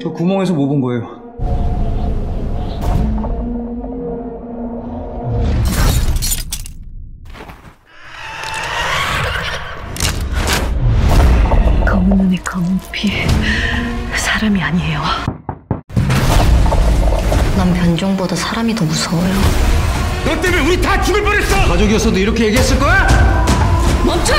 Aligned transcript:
저 0.00 0.10
구멍에서 0.12 0.54
뭐 0.54 0.66
본 0.68 0.80
거예요? 0.80 1.20
검은 11.86 12.16
눈에 12.16 12.36
검은 12.44 12.78
피 12.92 13.10
사람이 14.16 14.62
아니에요. 14.62 15.00
난 17.56 17.74
변종보다 17.74 18.36
사람이 18.36 18.74
더 18.74 18.84
무서워요. 18.84 19.34
너 20.24 20.40
때문에 20.40 20.66
우리 20.66 20.80
다 20.80 21.00
죽을 21.00 21.22
뻔했어! 21.22 21.56
가족이었어도 21.68 22.18
이렇게 22.18 22.46
얘기했을 22.46 22.78
거야? 22.78 23.06
멈춰! 24.04 24.34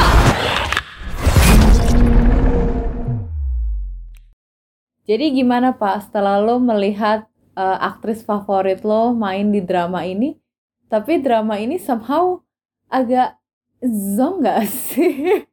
Jadi 5.11 5.35
gimana 5.35 5.75
Pak 5.75 6.07
setelah 6.07 6.39
lo 6.39 6.55
melihat 6.57 7.27
uh, 7.53 7.77
aktris 7.83 8.23
favorit 8.23 8.79
lo 8.81 9.11
main 9.13 9.51
di 9.51 9.59
drama 9.59 10.07
ini, 10.07 10.39
tapi 10.87 11.19
drama 11.19 11.59
ini 11.59 11.75
somehow 11.75 12.39
agak 12.87 13.35
zong 13.83 14.39
gak 14.39 14.63
sih? 14.87 15.43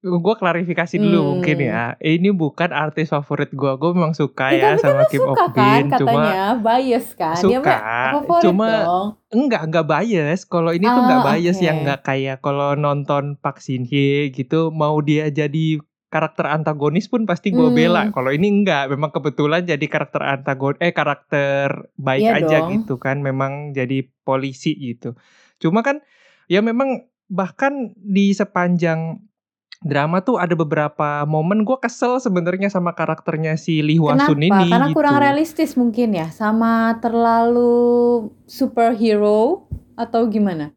gue 0.00 0.34
klarifikasi 0.34 0.96
dulu 0.96 1.18
Hmm. 1.18 1.28
mungkin 1.34 1.56
ya 1.60 1.82
ini 2.00 2.32
bukan 2.32 2.72
artis 2.72 3.10
favorit 3.10 3.52
gue 3.52 3.68
gue 3.74 3.90
memang 3.92 4.16
suka 4.16 4.48
ya 4.48 4.72
kan 4.72 4.76
sama 4.80 5.02
Kim 5.04 5.20
Ok 5.20 5.36
kan 5.36 5.52
Bin 5.52 5.84
cuma 5.92 6.08
katanya 6.24 6.40
bias 6.56 7.06
kan? 7.12 7.36
Dia 7.36 7.58
Suka, 7.60 7.76
favorit 8.08 8.40
cuma- 8.40 8.80
dong. 8.80 9.08
enggak 9.28 9.62
enggak 9.68 9.84
bias 9.84 10.40
kalau 10.44 10.72
ini 10.72 10.86
tuh 10.86 11.02
enggak 11.04 11.20
Ah, 11.20 11.26
bias 11.28 11.52
oke. 11.52 11.66
yang 11.66 11.76
enggak 11.84 12.00
kayak 12.00 12.36
kalau 12.40 12.70
nonton 12.74 13.24
Park 13.36 13.60
Shin 13.60 13.84
Hye 13.84 14.32
gitu 14.32 14.72
mau 14.72 14.96
dia 15.00 15.28
jadi 15.28 15.84
karakter 16.10 16.50
antagonis 16.50 17.06
pun 17.06 17.22
pasti 17.22 17.54
gue 17.54 17.70
Hmm. 17.70 17.78
bela 17.78 18.02
kalau 18.10 18.34
ini 18.34 18.50
enggak 18.50 18.90
memang 18.90 19.14
kebetulan 19.14 19.62
jadi 19.62 19.86
karakter 19.86 20.20
antagon 20.26 20.74
eh 20.82 20.90
karakter 20.90 21.86
baik 21.94 22.26
Iya 22.26 22.34
aja 22.42 22.56
dong. 22.66 22.70
gitu 22.74 22.94
kan 22.98 23.22
memang 23.22 23.70
jadi 23.72 24.04
polisi 24.26 24.74
gitu 24.74 25.14
cuma 25.62 25.86
kan 25.86 26.02
ya 26.50 26.60
memang 26.60 27.06
bahkan 27.30 27.94
di 27.94 28.34
sepanjang 28.34 29.22
drama 29.80 30.20
tuh 30.20 30.36
ada 30.36 30.52
beberapa 30.52 31.24
momen 31.24 31.64
gue 31.64 31.78
kesel 31.80 32.20
sebenarnya 32.20 32.68
sama 32.68 32.92
karakternya 32.92 33.56
si 33.56 33.80
Lee 33.80 33.96
Hwa 33.96 34.12
Kenapa? 34.18 34.28
Sun 34.28 34.42
ini 34.44 34.50
Karena 34.52 34.86
gitu. 34.90 34.96
kurang 34.98 35.16
realistis 35.24 35.70
mungkin 35.78 36.08
ya, 36.12 36.28
sama 36.28 37.00
terlalu 37.00 38.28
superhero 38.44 39.64
atau 39.96 40.28
gimana? 40.28 40.76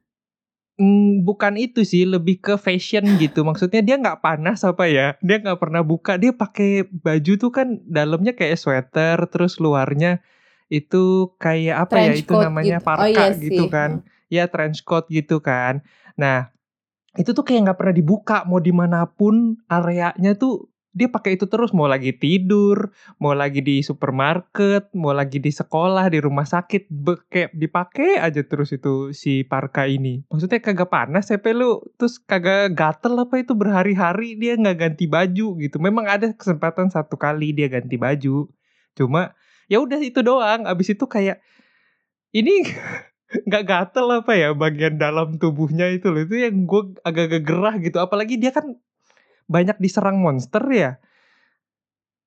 Hmm, 0.74 1.22
bukan 1.22 1.54
itu 1.62 1.86
sih, 1.86 2.02
lebih 2.02 2.42
ke 2.42 2.58
fashion 2.58 3.06
gitu. 3.22 3.46
Maksudnya 3.46 3.86
dia 3.86 3.96
nggak 4.02 4.26
panas 4.26 4.66
apa 4.66 4.90
ya? 4.90 5.14
Dia 5.22 5.38
nggak 5.38 5.62
pernah 5.62 5.86
buka. 5.86 6.18
Dia 6.18 6.34
pakai 6.34 6.90
baju 6.90 7.32
tuh 7.38 7.52
kan 7.54 7.78
dalamnya 7.86 8.34
kayak 8.34 8.58
sweater, 8.58 9.30
terus 9.30 9.62
luarnya 9.62 10.26
itu 10.74 11.30
kayak 11.38 11.86
apa 11.86 11.94
ya? 12.02 12.18
Trench 12.18 12.26
Itu 12.26 12.34
coat 12.34 12.46
namanya 12.50 12.78
gitu. 12.82 12.88
parka 12.90 13.06
Oh, 13.06 13.10
iya 13.14 13.26
gitu 13.38 13.64
sih. 13.64 13.70
kan? 13.70 13.92
Ya 14.34 14.44
trench 14.50 14.82
coat 14.82 15.06
gitu 15.14 15.38
kan. 15.46 15.86
Nah 16.18 16.50
itu 17.14 17.30
tuh 17.38 17.46
kayak 17.46 17.70
nggak 17.70 17.78
pernah 17.78 17.94
dibuka. 17.94 18.38
Mau 18.50 18.58
di 18.58 18.74
mana 18.74 19.06
pun 19.06 19.62
areanya 19.70 20.34
tuh 20.34 20.73
dia 20.94 21.10
pakai 21.10 21.36
itu 21.36 21.50
terus. 21.50 21.74
Mau 21.74 21.90
lagi 21.90 22.14
tidur, 22.14 22.94
mau 23.18 23.34
lagi 23.34 23.66
di 23.66 23.82
supermarket, 23.82 24.94
mau 24.94 25.12
lagi 25.12 25.42
di 25.42 25.50
sekolah, 25.50 26.14
di 26.14 26.22
rumah 26.22 26.46
sakit, 26.46 26.88
kayak 27.28 27.52
dipakai 27.58 28.22
aja 28.22 28.46
terus 28.46 28.72
itu 28.72 29.10
si 29.12 29.42
parka 29.42 29.90
ini. 29.90 30.22
Maksudnya 30.30 30.62
kagak 30.62 30.94
panas 30.94 31.34
ya 31.34 31.42
lu, 31.52 31.82
terus 31.98 32.22
kagak 32.22 32.78
gatel 32.78 33.18
apa 33.18 33.42
itu 33.42 33.58
berhari-hari 33.58 34.38
dia 34.38 34.54
nggak 34.54 34.78
ganti 34.78 35.10
baju 35.10 35.58
gitu. 35.58 35.82
Memang 35.82 36.06
ada 36.06 36.30
kesempatan 36.32 36.94
satu 36.94 37.18
kali 37.18 37.58
dia 37.58 37.68
ganti 37.68 37.98
baju, 37.98 38.48
cuma 38.94 39.34
ya 39.66 39.82
udah 39.82 39.98
itu 39.98 40.22
doang. 40.22 40.70
Abis 40.70 40.94
itu 40.94 41.10
kayak 41.10 41.42
ini 42.38 42.70
nggak 43.50 43.64
gatel 43.66 44.08
apa 44.22 44.38
ya 44.38 44.54
bagian 44.54 45.02
dalam 45.02 45.42
tubuhnya 45.42 45.90
itu 45.90 46.14
loh 46.14 46.22
itu 46.22 46.38
yang 46.38 46.70
gue 46.70 47.02
agak-agak 47.02 47.44
gerah 47.44 47.76
gitu. 47.82 47.98
Apalagi 47.98 48.38
dia 48.38 48.54
kan 48.54 48.78
banyak 49.48 49.78
diserang 49.80 50.20
monster 50.20 50.64
ya. 50.70 50.92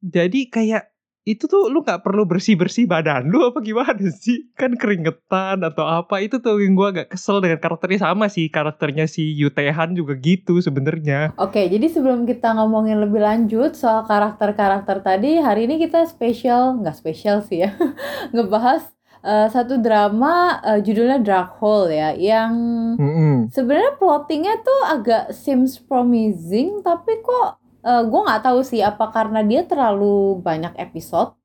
Jadi 0.00 0.52
kayak 0.52 0.96
itu 1.26 1.50
tuh 1.50 1.66
lu 1.66 1.82
nggak 1.82 2.06
perlu 2.06 2.22
bersih-bersih 2.22 2.86
badan 2.86 3.26
lu 3.26 3.42
apa 3.50 3.58
gimana 3.58 3.98
sih? 4.22 4.46
Kan 4.54 4.78
keringetan 4.78 5.66
atau 5.66 5.84
apa 5.84 6.22
itu 6.22 6.38
tuh 6.38 6.62
yang 6.62 6.78
gua 6.78 6.94
agak 6.94 7.12
kesel 7.12 7.42
dengan 7.42 7.58
karakternya 7.58 8.06
sama 8.06 8.30
sih 8.30 8.46
karakternya 8.46 9.10
si 9.10 9.34
Yutehan 9.34 9.98
juga 9.98 10.14
gitu 10.16 10.62
sebenarnya. 10.62 11.34
Oke, 11.36 11.66
jadi 11.66 11.90
sebelum 11.90 12.24
kita 12.24 12.54
ngomongin 12.54 13.02
lebih 13.02 13.20
lanjut 13.20 13.74
soal 13.74 14.06
karakter-karakter 14.06 15.02
tadi, 15.02 15.42
hari 15.42 15.66
ini 15.66 15.82
kita 15.82 16.06
spesial, 16.06 16.78
nggak 16.78 16.94
spesial 16.94 17.42
sih 17.42 17.66
ya, 17.66 17.74
ngebahas 18.34 18.95
eh, 19.22 19.48
satu 19.48 19.78
drama 19.78 20.34
eh, 20.60 20.80
judulnya 20.80 21.20
Dark 21.20 21.56
Hole 21.56 21.92
ya, 21.92 22.10
yang 22.12 22.52
Mm-mm. 22.96 23.48
sebenarnya 23.48 23.96
plottingnya 23.96 24.60
tuh 24.60 24.80
agak 24.84 25.24
seems 25.30 25.78
promising, 25.78 26.80
tapi 26.80 27.20
kok 27.20 27.56
eh, 27.80 28.02
gue 28.02 28.20
nggak 28.20 28.42
tahu 28.42 28.60
sih 28.60 28.80
apa 28.80 29.08
karena 29.08 29.40
dia 29.40 29.62
terlalu 29.62 30.40
banyak 30.40 30.74
episode, 30.76 31.36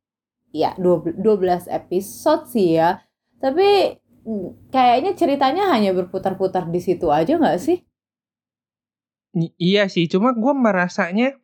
ya 0.49 0.75
12 0.75 1.21
episode 1.67 2.47
sih 2.47 2.75
ya, 2.75 2.99
tapi 3.37 3.95
mm, 4.23 4.69
kayaknya 4.69 5.11
ceritanya 5.13 5.69
hanya 5.69 5.91
berputar-putar 5.91 6.67
di 6.67 6.79
situ 6.79 7.07
aja 7.07 7.37
nggak 7.37 7.59
sih? 7.59 7.79
I- 9.31 9.55
Iya 9.55 9.87
sih, 9.87 10.11
cuma 10.11 10.35
gua 10.35 10.51
merasanya 10.51 11.39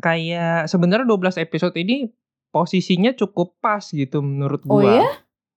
kayak 0.00 0.64
sebenarnya 0.66 1.04
12 1.04 1.36
episode 1.36 1.76
ini 1.76 2.08
posisinya 2.48 3.12
cukup 3.12 3.60
pas 3.60 3.84
gitu 3.84 4.24
menurut 4.24 4.64
Oh 4.64 4.80
gua. 4.80 5.04
ya? 5.04 5.08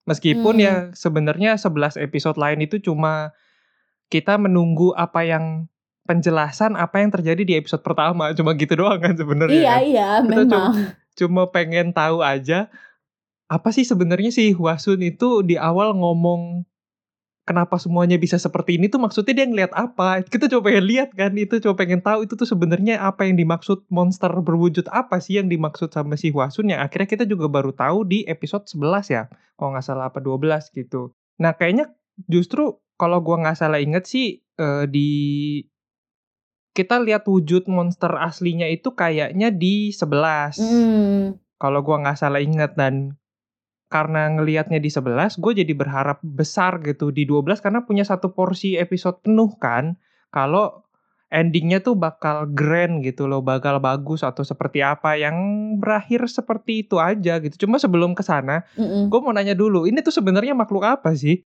Meskipun 0.06 0.54
Hmm. 0.56 0.64
ya 0.64 0.74
sebenarnya 0.94 1.58
11 1.58 1.98
episode 1.98 2.38
lain 2.38 2.62
itu 2.62 2.78
cuma 2.78 3.34
kita 4.06 4.38
menunggu 4.38 4.94
apa 4.94 5.26
yang 5.26 5.66
penjelasan 6.06 6.78
apa 6.78 7.02
yang 7.02 7.10
terjadi 7.10 7.42
di 7.42 7.54
episode 7.58 7.82
pertama 7.82 8.30
cuma 8.38 8.54
gitu 8.54 8.78
doang 8.78 9.02
kan 9.02 9.18
sebenarnya. 9.18 9.58
Iya 9.58 9.74
kan. 9.74 9.82
iya 9.82 10.10
Kita 10.22 10.30
memang. 10.30 10.72
Cuma 11.16 11.42
pengen 11.50 11.90
tahu 11.90 12.22
aja 12.22 12.70
apa 13.46 13.68
sih 13.74 13.82
sebenarnya 13.82 14.30
si 14.30 14.54
Hwasun 14.54 15.02
itu 15.02 15.42
di 15.42 15.54
awal 15.58 15.94
ngomong 15.94 16.66
kenapa 17.46 17.78
semuanya 17.78 18.18
bisa 18.18 18.36
seperti 18.36 18.76
ini 18.76 18.90
tuh 18.90 18.98
maksudnya 18.98 19.32
dia 19.32 19.46
ngeliat 19.46 19.72
apa? 19.72 20.20
Kita 20.26 20.50
coba 20.50 20.68
pengen 20.74 20.84
lihat 20.90 21.14
kan 21.14 21.32
itu 21.38 21.62
coba 21.62 21.86
pengen 21.86 22.02
tahu 22.02 22.26
itu 22.26 22.34
tuh 22.34 22.44
sebenarnya 22.44 22.98
apa 23.00 23.22
yang 23.24 23.38
dimaksud 23.38 23.86
monster 23.86 24.28
berwujud 24.34 24.90
apa 24.90 25.22
sih 25.22 25.38
yang 25.38 25.46
dimaksud 25.46 25.94
sama 25.94 26.18
si 26.18 26.34
Hwasun 26.34 26.74
yang 26.74 26.82
akhirnya 26.82 27.06
kita 27.06 27.24
juga 27.24 27.46
baru 27.46 27.70
tahu 27.70 28.02
di 28.04 28.26
episode 28.26 28.66
11 28.66 29.14
ya. 29.14 29.22
Kalau 29.54 29.72
nggak 29.72 29.86
salah 29.86 30.10
apa 30.10 30.18
12 30.18 30.74
gitu. 30.74 31.14
Nah, 31.38 31.54
kayaknya 31.54 31.94
justru 32.26 32.82
kalau 32.98 33.22
gua 33.22 33.40
nggak 33.46 33.56
salah 33.56 33.78
inget 33.78 34.04
sih 34.10 34.42
eh, 34.58 34.84
di 34.90 35.08
kita 36.76 37.00
lihat 37.00 37.24
wujud 37.24 37.70
monster 37.72 38.12
aslinya 38.20 38.68
itu 38.68 38.92
kayaknya 38.92 39.48
di 39.48 39.94
11 39.96 40.60
Hmm. 40.60 41.40
kalau 41.56 41.80
gua 41.80 42.04
nggak 42.04 42.18
salah 42.20 42.42
ingat 42.44 42.76
dan 42.76 43.16
karena 43.86 44.26
ngelihatnya 44.34 44.82
di 44.82 44.90
11 44.90 45.38
gue 45.38 45.52
jadi 45.62 45.72
berharap 45.72 46.18
besar 46.22 46.82
gitu 46.82 47.14
di 47.14 47.22
12 47.22 47.62
karena 47.62 47.86
punya 47.86 48.02
satu 48.02 48.34
porsi 48.34 48.74
episode 48.74 49.22
penuh 49.22 49.54
kan. 49.62 49.94
Kalau 50.34 50.86
endingnya 51.30 51.82
tuh 51.82 51.98
bakal 51.98 52.46
grand 52.50 53.02
gitu 53.02 53.26
loh 53.26 53.42
bakal 53.42 53.82
bagus 53.82 54.22
atau 54.22 54.46
seperti 54.46 54.78
apa 54.82 55.18
yang 55.18 55.34
berakhir 55.78 56.26
seperti 56.26 56.86
itu 56.86 56.98
aja 56.98 57.38
gitu. 57.42 57.66
Cuma 57.66 57.78
sebelum 57.78 58.14
ke 58.14 58.22
sana 58.22 58.66
Mm-mm. 58.78 59.10
gue 59.10 59.20
mau 59.22 59.34
nanya 59.34 59.54
dulu 59.54 59.86
ini 59.86 60.02
tuh 60.02 60.14
sebenarnya 60.14 60.54
makhluk 60.54 60.86
apa 60.86 61.14
sih? 61.14 61.42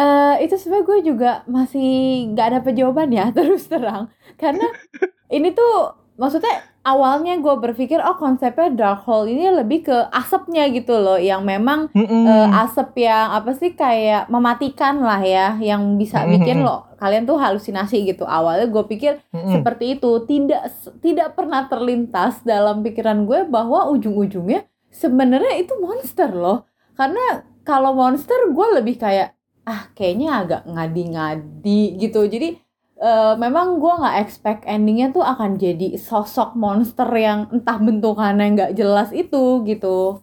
Eh, 0.00 0.34
itu 0.46 0.54
sebenarnya 0.56 0.86
gue 0.86 0.98
juga 1.12 1.30
masih 1.50 1.88
nggak 2.32 2.48
dapet 2.60 2.72
jawaban 2.78 3.10
ya 3.10 3.28
terus 3.36 3.66
terang. 3.66 4.08
Karena 4.38 4.66
ini 5.36 5.50
tuh 5.52 5.99
maksudnya 6.20 6.60
awalnya 6.84 7.40
gue 7.40 7.54
berpikir 7.56 7.96
oh 7.96 8.20
konsepnya 8.20 8.68
dark 8.76 9.08
hole 9.08 9.24
ini 9.24 9.48
lebih 9.48 9.88
ke 9.88 9.96
asapnya 10.12 10.68
gitu 10.68 10.92
loh 11.00 11.16
yang 11.16 11.40
memang 11.48 11.88
Mm-mm. 11.96 12.24
eh, 12.28 12.48
asap 12.60 13.08
yang 13.08 13.32
apa 13.32 13.56
sih 13.56 13.72
kayak 13.72 14.28
mematikan 14.28 15.00
lah 15.00 15.24
ya 15.24 15.56
yang 15.56 15.96
bisa 15.96 16.20
Mm-mm. 16.20 16.36
bikin 16.36 16.60
lo 16.60 16.92
kalian 17.00 17.24
tuh 17.24 17.40
halusinasi 17.40 18.04
gitu 18.04 18.28
awalnya 18.28 18.68
gue 18.68 18.84
pikir 18.84 19.16
Mm-mm. 19.32 19.48
seperti 19.48 19.96
itu 19.96 20.10
tidak 20.28 20.68
tidak 21.00 21.32
pernah 21.32 21.64
terlintas 21.72 22.44
dalam 22.44 22.84
pikiran 22.84 23.24
gue 23.24 23.48
bahwa 23.48 23.88
ujung-ujungnya 23.88 24.68
sebenarnya 24.92 25.56
itu 25.56 25.72
monster 25.80 26.28
loh 26.36 26.68
karena 27.00 27.48
kalau 27.64 27.96
monster 27.96 28.36
gue 28.52 28.66
lebih 28.76 29.00
kayak 29.00 29.32
ah 29.64 29.88
kayaknya 29.96 30.28
agak 30.44 30.62
ngadi-ngadi 30.68 31.82
gitu 31.96 32.28
jadi 32.28 32.60
eh, 33.00 33.34
memang 33.36 33.80
gue 33.82 33.92
nggak 34.00 34.16
expect 34.22 34.60
endingnya 34.66 35.08
tuh 35.10 35.24
akan 35.24 35.56
jadi 35.56 35.96
sosok 35.98 36.54
monster 36.54 37.08
yang 37.16 37.48
entah 37.50 37.78
bentukannya 37.80 38.46
nggak 38.54 38.72
jelas 38.76 39.08
itu 39.12 39.64
gitu 39.64 40.20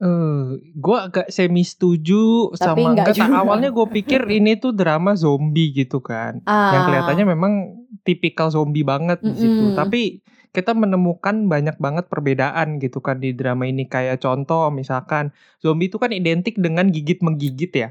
Eh, 0.00 0.44
gue 0.80 0.96
agak 0.96 1.28
semi 1.28 1.60
setuju 1.60 2.48
Tapi 2.56 2.56
sama 2.56 2.96
nggak 2.96 3.12
enggak. 3.12 3.16
Juga. 3.20 3.36
awalnya 3.36 3.68
gue 3.68 3.86
pikir 3.92 4.24
ini 4.32 4.56
tuh 4.56 4.72
drama 4.72 5.12
zombie 5.12 5.76
gitu 5.76 6.00
kan. 6.00 6.40
Yang 6.40 6.48
Ah. 6.48 6.84
kelihatannya 6.88 7.26
memang 7.28 7.52
tipikal 8.00 8.48
zombie 8.48 8.80
banget 8.80 9.20
di 9.20 9.36
situ. 9.36 9.60
Mm-mm. 9.60 9.76
Tapi 9.76 10.24
kita 10.56 10.72
menemukan 10.72 11.44
banyak 11.46 11.76
banget 11.76 12.08
perbedaan 12.08 12.80
gitu 12.80 13.04
kan 13.04 13.20
di 13.20 13.36
drama 13.36 13.68
ini. 13.68 13.84
Kayak 13.84 14.24
contoh 14.24 14.72
misalkan 14.72 15.36
zombie 15.60 15.92
itu 15.92 16.00
kan 16.00 16.16
identik 16.16 16.56
dengan 16.56 16.88
gigit 16.88 17.20
menggigit 17.20 17.72
ya. 17.76 17.88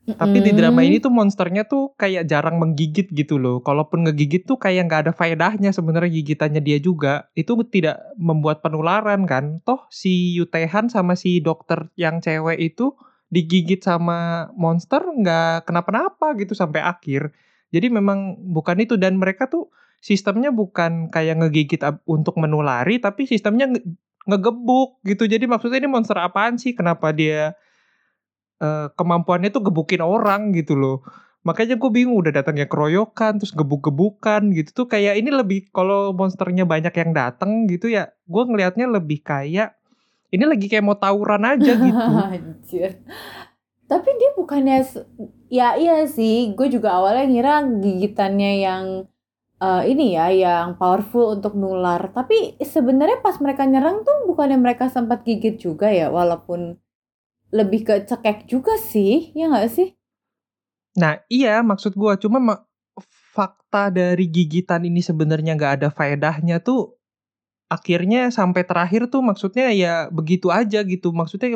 Tapi 0.00 0.40
di 0.40 0.56
drama 0.56 0.80
ini 0.80 0.96
tuh 0.96 1.12
monsternya 1.12 1.68
tuh 1.68 1.92
kayak 2.00 2.24
jarang 2.24 2.56
menggigit 2.56 3.12
gitu 3.12 3.36
loh. 3.36 3.60
Kalaupun 3.60 4.08
ngegigit 4.08 4.48
tuh 4.48 4.56
kayak 4.56 4.88
nggak 4.88 5.00
ada 5.06 5.12
faedahnya 5.12 5.70
sebenarnya 5.76 6.08
gigitannya 6.08 6.64
dia 6.64 6.80
juga. 6.80 7.28
Itu 7.36 7.60
tidak 7.68 8.00
membuat 8.16 8.64
penularan 8.64 9.28
kan. 9.28 9.60
Toh 9.62 9.84
si 9.92 10.34
Yutehan 10.40 10.88
sama 10.88 11.14
si 11.14 11.44
dokter 11.44 11.92
yang 12.00 12.24
cewek 12.24 12.58
itu 12.58 12.96
digigit 13.30 13.84
sama 13.84 14.50
monster 14.58 15.04
nggak 15.04 15.68
kenapa-napa 15.68 16.32
gitu 16.40 16.56
sampai 16.56 16.80
akhir. 16.80 17.30
Jadi 17.70 17.92
memang 17.92 18.40
bukan 18.50 18.82
itu 18.82 18.98
dan 18.98 19.20
mereka 19.20 19.46
tuh 19.46 19.70
sistemnya 20.00 20.50
bukan 20.50 21.12
kayak 21.12 21.44
ngegigit 21.44 21.84
untuk 22.08 22.40
menulari 22.40 22.98
tapi 22.98 23.28
sistemnya 23.28 23.68
nge- 23.68 23.84
ngegebuk 24.26 24.98
gitu. 25.06 25.28
Jadi 25.28 25.44
maksudnya 25.44 25.78
ini 25.78 25.92
monster 25.92 26.16
apaan 26.18 26.56
sih? 26.56 26.72
Kenapa 26.74 27.12
dia 27.14 27.54
eh, 28.60 28.86
kemampuannya 28.94 29.50
tuh 29.50 29.66
gebukin 29.66 30.04
orang 30.04 30.52
gitu 30.54 30.76
loh. 30.76 31.02
Makanya 31.40 31.80
gue 31.80 31.88
bingung 31.88 32.20
udah 32.20 32.36
datangnya 32.36 32.68
keroyokan 32.68 33.40
terus 33.40 33.56
gebuk-gebukan 33.56 34.52
gitu 34.52 34.84
tuh 34.84 34.86
kayak 34.92 35.16
ini 35.16 35.32
lebih 35.32 35.72
kalau 35.72 36.12
monsternya 36.12 36.68
banyak 36.68 36.92
yang 36.92 37.16
datang 37.16 37.64
gitu 37.64 37.88
ya 37.88 38.12
gue 38.28 38.42
ngelihatnya 38.44 38.84
lebih 38.84 39.24
kayak 39.24 39.80
ini 40.30 40.44
lagi 40.46 40.66
kayak 40.70 40.84
mau 40.84 41.00
tawuran 41.00 41.42
aja 41.42 41.72
gitu. 41.86 42.10
Anjir. 42.12 42.90
Tapi 43.90 44.10
dia 44.20 44.30
bukannya 44.38 44.86
ya 45.50 45.74
iya 45.74 46.06
sih, 46.06 46.54
gue 46.54 46.68
juga 46.70 46.94
awalnya 46.94 47.26
ngira 47.26 47.54
gigitannya 47.82 48.52
yang 48.62 48.84
eh, 49.58 49.82
ini 49.90 50.14
ya 50.14 50.30
yang 50.30 50.78
powerful 50.78 51.34
untuk 51.34 51.58
nular. 51.58 52.14
Tapi 52.14 52.60
sebenarnya 52.62 53.18
pas 53.18 53.40
mereka 53.42 53.66
nyerang 53.66 54.06
tuh 54.06 54.30
bukannya 54.30 54.60
mereka 54.62 54.86
sempat 54.86 55.26
gigit 55.26 55.58
juga 55.58 55.90
ya, 55.90 56.06
walaupun 56.12 56.78
lebih 57.50 57.86
ke 57.86 57.94
cekek 58.06 58.46
juga 58.46 58.78
sih, 58.78 59.34
ya 59.34 59.50
nggak 59.50 59.70
sih? 59.70 59.94
Nah 60.98 61.22
iya 61.30 61.62
maksud 61.62 61.94
gue 61.94 62.12
cuma 62.22 62.38
ma- 62.42 62.62
fakta 63.30 63.94
dari 63.94 64.26
gigitan 64.26 64.82
ini 64.82 64.98
sebenarnya 64.98 65.54
nggak 65.54 65.74
ada 65.82 65.88
faedahnya 65.88 66.58
tuh 66.58 66.98
akhirnya 67.70 68.34
sampai 68.34 68.66
terakhir 68.66 69.06
tuh 69.06 69.22
maksudnya 69.22 69.70
ya 69.70 69.94
begitu 70.10 70.50
aja 70.50 70.82
gitu. 70.82 71.14
Maksudnya 71.14 71.54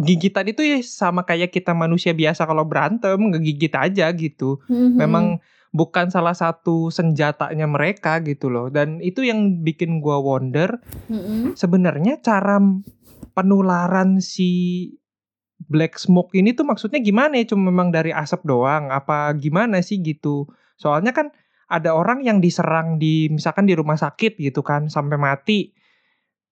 gigitan 0.00 0.48
itu 0.48 0.64
ya 0.64 0.80
sama 0.80 1.28
kayak 1.28 1.52
kita 1.52 1.76
manusia 1.76 2.16
biasa 2.16 2.48
kalau 2.48 2.64
berantem 2.64 3.20
ngegigit 3.20 3.76
aja 3.76 4.08
gitu. 4.16 4.64
Memang 4.96 5.44
bukan 5.70 6.08
salah 6.08 6.32
satu 6.32 6.88
senjatanya 6.88 7.68
mereka 7.68 8.24
gitu 8.24 8.48
loh. 8.48 8.72
Dan 8.72 9.04
itu 9.04 9.20
yang 9.20 9.60
bikin 9.60 10.00
gua 10.00 10.16
wonder 10.24 10.80
Mm-mm. 11.12 11.52
sebenarnya 11.60 12.24
cara 12.24 12.56
penularan 13.36 14.24
si 14.24 14.48
black 15.70 15.96
smoke 15.96 16.34
ini 16.34 16.50
tuh 16.52 16.66
maksudnya 16.66 16.98
gimana 16.98 17.38
ya? 17.38 17.54
Cuma 17.54 17.70
memang 17.70 17.94
dari 17.94 18.10
asap 18.10 18.42
doang 18.44 18.90
apa 18.90 19.30
gimana 19.38 19.78
sih 19.80 20.02
gitu? 20.02 20.50
Soalnya 20.74 21.14
kan 21.14 21.30
ada 21.70 21.94
orang 21.94 22.26
yang 22.26 22.42
diserang 22.42 22.98
di 22.98 23.30
misalkan 23.30 23.70
di 23.70 23.78
rumah 23.78 23.94
sakit 23.94 24.36
gitu 24.42 24.66
kan 24.66 24.90
sampai 24.90 25.16
mati. 25.16 25.70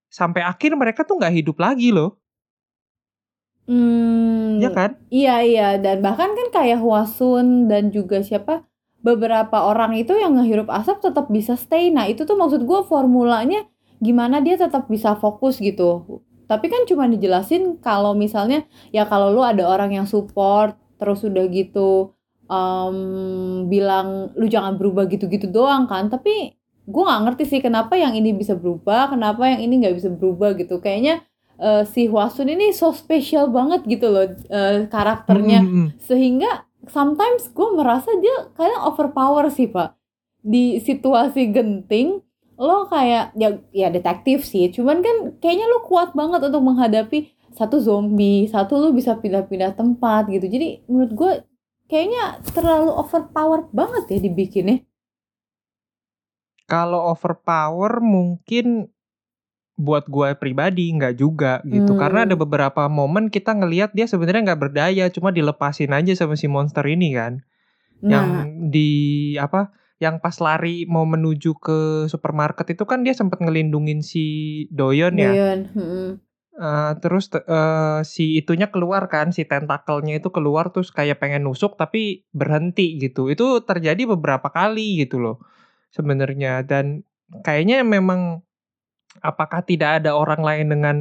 Sampai 0.08 0.46
akhir 0.46 0.78
mereka 0.78 1.02
tuh 1.02 1.18
nggak 1.18 1.34
hidup 1.34 1.58
lagi 1.58 1.90
loh. 1.90 2.22
Hmm, 3.68 4.62
ya 4.64 4.72
kan? 4.72 4.96
Iya 5.12 5.36
iya. 5.44 5.68
Dan 5.76 6.00
bahkan 6.00 6.32
kan 6.32 6.48
kayak 6.54 6.80
Hwasun 6.80 7.68
dan 7.68 7.92
juga 7.92 8.24
siapa 8.24 8.64
beberapa 9.04 9.68
orang 9.68 9.94
itu 10.00 10.16
yang 10.16 10.40
ngehirup 10.40 10.72
asap 10.72 11.04
tetap 11.04 11.28
bisa 11.28 11.58
stay. 11.58 11.92
Nah 11.92 12.08
itu 12.08 12.24
tuh 12.24 12.38
maksud 12.38 12.64
gue 12.64 12.80
formulanya 12.88 13.68
gimana 14.00 14.40
dia 14.40 14.56
tetap 14.56 14.88
bisa 14.88 15.18
fokus 15.18 15.60
gitu. 15.60 16.22
Tapi 16.48 16.66
kan 16.72 16.82
cuma 16.88 17.04
dijelasin 17.06 17.76
kalau 17.84 18.16
misalnya 18.16 18.64
ya 18.90 19.04
kalau 19.04 19.30
lu 19.36 19.44
ada 19.44 19.68
orang 19.68 19.92
yang 19.92 20.06
support 20.08 20.74
terus 20.98 21.20
udah 21.22 21.44
gitu 21.52 22.16
em, 22.48 22.96
bilang 23.68 24.32
lu 24.34 24.46
jangan 24.48 24.74
berubah 24.80 25.06
gitu-gitu 25.12 25.48
doang 25.52 25.84
kan. 25.86 26.08
Tapi 26.08 26.56
gue 26.88 27.02
nggak 27.04 27.20
ngerti 27.28 27.44
sih 27.44 27.60
kenapa 27.60 27.94
yang 28.00 28.16
ini 28.16 28.32
bisa 28.32 28.56
berubah, 28.56 29.12
kenapa 29.12 29.44
yang 29.52 29.60
ini 29.60 29.74
nggak 29.84 29.94
bisa 30.00 30.08
berubah 30.08 30.56
gitu. 30.56 30.80
Kayaknya 30.80 31.20
eh, 31.60 31.84
si 31.84 32.08
Hwasun 32.08 32.48
ini 32.48 32.72
so 32.72 32.90
spesial 32.96 33.50
banget 33.52 33.84
gitu 33.86 34.08
loh 34.08 34.24
eh, 34.48 34.88
karakternya 34.88 35.60
Mm, 35.64 35.68
mm, 35.68 35.78
mm. 35.84 35.88
sehingga 36.00 36.50
sometimes 36.88 37.50
gue 37.52 37.68
merasa 37.76 38.08
dia 38.22 38.48
kadang 38.56 38.88
overpower 38.88 39.50
sih 39.52 39.68
pak 39.68 39.92
di 40.40 40.78
situasi 40.80 41.50
genting 41.52 42.22
lo 42.58 42.90
kayak 42.90 43.38
ya 43.38 43.54
ya 43.70 43.88
detektif 43.88 44.42
sih. 44.42 44.68
Cuman 44.74 45.00
kan 45.00 45.16
kayaknya 45.38 45.70
lo 45.70 45.86
kuat 45.86 46.12
banget 46.12 46.42
untuk 46.42 46.62
menghadapi 46.66 47.30
satu 47.54 47.80
zombie 47.80 48.46
satu 48.50 48.76
lo 48.76 48.88
bisa 48.90 49.16
pindah-pindah 49.16 49.78
tempat 49.78 50.26
gitu. 50.28 50.46
Jadi 50.50 50.82
menurut 50.90 51.12
gue 51.14 51.32
kayaknya 51.86 52.42
terlalu 52.52 52.92
overpower 52.92 53.70
banget 53.70 54.04
ya 54.10 54.18
dibikinnya. 54.20 54.82
Kalau 56.68 57.14
overpower 57.14 58.04
mungkin 58.04 58.92
buat 59.78 60.10
gue 60.10 60.34
pribadi 60.34 60.90
nggak 60.90 61.14
juga 61.16 61.62
gitu. 61.62 61.94
Hmm. 61.94 62.00
karena 62.02 62.20
ada 62.26 62.34
beberapa 62.34 62.90
momen 62.90 63.30
kita 63.30 63.54
ngelihat 63.54 63.94
dia 63.94 64.10
sebenarnya 64.10 64.52
nggak 64.52 64.62
berdaya 64.66 65.06
cuma 65.14 65.30
dilepasin 65.30 65.94
aja 65.94 66.12
sama 66.18 66.34
si 66.34 66.50
monster 66.50 66.82
ini 66.84 67.14
kan. 67.14 67.46
Yang 68.02 68.28
nah. 68.28 68.44
di 68.68 68.90
apa 69.38 69.70
yang 69.98 70.22
pas 70.22 70.34
lari 70.38 70.86
mau 70.86 71.02
menuju 71.02 71.58
ke 71.58 71.78
supermarket 72.06 72.70
itu 72.74 72.86
kan 72.86 73.02
dia 73.02 73.14
sempat 73.14 73.42
ngelindungin 73.42 74.02
si 74.02 74.66
Doyon 74.70 75.18
ya 75.18 75.34
Doyon. 75.34 75.60
Eh, 76.58 76.92
terus 76.98 77.30
te- 77.30 77.46
eh, 77.46 78.02
si 78.02 78.34
itunya 78.34 78.66
keluar 78.74 79.06
kan 79.06 79.30
si 79.30 79.46
tentakelnya 79.46 80.18
itu 80.18 80.34
keluar 80.34 80.74
terus 80.74 80.90
kayak 80.90 81.22
pengen 81.22 81.46
nusuk 81.46 81.78
tapi 81.78 82.26
berhenti 82.34 82.98
gitu 82.98 83.30
itu 83.30 83.62
terjadi 83.62 84.10
beberapa 84.10 84.50
kali 84.50 85.06
gitu 85.06 85.22
loh 85.22 85.36
sebenarnya 85.94 86.66
dan 86.66 87.06
kayaknya 87.46 87.86
memang 87.86 88.42
apakah 89.22 89.62
tidak 89.62 90.02
ada 90.02 90.18
orang 90.18 90.42
lain 90.42 90.66
dengan 90.74 90.96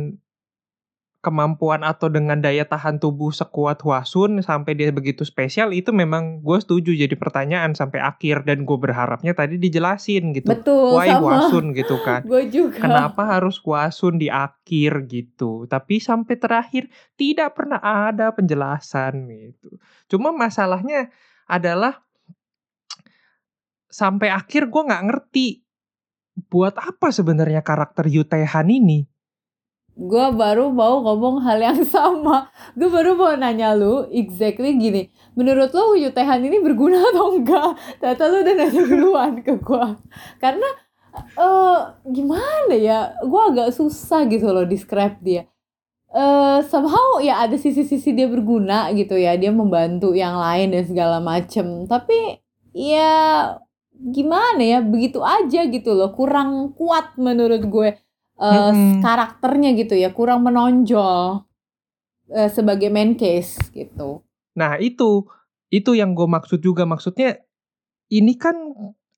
kemampuan 1.27 1.83
atau 1.83 2.07
dengan 2.07 2.39
daya 2.39 2.63
tahan 2.63 3.03
tubuh 3.03 3.35
sekuat 3.35 3.83
Hwasun 3.83 4.39
sampai 4.39 4.79
dia 4.79 4.95
begitu 4.95 5.27
spesial 5.27 5.75
itu 5.75 5.91
memang 5.91 6.39
gue 6.39 6.57
setuju 6.63 6.95
jadi 6.95 7.15
pertanyaan 7.19 7.75
sampai 7.75 7.99
akhir 7.99 8.47
dan 8.47 8.63
gue 8.63 8.77
berharapnya 8.79 9.35
tadi 9.35 9.59
dijelasin 9.59 10.31
gitu 10.31 10.47
betul 10.47 10.95
why 10.95 11.11
sama 11.11 11.19
Hwasun 11.19 11.75
gitu 11.75 11.99
kan 11.99 12.23
gue 12.31 12.47
juga 12.47 12.87
Kenapa 12.87 13.27
harus 13.27 13.59
Hwasun 13.59 14.21
di 14.21 14.31
akhir 14.31 15.11
gitu? 15.11 15.67
Tapi 15.67 15.99
sampai 15.99 16.35
terakhir 16.39 16.87
tidak 17.19 17.57
pernah 17.57 17.81
ada 17.83 18.31
penjelasan 18.31 19.27
gitu. 19.27 19.75
Cuma 20.07 20.31
masalahnya 20.31 21.11
adalah 21.49 22.05
sampai 23.91 24.31
akhir 24.31 24.71
gue 24.71 24.81
nggak 24.87 25.05
ngerti 25.09 25.47
buat 26.47 26.77
apa 26.77 27.09
sebenarnya 27.09 27.65
karakter 27.65 28.07
Yutehan 28.07 28.69
ini. 28.69 29.09
Gue 29.97 30.27
baru 30.37 30.69
mau 30.69 31.01
ngomong 31.01 31.41
hal 31.41 31.57
yang 31.57 31.81
sama. 31.93 32.53
Gue 32.77 32.87
baru 32.87 33.17
mau 33.17 33.33
nanya 33.33 33.73
lu 33.73 34.05
exactly 34.13 34.77
gini. 34.77 35.09
Menurut 35.33 35.73
lo 35.73 35.97
Yutehan 35.97 36.45
ini 36.45 36.61
berguna 36.61 37.01
atau 37.01 37.33
enggak? 37.33 37.73
Ternyata 37.97 38.23
lu 38.29 38.37
udah 38.45 38.53
nanya 38.53 38.81
duluan 38.85 39.33
ke 39.41 39.57
gue 39.57 39.85
karena 40.37 40.69
eh 41.17 41.79
gimana 42.13 42.75
ya? 42.77 43.17
Gue 43.25 43.41
agak 43.41 43.73
susah 43.73 44.29
gitu 44.29 44.53
loh 44.53 44.69
describe 44.69 45.17
dia. 45.25 45.49
Eh 46.13 46.59
somehow 46.69 47.17
ya 47.19 47.41
ada 47.43 47.57
sisi-sisi 47.57 48.13
dia 48.13 48.29
berguna 48.29 48.93
gitu 48.93 49.17
ya. 49.17 49.33
Dia 49.33 49.49
membantu 49.49 50.13
yang 50.13 50.37
lain 50.37 50.77
dan 50.77 50.85
segala 50.85 51.17
macem. 51.17 51.89
Tapi 51.89 52.37
ya 52.77 53.57
gimana 53.97 54.61
ya? 54.61 54.79
Begitu 54.85 55.25
aja 55.25 55.65
gitu 55.65 55.97
loh. 55.97 56.13
Kurang 56.13 56.77
kuat 56.77 57.17
menurut 57.17 57.65
gue 57.65 57.97
eh, 58.37 58.53
Mm-mm. 58.53 59.01
karakternya 59.01 59.73
gitu 59.73 59.97
ya 59.97 60.13
kurang 60.13 60.45
menonjol 60.45 61.43
eh, 62.31 62.49
sebagai 62.49 62.89
main 62.93 63.17
case 63.17 63.57
gitu 63.73 64.21
Nah 64.57 64.81
itu 64.81 65.29
itu 65.69 65.93
yang 65.93 66.17
gue 66.17 66.25
maksud 66.25 66.63
juga 66.65 66.89
maksudnya 66.89 67.37
ini 68.09 68.33
kan 68.39 68.57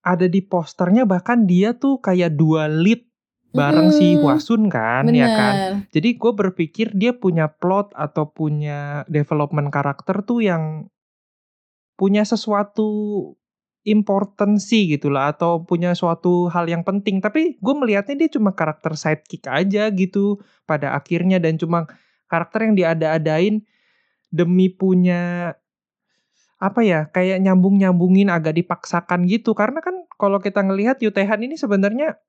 ada 0.03 0.27
di 0.27 0.43
posternya 0.43 1.07
bahkan 1.07 1.47
dia 1.47 1.71
tuh 1.77 2.03
kayak 2.03 2.35
dua 2.35 2.67
lead 2.67 3.07
bareng 3.49 3.89
si 3.89 4.13
Mm-mm. 4.13 4.21
Hwasun 4.27 4.69
kan 4.69 5.09
ya 5.09 5.27
kan. 5.31 5.55
bener 5.55 5.89
Jadi 5.89 6.09
gue 6.19 6.31
berpikir 6.35 6.93
dia 6.93 7.15
punya 7.15 7.49
plot 7.49 7.95
atau 7.97 8.29
punya 8.29 9.07
development 9.09 9.73
karakter 9.73 10.21
tuh 10.21 10.43
yang 10.43 10.85
punya 11.97 12.23
sesuatu 12.23 12.87
importansi 13.89 14.93
gitu 14.93 15.09
lah 15.09 15.33
atau 15.33 15.65
punya 15.65 15.97
suatu 15.97 16.45
hal 16.53 16.69
yang 16.69 16.85
penting. 16.85 17.19
Tapi 17.19 17.57
gue 17.57 17.75
melihatnya 17.75 18.15
dia 18.25 18.29
cuma 18.29 18.53
karakter 18.53 18.93
sidekick 18.93 19.49
aja 19.49 19.89
gitu 19.89 20.37
pada 20.69 20.93
akhirnya 20.93 21.41
dan 21.41 21.57
cuma 21.57 21.89
karakter 22.29 22.69
yang 22.69 22.75
diada-adain 22.77 23.65
demi 24.29 24.69
punya 24.69 25.53
apa 26.59 26.83
ya 26.83 27.07
kayak 27.09 27.39
nyambung 27.39 27.79
nyambungin 27.79 28.27
agak 28.27 28.59
dipaksakan 28.59 29.25
gitu 29.31 29.55
karena 29.55 29.79
kan 29.79 29.95
kalau 30.19 30.43
kita 30.43 30.59
ngelihat 30.59 30.99
Yutehan 30.99 31.39
ini 31.39 31.55
sebenarnya 31.55 32.19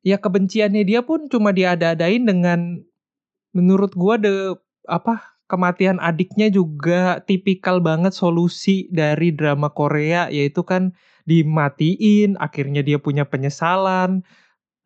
ya 0.00 0.16
kebenciannya 0.16 0.82
dia 0.88 1.04
pun 1.04 1.28
cuma 1.28 1.52
diada-adain 1.52 2.24
dengan 2.24 2.80
menurut 3.52 3.92
gua 3.92 4.16
de 4.16 4.56
apa 4.88 5.35
kematian 5.46 6.02
adiknya 6.02 6.50
juga 6.50 7.22
tipikal 7.22 7.78
banget 7.78 8.12
solusi 8.14 8.90
dari 8.90 9.30
drama 9.30 9.70
Korea 9.70 10.26
yaitu 10.30 10.66
kan 10.66 10.94
dimatiin 11.26 12.38
akhirnya 12.38 12.82
dia 12.82 12.98
punya 12.98 13.26
penyesalan. 13.26 14.22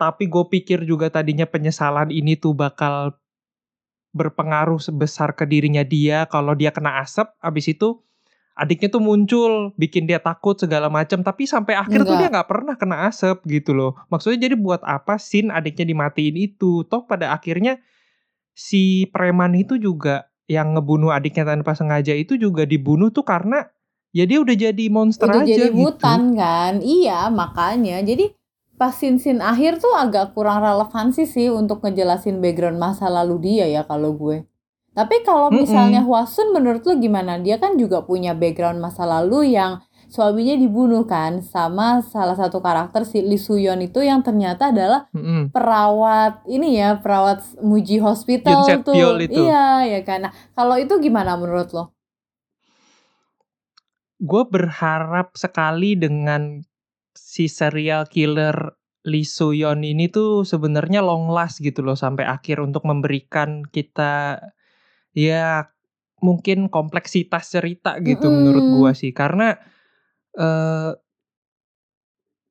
Tapi 0.01 0.33
gue 0.33 0.45
pikir 0.49 0.89
juga 0.89 1.13
tadinya 1.13 1.45
penyesalan 1.45 2.09
ini 2.09 2.33
tuh 2.37 2.57
bakal 2.57 3.21
berpengaruh 4.17 4.81
sebesar 4.81 5.37
ke 5.37 5.45
dirinya 5.45 5.85
dia. 5.85 6.25
Kalau 6.29 6.57
dia 6.57 6.73
kena 6.73 7.05
asap 7.05 7.29
abis 7.45 7.77
itu 7.77 8.01
adiknya 8.57 8.89
tuh 8.93 9.05
muncul 9.05 9.53
bikin 9.77 10.05
dia 10.09 10.21
takut 10.21 10.57
segala 10.57 10.93
macam 10.93 11.25
tapi 11.25 11.49
sampai 11.49 11.81
akhir 11.81 12.05
tuh 12.05 12.17
Enggak. 12.17 12.21
dia 12.21 12.29
nggak 12.33 12.49
pernah 12.49 12.75
kena 12.81 12.97
asap 13.13 13.45
gitu 13.49 13.77
loh. 13.77 13.93
Maksudnya 14.09 14.49
jadi 14.49 14.57
buat 14.57 14.81
apa 14.85 15.21
sin 15.21 15.53
adiknya 15.53 15.85
dimatiin 15.89 16.37
itu? 16.37 16.85
Toh 16.89 17.05
pada 17.05 17.37
akhirnya 17.37 17.81
si 18.57 19.09
preman 19.13 19.53
itu 19.53 19.77
juga 19.77 20.30
yang 20.51 20.75
ngebunuh 20.75 21.15
adiknya 21.15 21.47
tanpa 21.55 21.79
sengaja 21.79 22.11
itu 22.11 22.35
juga 22.35 22.67
dibunuh 22.67 23.15
tuh 23.15 23.23
karena 23.23 23.71
ya 24.11 24.27
dia 24.27 24.43
udah 24.43 24.57
jadi 24.59 24.85
monster 24.91 25.31
udah 25.31 25.47
aja 25.47 25.55
jadi 25.55 25.71
gitu. 25.71 25.79
mutan 25.79 26.35
kan? 26.35 26.83
Iya 26.83 27.31
makanya. 27.31 28.03
Jadi 28.03 28.35
pas 28.75 28.91
scene-scene 28.91 29.39
akhir 29.39 29.79
tuh 29.79 29.95
agak 29.95 30.35
kurang 30.35 30.59
relevansi 30.59 31.23
sih 31.23 31.47
untuk 31.55 31.87
ngejelasin 31.87 32.43
background 32.43 32.83
masa 32.83 33.07
lalu 33.07 33.39
dia 33.39 33.71
ya 33.71 33.87
kalau 33.87 34.11
gue. 34.19 34.43
Tapi 34.91 35.23
kalau 35.23 35.55
misalnya 35.55 36.03
Hwasun 36.03 36.51
menurut 36.51 36.83
lu 36.83 36.99
gimana? 36.99 37.39
Dia 37.39 37.63
kan 37.63 37.79
juga 37.79 38.03
punya 38.03 38.35
background 38.35 38.83
masa 38.83 39.07
lalu 39.07 39.55
yang 39.55 39.79
suaminya 40.11 40.59
dibunuh 40.59 41.07
kan 41.07 41.39
sama 41.41 42.03
salah 42.03 42.35
satu 42.35 42.59
karakter 42.59 43.07
si 43.07 43.23
Lee 43.23 43.39
Suyon 43.39 43.79
itu 43.81 44.03
yang 44.03 44.27
ternyata 44.27 44.75
adalah 44.75 45.07
Mm-mm. 45.15 45.55
perawat 45.55 46.43
ini 46.51 46.83
ya 46.83 46.99
perawat 46.99 47.41
Muji 47.63 48.03
Hospital 48.03 48.67
Yun 48.67 48.83
tuh 48.83 48.95
itu. 49.23 49.41
iya 49.47 49.87
ya 49.87 50.01
kan 50.03 50.27
nah 50.29 50.33
kalau 50.59 50.75
itu 50.77 50.99
gimana 50.99 51.39
menurut 51.39 51.71
lo 51.71 51.85
gue 54.21 54.45
berharap 54.51 55.33
sekali 55.39 55.97
dengan 55.97 56.61
si 57.17 57.49
serial 57.49 58.05
killer 58.11 58.77
Lee 59.09 59.25
Soo-yeon 59.25 59.81
ini 59.81 60.13
tuh 60.13 60.45
sebenarnya 60.45 61.01
long 61.01 61.33
last 61.33 61.65
gitu 61.65 61.81
loh 61.81 61.97
sampai 61.97 62.29
akhir 62.29 62.61
untuk 62.61 62.85
memberikan 62.85 63.65
kita 63.65 64.45
ya 65.17 65.73
mungkin 66.21 66.69
kompleksitas 66.69 67.49
cerita 67.49 67.97
gitu 68.05 68.29
Mm-mm. 68.29 68.37
menurut 68.37 68.65
gua 68.77 68.91
sih 68.93 69.11
karena 69.17 69.57
eh 70.39 70.93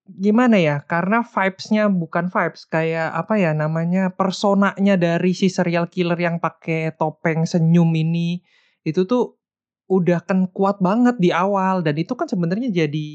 gimana 0.10 0.58
ya 0.58 0.82
karena 0.90 1.22
vibes-nya 1.22 1.86
bukan 1.86 2.34
vibes 2.34 2.66
kayak 2.66 3.14
apa 3.14 3.38
ya 3.38 3.54
namanya 3.54 4.10
personanya 4.10 4.98
dari 4.98 5.38
si 5.38 5.54
serial 5.54 5.86
killer 5.86 6.18
yang 6.18 6.42
pakai 6.42 6.98
topeng 6.98 7.46
senyum 7.46 7.94
ini 7.94 8.42
itu 8.82 9.06
tuh 9.06 9.38
udah 9.86 10.26
kan 10.26 10.50
kuat 10.50 10.82
banget 10.82 11.22
di 11.22 11.30
awal 11.30 11.86
dan 11.86 11.94
itu 12.02 12.18
kan 12.18 12.26
sebenarnya 12.26 12.74
jadi 12.74 13.08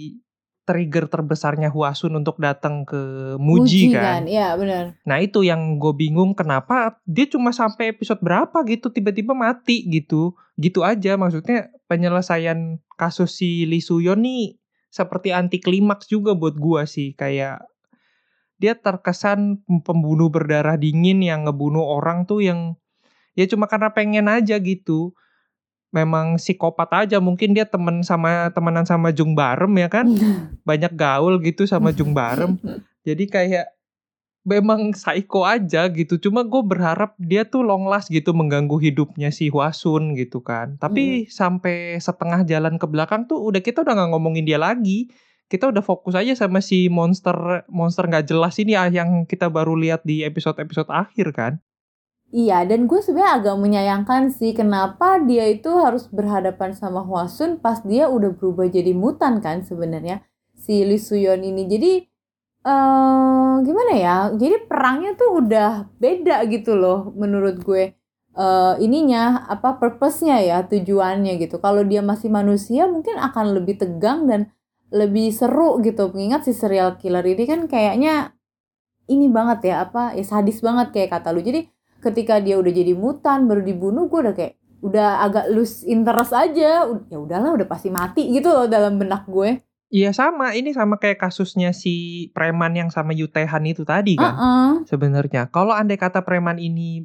trigger 0.65 1.11
terbesarnya 1.13 1.69
Huasun 1.69 2.17
untuk 2.17 2.41
datang 2.41 2.89
ke 2.89 3.35
Muji, 3.37 3.93
kan. 3.93 4.25
iya 4.25 4.57
benar 4.57 4.97
Nah 5.05 5.21
itu 5.21 5.45
yang 5.45 5.77
gue 5.77 5.93
bingung 5.93 6.33
kenapa 6.33 6.97
dia 7.05 7.29
cuma 7.29 7.53
sampai 7.53 7.93
episode 7.93 8.19
berapa 8.25 8.65
gitu 8.65 8.89
tiba-tiba 8.89 9.37
mati 9.37 9.85
gitu. 9.93 10.33
Gitu 10.57 10.81
aja 10.81 11.21
maksudnya 11.21 11.69
penyelesaian 11.87 12.81
kasus 12.97 13.41
si 13.41 13.69
Lee 13.69 13.85
Suyon 13.85 14.25
nih 14.25 14.57
seperti 14.95 15.35
anti 15.35 15.59
klimaks 15.59 16.07
juga 16.07 16.39
buat 16.39 16.55
gua 16.55 16.87
sih 16.87 17.19
kayak 17.19 17.67
dia 18.63 18.79
terkesan 18.79 19.61
pembunuh 19.83 20.31
berdarah 20.31 20.79
dingin 20.79 21.21
yang 21.21 21.45
ngebunuh 21.45 21.83
orang 21.83 22.25
tuh 22.25 22.41
yang 22.41 22.79
ya 23.35 23.45
cuma 23.51 23.67
karena 23.67 23.91
pengen 23.91 24.31
aja 24.31 24.57
gitu. 24.63 25.13
Memang 25.95 26.43
psikopat 26.43 27.07
aja 27.07 27.23
mungkin 27.23 27.55
dia 27.55 27.71
temen 27.71 28.03
sama 28.03 28.51
temenan 28.51 28.83
sama 28.83 29.15
Jung 29.15 29.39
Barem 29.39 29.71
ya 29.79 29.87
kan 29.87 30.11
banyak 30.69 30.91
gaul 30.99 31.39
gitu 31.39 31.71
sama 31.71 31.95
Jung 31.95 32.11
Barem 32.11 32.59
jadi 33.07 33.25
kayak 33.31 33.67
memang 34.45 34.93
psycho 34.93 35.49
aja 35.49 35.89
gitu. 35.89 36.21
Cuma 36.21 36.45
gue 36.45 36.61
berharap 36.61 37.17
dia 37.17 37.49
tuh 37.49 37.65
long 37.65 37.89
last 37.89 38.13
gitu 38.13 38.37
mengganggu 38.37 38.77
hidupnya 38.77 39.33
si 39.33 39.49
Hwasun 39.49 40.15
gitu 40.15 40.45
kan. 40.45 40.77
Tapi 40.77 41.27
sampai 41.33 41.97
setengah 41.99 42.45
jalan 42.45 42.77
ke 42.77 42.87
belakang 42.87 43.25
tuh 43.25 43.41
udah 43.41 43.65
kita 43.65 43.81
udah 43.83 43.97
nggak 43.97 44.11
ngomongin 44.13 44.45
dia 44.45 44.61
lagi. 44.61 45.09
Kita 45.49 45.69
udah 45.69 45.85
fokus 45.85 46.17
aja 46.17 46.33
sama 46.37 46.61
si 46.61 46.89
monster 46.89 47.65
monster 47.69 48.05
nggak 48.09 48.29
jelas 48.29 48.57
ini 48.61 48.77
ah, 48.77 48.89
yang 48.89 49.25
kita 49.29 49.49
baru 49.49 49.77
lihat 49.77 50.05
di 50.05 50.25
episode 50.25 50.61
episode 50.61 50.89
akhir 50.93 51.33
kan. 51.33 51.53
Iya, 52.35 52.67
dan 52.67 52.91
gue 52.91 52.99
sebenarnya 52.99 53.33
agak 53.39 53.57
menyayangkan 53.63 54.23
sih 54.35 54.59
kenapa 54.59 55.23
dia 55.23 55.47
itu 55.47 55.71
harus 55.79 56.11
berhadapan 56.11 56.75
sama 56.75 57.07
Hwasun 57.07 57.63
pas 57.63 57.79
dia 57.87 58.11
udah 58.11 58.35
berubah 58.35 58.67
jadi 58.67 58.91
mutan 58.91 59.39
kan 59.39 59.63
sebenarnya 59.63 60.25
si 60.59 60.83
Lee 60.83 60.99
Suyon 60.99 61.47
ini. 61.47 61.71
Jadi 61.71 61.93
eh 62.65 63.53
gimana 63.67 63.93
ya? 63.97 64.17
Jadi 64.33 64.57
perangnya 64.69 65.11
tuh 65.21 65.31
udah 65.45 65.71
beda 66.01 66.45
gitu 66.49 66.73
loh 66.77 67.13
menurut 67.17 67.61
gue. 67.61 67.85
eh 68.35 68.75
ininya 68.83 69.47
apa 69.47 69.79
purpose-nya 69.79 70.43
ya, 70.43 70.59
tujuannya 70.67 71.39
gitu. 71.39 71.63
Kalau 71.63 71.83
dia 71.87 72.03
masih 72.03 72.29
manusia 72.35 72.91
mungkin 72.91 73.15
akan 73.21 73.55
lebih 73.57 73.79
tegang 73.79 74.27
dan 74.27 74.51
lebih 74.91 75.31
seru 75.31 75.79
gitu. 75.87 76.11
Mengingat 76.11 76.43
si 76.49 76.53
serial 76.57 76.99
killer 76.99 77.23
ini 77.23 77.45
kan 77.47 77.61
kayaknya 77.71 78.35
ini 79.07 79.27
banget 79.31 79.71
ya 79.71 79.77
apa 79.87 80.17
ya 80.19 80.25
sadis 80.25 80.59
banget 80.65 80.91
kayak 80.95 81.11
kata 81.15 81.31
lu. 81.31 81.41
Jadi 81.45 81.69
ketika 82.03 82.43
dia 82.43 82.61
udah 82.61 82.73
jadi 82.75 82.93
mutan 82.93 83.47
baru 83.49 83.63
dibunuh 83.65 84.11
gue 84.13 84.21
udah 84.29 84.35
kayak 84.37 84.55
udah 84.85 85.25
agak 85.25 85.49
lose 85.49 85.89
interest 85.89 86.37
aja 86.37 86.85
ya 86.85 87.17
udahlah 87.17 87.57
udah 87.57 87.65
pasti 87.65 87.89
mati 87.89 88.29
gitu 88.29 88.53
loh 88.53 88.69
dalam 88.69 89.01
benak 89.01 89.25
gue 89.25 89.57
Iya 89.93 90.11
sama 90.17 90.57
ini 90.57 90.73
sama 90.73 90.97
kayak 90.97 91.21
kasusnya 91.23 91.71
si 91.77 92.29
preman 92.33 92.73
yang 92.75 92.91
sama 92.91 93.13
Yutehan 93.13 93.63
itu 93.69 93.85
tadi 93.87 94.17
kan 94.17 94.35
Heeh. 94.35 94.71
sebenarnya. 94.89 95.53
Kalau 95.53 95.71
andai 95.77 96.01
kata 96.01 96.25
preman 96.25 96.59
ini 96.59 97.05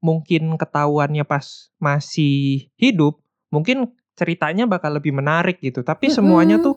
mungkin 0.00 0.56
ketahuannya 0.56 1.26
pas 1.28 1.68
masih 1.76 2.70
hidup, 2.80 3.20
mungkin 3.52 3.92
ceritanya 4.16 4.64
bakal 4.64 4.96
lebih 4.96 5.12
menarik 5.12 5.60
gitu. 5.60 5.84
Tapi 5.84 6.08
semuanya 6.08 6.56
Mm-mm. 6.60 6.66
tuh 6.66 6.76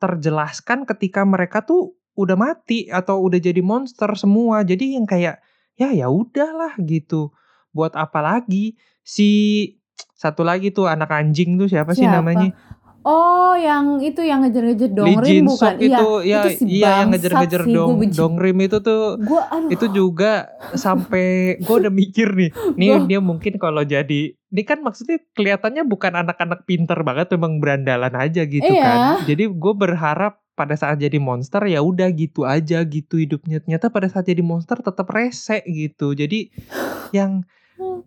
terjelaskan 0.00 0.84
ketika 0.88 1.24
mereka 1.24 1.64
tuh 1.64 1.96
udah 2.14 2.36
mati 2.38 2.88
atau 2.88 3.20
udah 3.20 3.40
jadi 3.40 3.60
monster 3.60 4.10
semua. 4.16 4.62
Jadi 4.64 4.96
yang 4.96 5.04
kayak 5.04 5.42
ya 5.76 5.90
ya 5.92 6.08
udahlah 6.08 6.78
gitu. 6.80 7.34
Buat 7.74 7.98
apa 7.98 8.22
lagi? 8.22 8.78
Si 9.04 9.28
satu 10.14 10.46
lagi 10.46 10.72
tuh 10.72 10.88
anak 10.88 11.10
anjing 11.10 11.60
tuh 11.60 11.68
siapa, 11.68 11.92
sih 11.92 12.06
Siapa? 12.06 12.22
namanya? 12.22 12.54
Oh 13.04 13.52
yang 13.54 14.00
itu 14.00 14.24
yang 14.24 14.40
ngejar-ngejar 14.42 14.90
dongrim 14.90 15.44
bukan? 15.44 15.76
Suk 15.76 15.76
itu 15.78 16.08
ya 16.24 16.38
itu 16.40 16.48
si 16.56 16.64
iya 16.80 17.04
yang 17.04 17.08
ngejar-ngejar 17.12 17.62
dong 17.68 17.88
dongrim 18.10 18.56
itu 18.64 18.78
tuh 18.80 19.20
gue 19.20 19.40
aduh. 19.44 19.70
itu 19.70 19.86
juga 19.92 20.48
sampai 20.74 21.26
gue 21.64 21.76
udah 21.84 21.92
mikir 21.92 22.32
nih 22.32 22.50
nih 22.74 22.88
Wah. 22.96 23.04
dia 23.04 23.20
mungkin 23.20 23.60
kalau 23.60 23.84
jadi 23.84 24.32
ini 24.34 24.62
kan 24.62 24.80
maksudnya 24.80 25.18
kelihatannya 25.34 25.82
bukan 25.82 26.14
anak-anak 26.14 26.62
pinter 26.62 26.94
banget 27.02 27.26
memang 27.34 27.58
berandalan 27.58 28.14
aja 28.14 28.46
gitu 28.46 28.62
Iya. 28.62 28.86
kan. 28.86 28.98
Jadi 29.26 29.50
gue 29.50 29.74
berharap 29.74 30.38
pada 30.54 30.78
saat 30.78 31.02
jadi 31.02 31.18
monster 31.18 31.58
ya 31.66 31.82
udah 31.82 32.06
gitu 32.14 32.46
aja 32.46 32.86
gitu 32.86 33.18
hidupnya. 33.18 33.58
Ternyata 33.58 33.90
pada 33.90 34.06
saat 34.06 34.30
jadi 34.30 34.46
monster 34.46 34.78
tetap 34.78 35.10
rese 35.10 35.58
gitu. 35.66 36.14
Jadi 36.14 36.54
yang 37.10 37.42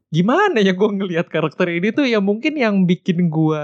gimana 0.08 0.64
ya 0.64 0.72
gue 0.72 0.90
ngelihat 0.90 1.28
karakter 1.28 1.68
ini 1.68 1.92
tuh 1.92 2.08
ya 2.08 2.24
mungkin 2.24 2.56
yang 2.56 2.88
bikin 2.88 3.28
gue 3.28 3.64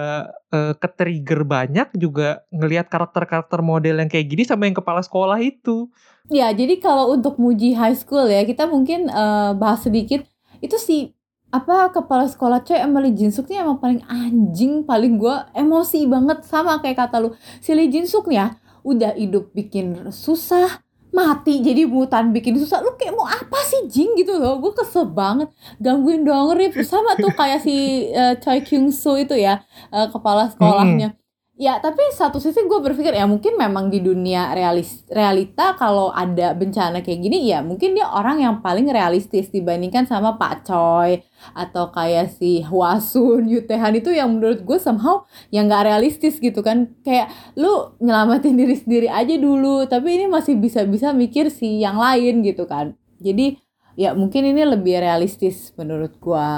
eh, 0.52 0.74
ke-trigger 0.76 1.48
banyak 1.48 1.96
juga 1.96 2.44
ngelihat 2.52 2.92
karakter-karakter 2.92 3.64
model 3.64 4.04
yang 4.04 4.12
kayak 4.12 4.28
gini 4.28 4.44
sama 4.44 4.68
yang 4.68 4.76
kepala 4.76 5.00
sekolah 5.00 5.40
itu 5.40 5.88
Ya, 6.32 6.48
jadi 6.56 6.80
kalau 6.80 7.12
untuk 7.12 7.36
Muji 7.36 7.76
High 7.76 8.00
School 8.00 8.32
ya, 8.32 8.48
kita 8.48 8.64
mungkin 8.64 9.12
eh, 9.12 9.52
bahas 9.60 9.84
sedikit. 9.84 10.24
Itu 10.64 10.80
si 10.80 11.12
apa 11.52 11.92
kepala 11.92 12.26
sekolah 12.26 12.64
cewek 12.66 12.82
Emily 12.82 13.12
Jinsuk 13.14 13.52
nih 13.52 13.62
emang 13.62 13.78
paling 13.84 14.02
anjing, 14.08 14.88
paling 14.88 15.20
gua 15.20 15.52
emosi 15.54 16.08
banget 16.08 16.48
sama 16.48 16.80
kayak 16.80 16.98
kata 17.08 17.20
lu. 17.20 17.30
Si 17.60 17.76
Lee 17.76 17.92
Jinsuk 17.92 18.32
nih 18.32 18.40
ya, 18.40 18.48
udah 18.88 19.12
hidup 19.20 19.52
bikin 19.52 20.10
susah, 20.16 20.80
mati 21.14 21.62
jadi 21.62 21.86
mutan 21.86 22.34
bikin 22.34 22.58
susah. 22.60 22.82
Lu 22.84 22.98
kayak 22.98 23.14
mau 23.16 23.30
apa 23.30 23.58
sih 23.70 23.86
Jing 23.88 24.18
gitu 24.20 24.36
loh. 24.42 24.58
Gue 24.60 24.74
kesel 24.74 25.06
banget 25.08 25.50
gangguin 25.80 26.26
dong 26.26 26.58
Rip 26.58 26.74
sama 26.84 27.16
tuh 27.22 27.32
kayak 27.32 27.62
si 27.64 28.10
eh, 28.12 28.34
Choi 28.42 28.60
Kyung 28.66 28.90
Soo 28.92 29.16
itu 29.22 29.38
ya, 29.38 29.62
eh, 29.94 30.08
kepala 30.12 30.50
sekolahnya. 30.52 31.14
Ya, 31.54 31.78
tapi 31.78 32.02
satu 32.18 32.42
sisi 32.42 32.66
gue 32.66 32.80
berpikir 32.82 33.14
ya 33.14 33.30
mungkin 33.30 33.54
memang 33.62 33.94
di 33.94 34.02
dunia 34.02 34.58
realis, 34.58 35.06
realita 35.06 35.78
kalau 35.78 36.10
ada 36.10 36.58
bencana 36.58 37.06
kayak 37.06 37.22
gini 37.22 37.46
ya 37.46 37.62
mungkin 37.62 37.94
dia 37.94 38.10
orang 38.10 38.42
yang 38.42 38.56
paling 38.66 38.90
realistis 38.90 39.54
dibandingkan 39.54 40.10
sama 40.10 40.34
Pak 40.42 40.66
Choi 40.66 41.22
atau 41.54 41.94
kayak 41.94 42.34
si 42.34 42.66
Hwasun, 42.66 43.46
Yutehan 43.46 43.94
itu 43.94 44.10
yang 44.10 44.34
menurut 44.34 44.66
gue 44.66 44.82
somehow 44.82 45.30
yang 45.54 45.70
gak 45.70 45.86
realistis 45.94 46.42
gitu 46.42 46.66
kan. 46.66 46.90
Kayak 47.06 47.30
lu 47.54 47.94
nyelamatin 48.02 48.58
diri 48.58 48.74
sendiri 48.74 49.08
aja 49.14 49.38
dulu, 49.38 49.86
tapi 49.86 50.10
ini 50.18 50.26
masih 50.26 50.58
bisa-bisa 50.58 51.14
mikir 51.14 51.54
si 51.54 51.86
yang 51.86 52.02
lain 52.02 52.42
gitu 52.42 52.66
kan. 52.66 52.98
Jadi 53.22 53.62
ya 53.94 54.18
mungkin 54.18 54.50
ini 54.50 54.66
lebih 54.66 55.06
realistis 55.06 55.70
menurut 55.78 56.18
gue. 56.18 56.50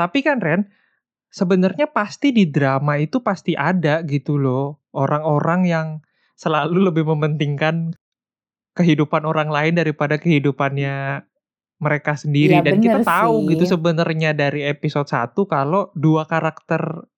Tapi 0.00 0.24
kan 0.24 0.40
Ren, 0.40 0.64
sebenarnya 1.30 1.86
pasti 1.88 2.30
di 2.30 2.46
drama 2.46 2.98
itu 2.98 3.22
pasti 3.22 3.54
ada 3.54 4.02
gitu 4.02 4.36
loh 4.36 4.82
orang-orang 4.92 5.60
yang 5.64 5.88
selalu 6.34 6.82
lebih 6.90 7.06
mementingkan 7.06 7.94
kehidupan 8.74 9.26
orang 9.26 9.50
lain 9.50 9.74
daripada 9.74 10.16
kehidupannya 10.16 11.26
mereka 11.80 12.12
sendiri 12.12 12.60
Iya, 12.60 12.62
dan 12.62 12.76
kita 12.78 13.00
tahu 13.02 13.48
sih. 13.48 13.56
gitu 13.56 13.64
sebenarnya 13.66 14.30
dari 14.30 14.62
episode 14.62 15.08
1 15.08 15.32
kalau 15.46 15.88
dua 15.96 16.28
karakter 16.28 17.08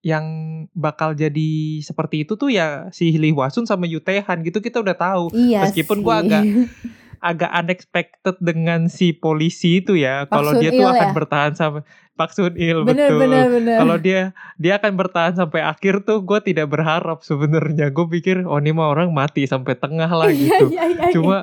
yang 0.00 0.24
bakal 0.72 1.12
jadi 1.12 1.50
seperti 1.82 2.22
itu 2.22 2.38
tuh 2.38 2.48
ya 2.48 2.88
si 2.90 3.10
Lee 3.12 3.34
Hwasun 3.34 3.66
sama 3.66 3.84
Yoo 3.84 3.98
Tae-han 3.98 4.40
gitu 4.40 4.62
kita 4.62 4.78
udah 4.78 4.94
tahu 4.94 5.34
Iya 5.34 5.66
Meskipun 5.66 5.98
gua 6.00 6.22
agak 6.22 6.46
agak 7.30 7.50
unexpected 7.50 8.36
dengan 8.38 8.86
si 8.86 9.10
polisi 9.10 9.82
itu 9.82 9.98
ya 9.98 10.28
kalau 10.28 10.54
dia 10.56 10.70
tuh 10.70 10.84
Il 10.84 10.92
akan 10.94 11.10
ya? 11.10 11.14
bertahan 11.16 11.52
sampai 11.52 11.82
Pak 12.16 12.32
Sun 12.32 12.56
Il 12.56 12.82
bener 12.82 13.12
betul 13.12 13.20
bener 13.28 13.46
bener. 13.52 13.76
kalau 13.78 13.96
dia 14.00 14.20
dia 14.56 14.80
akan 14.80 14.92
bertahan 14.96 15.34
sampai 15.36 15.60
akhir 15.60 16.08
tuh 16.08 16.24
gue 16.24 16.40
tidak 16.40 16.72
berharap 16.72 17.20
sebenarnya 17.20 17.92
gue 17.92 18.06
pikir 18.08 18.48
oh 18.48 18.56
ini 18.56 18.72
mah 18.72 18.88
orang 18.90 19.12
mati 19.12 19.44
sampai 19.44 19.76
tengah 19.76 20.08
lah 20.08 20.32
Iya, 20.32 20.64
gitu 20.64 20.64
iya, 20.72 20.82
iya, 20.88 21.04
iya. 21.06 21.12
cuma 21.12 21.38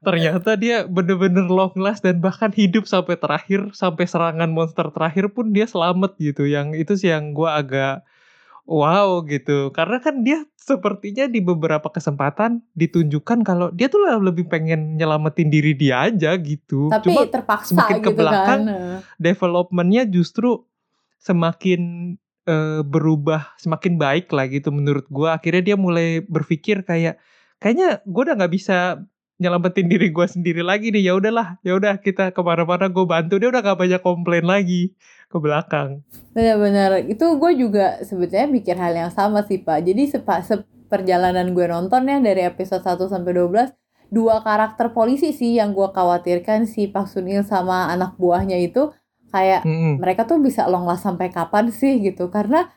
ternyata 0.00 0.54
dia 0.54 0.86
bener-bener 0.86 1.44
long 1.50 1.74
last 1.76 2.06
dan 2.06 2.22
bahkan 2.22 2.50
hidup 2.54 2.86
sampai 2.86 3.18
terakhir 3.18 3.74
sampai 3.74 4.06
serangan 4.06 4.48
monster 4.50 4.88
terakhir 4.94 5.30
pun 5.34 5.50
dia 5.50 5.66
selamat 5.66 6.16
gitu 6.22 6.46
yang 6.46 6.72
itu 6.72 6.94
sih 6.94 7.10
yang 7.10 7.34
gue 7.34 7.50
agak 7.50 8.06
wow 8.64 9.20
gitu. 9.24 9.70
Karena 9.70 10.00
kan 10.00 10.24
dia 10.24 10.44
sepertinya 10.56 11.28
di 11.28 11.44
beberapa 11.44 11.92
kesempatan 11.92 12.64
ditunjukkan 12.72 13.44
kalau 13.44 13.68
dia 13.70 13.92
tuh 13.92 14.00
lebih 14.20 14.48
pengen 14.48 14.96
nyelamatin 14.96 15.52
diri 15.52 15.76
dia 15.76 16.08
aja 16.08 16.36
gitu. 16.40 16.88
Tapi 16.88 17.12
cuma 17.12 17.28
terpaksa 17.28 17.76
semakin 17.76 17.96
ke 18.00 18.10
gitu 18.10 18.18
belakang, 18.24 18.60
kan. 18.64 19.00
Developmentnya 19.20 20.08
justru 20.08 20.64
semakin 21.20 22.14
eh, 22.48 22.80
berubah 22.84 23.56
semakin 23.60 24.00
baik 24.00 24.32
lah 24.32 24.48
gitu 24.48 24.72
menurut 24.72 25.04
gua. 25.12 25.36
Akhirnya 25.36 25.72
dia 25.72 25.76
mulai 25.76 26.24
berpikir 26.24 26.84
kayak 26.88 27.20
kayaknya 27.60 28.00
gua 28.08 28.32
udah 28.32 28.36
nggak 28.40 28.54
bisa 28.56 29.04
nyelamatin 29.36 29.90
diri 29.90 30.08
gua 30.08 30.24
sendiri 30.24 30.64
lagi 30.64 30.88
nih. 30.88 31.08
Ya 31.08 31.12
udahlah 31.12 31.60
ya 31.60 31.76
udah 31.76 32.00
kita 32.00 32.32
ke 32.32 32.40
mana-mana 32.40 32.88
gue 32.88 33.04
bantu. 33.04 33.36
Dia 33.36 33.52
udah 33.52 33.60
gak 33.60 33.76
banyak 33.76 34.00
komplain 34.00 34.48
lagi 34.48 34.96
ke 35.34 35.38
belakang. 35.42 36.06
Benar-benar. 36.30 37.02
Itu 37.10 37.34
gue 37.42 37.52
juga 37.58 37.98
sebetulnya 38.06 38.46
mikir 38.46 38.78
hal 38.78 38.94
yang 38.94 39.10
sama 39.10 39.42
sih 39.42 39.58
Pak. 39.58 39.82
Jadi 39.82 40.06
sepa, 40.06 40.46
seperjalanan 40.46 41.50
gue 41.50 41.66
nonton 41.66 42.06
ya 42.06 42.22
dari 42.22 42.46
episode 42.46 42.86
1 42.86 43.10
sampai 43.10 43.34
12 43.34 43.74
dua 44.14 44.46
karakter 44.46 44.94
polisi 44.94 45.34
sih 45.34 45.58
yang 45.58 45.74
gue 45.74 45.90
khawatirkan 45.90 46.70
si 46.70 46.86
Pak 46.86 47.10
Sunil 47.10 47.42
sama 47.42 47.90
anak 47.90 48.14
buahnya 48.14 48.62
itu 48.62 48.94
kayak 49.34 49.66
Mm-mm. 49.66 49.98
mereka 49.98 50.22
tuh 50.22 50.38
bisa 50.38 50.70
long 50.70 50.86
last 50.86 51.02
sampai 51.02 51.34
kapan 51.34 51.74
sih 51.74 51.98
gitu. 51.98 52.30
Karena 52.30 52.70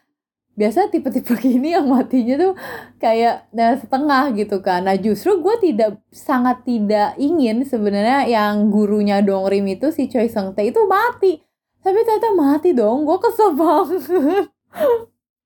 biasa 0.58 0.90
tipe-tipe 0.90 1.38
gini 1.46 1.78
yang 1.78 1.86
matinya 1.86 2.42
tuh 2.42 2.54
kayak 2.98 3.46
nah, 3.54 3.78
setengah 3.78 4.34
gitu 4.34 4.66
kan. 4.66 4.90
Nah 4.90 4.98
justru 4.98 5.38
gue 5.38 5.56
tidak 5.62 6.02
sangat 6.10 6.66
tidak 6.66 7.14
ingin 7.22 7.62
sebenarnya 7.62 8.26
yang 8.26 8.74
gurunya 8.74 9.22
Dongrim 9.22 9.70
itu 9.70 9.94
si 9.94 10.10
Choi 10.10 10.26
Seung 10.26 10.58
Tae 10.58 10.74
itu 10.74 10.82
mati 10.90 11.47
tapi 11.80 12.00
ternyata 12.00 12.30
mati 12.32 12.70
dong 12.72 13.04
gue 13.04 13.18
kesel 13.18 13.52
banget 13.52 14.04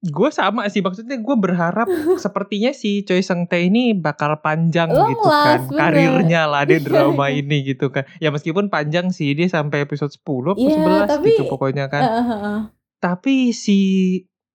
gue 0.02 0.30
sama 0.32 0.66
sih 0.66 0.82
maksudnya 0.82 1.16
gue 1.16 1.36
berharap 1.36 1.86
sepertinya 2.18 2.72
si 2.72 3.02
Choi 3.02 3.22
Seung 3.22 3.46
Tae 3.46 3.70
ini 3.70 3.94
bakal 3.94 4.34
panjang 4.40 4.90
Long 4.90 5.14
gitu 5.14 5.22
kan 5.24 5.60
bener. 5.64 5.78
karirnya 5.78 6.42
lah 6.46 6.66
di 6.66 6.76
Iya, 6.76 6.84
drama 6.84 7.30
iya. 7.30 7.38
ini 7.40 7.58
gitu 7.64 7.90
kan 7.90 8.10
ya 8.18 8.30
meskipun 8.30 8.68
panjang 8.68 9.10
sih 9.10 9.32
dia 9.32 9.46
sampai 9.46 9.86
episode 9.86 10.10
10 10.10 10.26
atau 10.52 10.58
Iya, 10.60 11.06
11 11.06 11.06
tapi- 11.08 11.30
gitu 11.32 11.44
pokoknya 11.48 11.86
kan 11.88 12.02
Heeh, 12.02 12.26
heeh. 12.28 12.60
tapi 12.98 13.36
si 13.52 13.80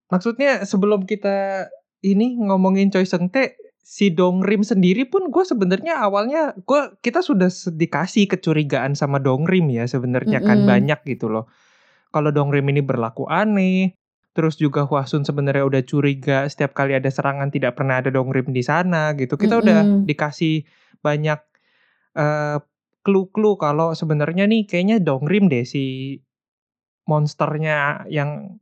maksudnya 0.06 0.62
sebelum 0.62 1.02
kita 1.02 1.70
ini 2.00 2.34
ngomongin 2.40 2.90
Choi 2.90 3.06
Seung 3.06 3.30
Tae 3.30 3.54
si 3.78 4.10
Dongrim 4.10 4.60
sendiri 4.60 5.06
pun 5.06 5.30
gue 5.30 5.44
sebenarnya 5.44 6.02
awalnya 6.02 6.58
gue 6.58 6.98
kita 6.98 7.22
sudah 7.22 7.46
dikasih 7.70 8.26
kecurigaan 8.26 8.98
sama 8.98 9.22
Dongrim 9.22 9.70
ya 9.70 9.86
sebenarnya 9.86 10.42
kan 10.42 10.58
Mm-mm. 10.58 10.68
banyak 10.68 11.06
gitu 11.06 11.30
loh 11.30 11.46
kalau 12.10 12.30
Dongrim 12.34 12.66
ini 12.70 12.82
berlaku 12.82 13.26
aneh 13.26 13.94
terus 14.36 14.60
juga 14.60 14.84
Hwasun 14.84 15.24
sebenarnya 15.24 15.64
udah 15.64 15.82
curiga 15.88 16.44
setiap 16.44 16.76
kali 16.76 16.92
ada 16.92 17.08
serangan 17.08 17.48
tidak 17.48 17.72
pernah 17.72 18.04
ada 18.04 18.12
Dongrim 18.12 18.52
di 18.52 18.60
sana 18.60 19.16
gitu 19.16 19.40
kita 19.40 19.64
udah 19.64 19.78
Mm-mm. 19.88 20.04
dikasih 20.04 20.68
banyak 21.00 21.40
eh, 22.16 22.58
clue-clue 23.00 23.56
kalau 23.56 23.96
sebenarnya 23.96 24.44
nih 24.44 24.68
kayaknya 24.68 25.00
Dongrim 25.00 25.48
deh 25.48 25.64
si 25.64 26.18
monsternya 27.06 28.04
yang 28.10 28.58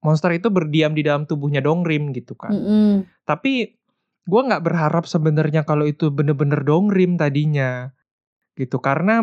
monster 0.00 0.32
itu 0.34 0.48
berdiam 0.48 0.96
di 0.96 1.04
dalam 1.04 1.28
tubuhnya 1.28 1.60
Dongrim 1.60 2.10
gitu 2.16 2.32
kan. 2.38 2.54
Mm-mm. 2.54 3.06
Tapi 3.28 3.76
gue 4.28 4.40
nggak 4.44 4.64
berharap 4.64 5.04
sebenarnya 5.04 5.64
kalau 5.68 5.84
itu 5.84 6.08
bener-bener 6.08 6.64
Dongrim 6.64 7.20
tadinya 7.20 7.92
gitu 8.58 8.82
karena 8.82 9.22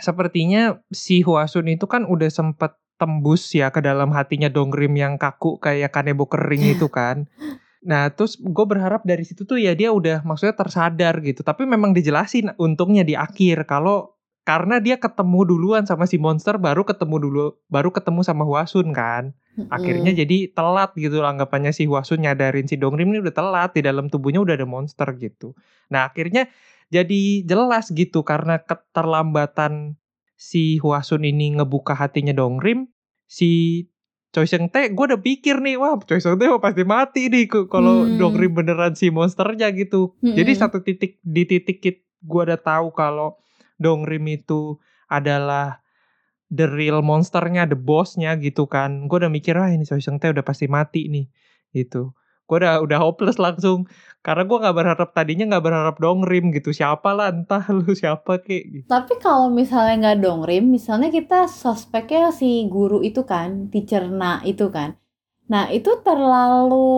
sepertinya 0.00 0.80
si 0.88 1.20
Hwasun 1.20 1.68
itu 1.68 1.84
kan 1.84 2.08
udah 2.08 2.30
sempet 2.32 2.78
tembus 2.96 3.50
ya 3.50 3.74
ke 3.74 3.82
dalam 3.82 4.14
hatinya 4.14 4.46
Dongrim 4.46 4.94
yang 4.94 5.18
kaku 5.18 5.58
kayak 5.58 5.90
kanebo 5.90 6.30
kering 6.30 6.78
itu 6.78 6.86
kan. 6.88 7.26
Nah 7.82 8.14
terus 8.14 8.38
gue 8.38 8.62
berharap 8.62 9.02
dari 9.02 9.26
situ 9.26 9.42
tuh 9.42 9.58
ya 9.58 9.74
dia 9.74 9.90
udah 9.90 10.22
maksudnya 10.22 10.54
tersadar 10.54 11.18
gitu. 11.18 11.42
Tapi 11.42 11.66
memang 11.66 11.90
dijelasin 11.90 12.54
untungnya 12.54 13.02
di 13.02 13.18
akhir 13.18 13.66
kalau 13.66 14.11
karena 14.42 14.82
dia 14.82 14.98
ketemu 14.98 15.46
duluan 15.46 15.86
sama 15.86 16.10
si 16.10 16.18
monster 16.18 16.58
baru 16.58 16.82
ketemu 16.82 17.16
dulu 17.22 17.44
baru 17.70 17.94
ketemu 17.94 18.26
sama 18.26 18.42
Hwasun 18.42 18.90
kan. 18.90 19.34
Akhirnya 19.68 20.16
jadi 20.16 20.48
telat 20.50 20.96
gitu 20.96 21.20
anggapannya 21.22 21.76
si 21.76 21.84
Hwasun 21.84 22.24
nyadarin 22.24 22.66
si 22.66 22.80
Dongrim 22.80 23.12
ini 23.12 23.20
udah 23.20 23.36
telat 23.36 23.70
di 23.76 23.84
dalam 23.84 24.08
tubuhnya 24.08 24.40
udah 24.42 24.56
ada 24.56 24.66
monster 24.66 25.06
gitu. 25.20 25.54
Nah 25.92 26.08
akhirnya 26.08 26.48
jadi 26.88 27.46
jelas 27.46 27.92
gitu 27.92 28.24
karena 28.24 28.58
keterlambatan 28.64 30.00
si 30.34 30.82
Hwasun 30.82 31.22
ini 31.22 31.54
ngebuka 31.54 31.94
hatinya 31.94 32.34
Dongrim, 32.34 32.90
si 33.30 33.84
Choi 34.32 34.48
Seung 34.48 34.72
Tae 34.72 34.88
gue 34.90 35.04
udah 35.12 35.20
pikir 35.20 35.60
nih 35.60 35.76
wah 35.76 36.00
Choi 36.02 36.18
Seung 36.18 36.40
Tae 36.40 36.48
pasti 36.56 36.82
mati 36.88 37.28
nih 37.28 37.46
kalau 37.68 38.08
Hmm. 38.08 38.16
Dongrim 38.16 38.56
beneran 38.56 38.96
si 38.96 39.12
monsternya 39.12 39.68
gitu. 39.76 40.16
Mm-mm. 40.24 40.34
Jadi 40.34 40.52
satu 40.56 40.80
titik 40.80 41.20
di 41.20 41.44
titik 41.44 41.84
gue 42.24 42.42
udah 42.42 42.56
tahu 42.56 42.90
kalau 42.96 43.36
Dongrim 43.82 44.24
itu 44.30 44.78
adalah 45.10 45.82
the 46.52 46.68
real 46.68 47.00
monsternya, 47.00 47.64
the 47.64 47.78
bossnya 47.78 48.36
gitu 48.38 48.68
kan. 48.68 49.08
Gue 49.08 49.24
udah 49.24 49.32
mikir 49.32 49.56
wah 49.56 49.72
ini 49.72 49.88
Choi 49.88 50.04
Seung 50.04 50.20
Tae 50.20 50.30
udah 50.30 50.44
pasti 50.44 50.68
mati 50.68 51.08
nih 51.08 51.26
gitu. 51.72 52.12
Gue 52.44 52.60
udah 52.60 52.84
udah 52.84 52.98
hopeless 53.00 53.40
langsung 53.40 53.88
karena 54.20 54.44
gue 54.44 54.58
nggak 54.60 54.76
berharap 54.76 55.08
tadinya 55.16 55.56
nggak 55.56 55.64
berharap 55.64 55.96
Dongrim 55.96 56.52
gitu. 56.52 56.70
Siapa 56.76 57.16
lah 57.16 57.32
entah 57.32 57.64
lu 57.72 57.88
siapa 58.00 58.44
kek. 58.44 58.64
Gitu. 58.68 58.86
Tapi 58.86 59.16
kalau 59.18 59.48
misalnya 59.48 60.12
nggak 60.12 60.18
dongrim, 60.20 60.68
misalnya 60.68 61.08
kita 61.08 61.48
suspeknya 61.48 62.30
si 62.30 62.68
guru 62.68 63.00
itu 63.00 63.24
kan, 63.24 63.72
teacher 63.72 64.06
Na 64.12 64.44
itu 64.44 64.68
kan. 64.68 65.00
Nah 65.48 65.68
itu 65.72 65.90
terlalu 66.06 66.88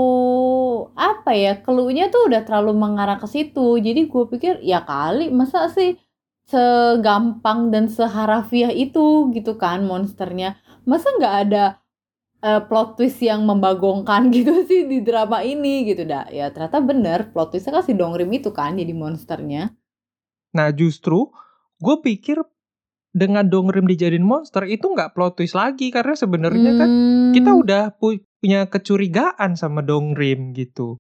apa 0.95 1.31
ya, 1.35 1.59
keluhnya 1.65 2.11
tuh 2.13 2.29
udah 2.29 2.43
terlalu 2.47 2.73
mengarah 2.77 3.19
ke 3.23 3.27
situ. 3.31 3.79
Jadi 3.81 4.07
gue 4.11 4.25
pikir 4.31 4.55
ya 4.63 4.85
kali 4.87 5.31
masa 5.33 5.71
sih 5.71 5.99
segampang 6.45 7.73
dan 7.73 7.89
seharafiah 7.89 8.71
itu 8.71 9.33
gitu 9.33 9.57
kan 9.57 9.85
monsternya. 9.85 10.57
Masa 10.85 11.09
nggak 11.17 11.35
ada 11.49 11.65
eh, 12.41 12.61
plot 12.65 13.01
twist 13.01 13.21
yang 13.25 13.45
membagongkan 13.49 14.29
gitu 14.37 14.65
sih 14.69 14.85
di 14.85 15.01
drama 15.01 15.41
ini 15.41 15.89
gitu 15.89 16.05
dah. 16.05 16.29
Ya 16.29 16.53
ternyata 16.53 16.85
bener 16.85 17.33
plot 17.33 17.57
twistnya 17.57 17.81
kan 17.81 17.85
si 17.85 17.97
Dongrim 17.97 18.29
itu 18.33 18.53
kan 18.53 18.77
jadi 18.77 18.93
monsternya. 18.93 19.73
Nah 20.55 20.69
justru 20.71 21.33
gue 21.81 21.97
pikir 22.01 22.39
dengan 23.15 23.47
Dongrim 23.47 23.87
dijadiin 23.87 24.27
monster 24.27 24.67
itu 24.67 24.91
nggak 24.91 25.15
plot 25.15 25.39
twist 25.39 25.55
lagi 25.55 25.95
karena 25.95 26.19
sebenarnya 26.19 26.73
kan 26.75 26.91
kita 27.31 27.51
Hmm. 27.55 27.63
udah 27.63 27.83
pu- 27.95 28.23
punya 28.43 28.67
kecurigaan 28.67 29.55
sama 29.55 29.81
Dongrim 29.81 30.51
gitu. 30.53 30.99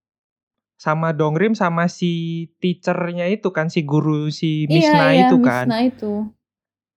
Sama 0.75 1.15
Dongrim 1.15 1.55
sama 1.55 1.87
si 1.87 2.47
teachernya 2.59 3.31
itu 3.31 3.55
kan 3.55 3.71
si 3.71 3.87
guru 3.87 4.29
si 4.29 4.67
Miss 4.67 4.91
Na 4.91 5.15
iya, 5.15 5.31
itu 5.31 5.37
kan. 5.41 5.67
Na 5.71 5.81
itu. 5.87 6.29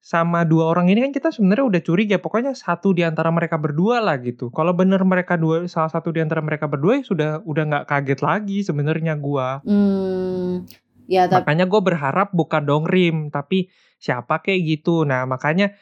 sama 0.08 0.48
dua 0.48 0.72
orang 0.72 0.88
ini 0.88 1.04
kan 1.04 1.12
kita 1.12 1.36
sebenarnya 1.36 1.68
udah 1.68 1.82
curiga 1.84 2.16
pokoknya 2.16 2.56
satu 2.56 2.96
di 2.96 3.04
antara 3.04 3.28
mereka 3.28 3.60
berdua 3.60 4.00
lah 4.00 4.16
gitu. 4.24 4.48
Kalau 4.56 4.72
bener 4.72 5.04
mereka 5.04 5.36
dua 5.36 5.68
salah 5.68 5.92
satu 5.92 6.16
di 6.16 6.24
antara 6.24 6.40
mereka 6.40 6.64
berdua 6.64 6.96
ya 6.96 7.04
sudah 7.04 7.32
udah 7.44 7.64
nggak 7.68 7.86
kaget 7.92 8.20
lagi 8.24 8.58
sebenarnya 8.64 9.20
gua. 9.20 9.60
Hmm, 9.68 10.64
ya 11.12 11.28
tapi 11.28 11.44
Makanya 11.44 11.66
gue 11.68 11.82
berharap 11.84 12.32
bukan 12.32 12.64
Dongrim 12.64 13.18
tapi 13.36 13.68
siapa 14.00 14.40
kayak 14.40 14.80
gitu. 14.80 15.04
Nah 15.04 15.28
makanya 15.28 15.76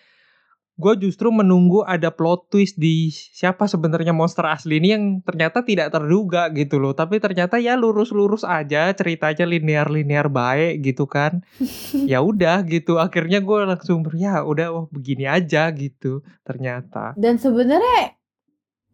gue 0.75 0.93
justru 1.07 1.31
menunggu 1.31 1.87
ada 1.87 2.11
plot 2.11 2.51
twist 2.51 2.75
di 2.75 3.07
siapa 3.11 3.63
sebenarnya 3.63 4.11
monster 4.11 4.43
asli 4.43 4.83
ini 4.83 4.89
yang 4.91 5.03
ternyata 5.23 5.63
tidak 5.63 5.95
terduga 5.95 6.51
gitu 6.51 6.79
loh. 6.83 6.91
Tapi 6.91 7.23
ternyata 7.23 7.55
ya 7.63 7.79
lurus-lurus 7.79 8.43
aja 8.43 8.91
ceritanya 8.91 9.47
linear-linear 9.47 10.27
baik 10.27 10.83
gitu 10.83 11.07
kan. 11.07 11.43
ya 12.11 12.19
udah 12.19 12.67
gitu. 12.67 12.99
Akhirnya 12.99 13.39
gue 13.39 13.59
langsung 13.63 14.03
ya 14.15 14.43
udah 14.43 14.67
wah 14.75 14.85
begini 14.91 15.25
aja 15.27 15.71
gitu 15.71 16.21
ternyata. 16.43 17.15
dan 17.15 17.39
sebenarnya 17.39 18.15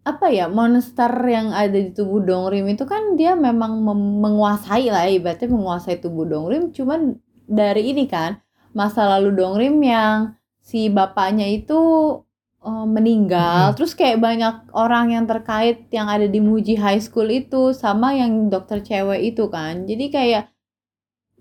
apa 0.01 0.33
ya 0.33 0.49
monster 0.49 1.13
yang 1.29 1.53
ada 1.53 1.77
di 1.77 1.93
tubuh 1.93 2.25
Dongrim 2.25 2.65
itu 2.73 2.89
kan 2.89 3.13
dia 3.13 3.37
memang 3.37 3.85
mem- 3.85 4.17
menguasai 4.17 4.89
lah 4.89 5.05
ibaratnya 5.05 5.53
menguasai 5.53 6.01
tubuh 6.01 6.25
Dongrim 6.25 6.73
cuman 6.73 7.21
dari 7.45 7.93
ini 7.93 8.09
kan 8.09 8.41
masa 8.73 9.05
lalu 9.05 9.37
Dongrim 9.37 9.77
yang 9.77 10.33
si 10.71 10.87
bapaknya 10.87 11.51
itu 11.51 11.79
eh, 12.63 12.87
meninggal 12.87 13.71
Mm-mm. 13.71 13.75
terus 13.75 13.91
kayak 13.91 14.23
banyak 14.23 14.71
orang 14.71 15.11
yang 15.11 15.25
terkait 15.27 15.91
yang 15.91 16.07
ada 16.07 16.31
di 16.31 16.39
Muji 16.39 16.79
High 16.79 17.03
School 17.03 17.27
itu 17.27 17.75
sama 17.75 18.15
yang 18.15 18.47
dokter 18.47 18.79
cewek 18.79 19.35
itu 19.35 19.51
kan 19.51 19.83
jadi 19.83 20.05
kayak 20.07 20.43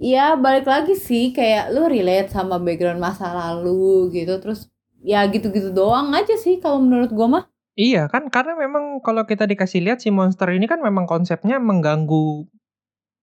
ya 0.00 0.34
balik 0.34 0.66
lagi 0.66 0.98
sih 0.98 1.30
kayak 1.30 1.70
lu 1.70 1.86
relate 1.86 2.34
sama 2.34 2.58
background 2.58 2.98
masa 2.98 3.30
lalu 3.30 4.10
gitu 4.10 4.42
terus 4.42 4.66
ya 5.06 5.22
gitu-gitu 5.30 5.70
doang 5.70 6.10
aja 6.10 6.34
sih 6.34 6.58
kalau 6.58 6.82
menurut 6.82 7.14
gua 7.14 7.28
mah 7.30 7.44
Iya 7.80 8.12
kan 8.12 8.28
karena 8.28 8.60
memang 8.60 9.00
kalau 9.00 9.24
kita 9.24 9.48
dikasih 9.48 9.80
lihat 9.80 10.04
si 10.04 10.12
monster 10.12 10.52
ini 10.52 10.68
kan 10.68 10.84
memang 10.84 11.08
konsepnya 11.08 11.56
mengganggu 11.56 12.44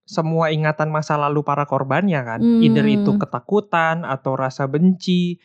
semua 0.07 0.55
ingatan 0.55 0.87
masa 0.87 1.19
lalu 1.19 1.43
para 1.43 1.67
korbannya 1.67 2.23
kan. 2.23 2.39
Hmm. 2.39 2.63
Either 2.63 2.87
itu 2.87 3.19
ketakutan 3.19 4.07
atau 4.07 4.39
rasa 4.39 4.65
benci, 4.65 5.37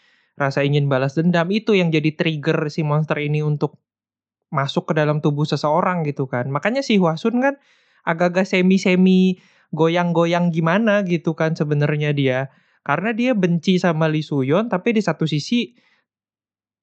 rasa 0.43 0.67
ingin 0.67 0.91
balas 0.91 1.15
dendam 1.15 1.47
itu 1.55 1.79
yang 1.79 1.95
jadi 1.95 2.11
trigger 2.19 2.67
si 2.67 2.83
monster 2.83 3.23
ini 3.23 3.47
untuk 3.47 3.79
masuk 4.51 4.91
ke 4.91 4.99
dalam 4.99 5.23
tubuh 5.23 5.47
seseorang 5.47 6.03
gitu 6.03 6.27
kan. 6.27 6.51
Makanya 6.51 6.83
si 6.83 6.99
Hwasun 6.99 7.39
kan 7.39 7.55
agak-agak 8.03 8.45
semi-semi 8.45 9.39
goyang-goyang 9.71 10.51
gimana 10.51 11.07
gitu 11.07 11.33
kan 11.39 11.55
sebenarnya 11.55 12.11
dia. 12.13 12.51
Karena 12.83 13.15
dia 13.15 13.33
benci 13.33 13.79
sama 13.79 14.11
Lee 14.11 14.27
Suyon 14.27 14.67
tapi 14.67 14.93
di 14.93 15.01
satu 15.01 15.25
sisi 15.25 15.73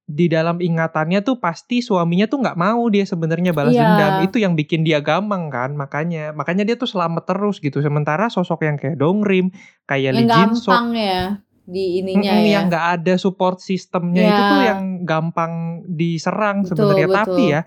di 0.10 0.26
dalam 0.26 0.58
ingatannya 0.58 1.22
tuh 1.22 1.38
pasti 1.38 1.86
suaminya 1.86 2.26
tuh 2.26 2.42
nggak 2.42 2.58
mau 2.58 2.82
dia 2.90 3.06
sebenarnya 3.06 3.54
balas 3.54 3.78
Iya. 3.78 3.86
dendam 3.86 4.14
itu 4.26 4.42
yang 4.42 4.58
bikin 4.58 4.82
dia 4.82 5.06
gamang 5.06 5.54
kan 5.54 5.78
makanya 5.78 6.34
makanya 6.34 6.66
dia 6.66 6.74
tuh 6.82 6.90
selamat 6.90 7.30
terus 7.30 7.62
gitu 7.62 7.78
sementara 7.86 8.26
sosok 8.26 8.66
yang 8.66 8.82
kayak 8.82 8.98
Dongrim 8.98 9.54
kayak 9.86 10.02
yang 10.10 10.16
Lee 10.18 10.26
Jin 10.26 10.52
Sok 10.58 10.74
gampang 10.74 10.88
ya 10.98 11.22
di 11.70 12.02
ininya 12.02 12.34
Mm-mm, 12.34 12.46
ya. 12.46 12.52
yang 12.58 12.66
nggak 12.68 12.86
ada 12.98 13.14
support 13.22 13.62
sistemnya 13.62 14.26
itu 14.26 14.42
Ya. 14.42 14.50
tuh 14.50 14.62
yang 14.66 14.82
gampang 15.06 15.54
diserang 15.86 16.66
sebenarnya. 16.66 17.08
Tapi 17.24 17.44
ya 17.46 17.62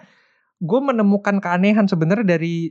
gue 0.58 0.80
menemukan 0.82 1.38
keanehan 1.38 1.86
sebenarnya 1.86 2.26
dari 2.38 2.70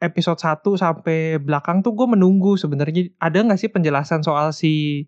episode 0.00 0.36
1 0.36 0.60
sampai 0.76 1.40
belakang 1.40 1.80
tuh 1.80 1.96
gue 1.96 2.04
menunggu 2.04 2.60
sebenarnya. 2.60 3.08
Ada 3.16 3.40
nggak 3.40 3.60
sih 3.60 3.72
penjelasan 3.72 4.20
soal 4.20 4.52
si 4.52 5.04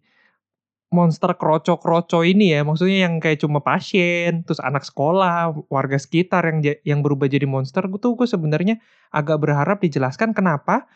monster 0.88 1.34
kroco-kroco 1.36 2.22
ini 2.22 2.56
ya? 2.56 2.62
Maksudnya 2.64 3.04
yang 3.10 3.18
kayak 3.18 3.42
cuma 3.42 3.60
pasien 3.60 4.46
terus 4.46 4.62
anak 4.62 4.86
sekolah 4.86 5.52
warga 5.68 5.98
sekitar 6.00 6.46
yang 6.48 6.58
yang 6.86 7.00
berubah 7.04 7.28
jadi 7.28 7.44
monster. 7.44 7.84
Gue 7.90 8.00
tuh 8.00 8.16
gue 8.16 8.24
sebenarnya 8.24 8.80
agak 9.12 9.42
berharap 9.42 9.82
dijelaskan 9.82 10.32
kenapa 10.32 10.86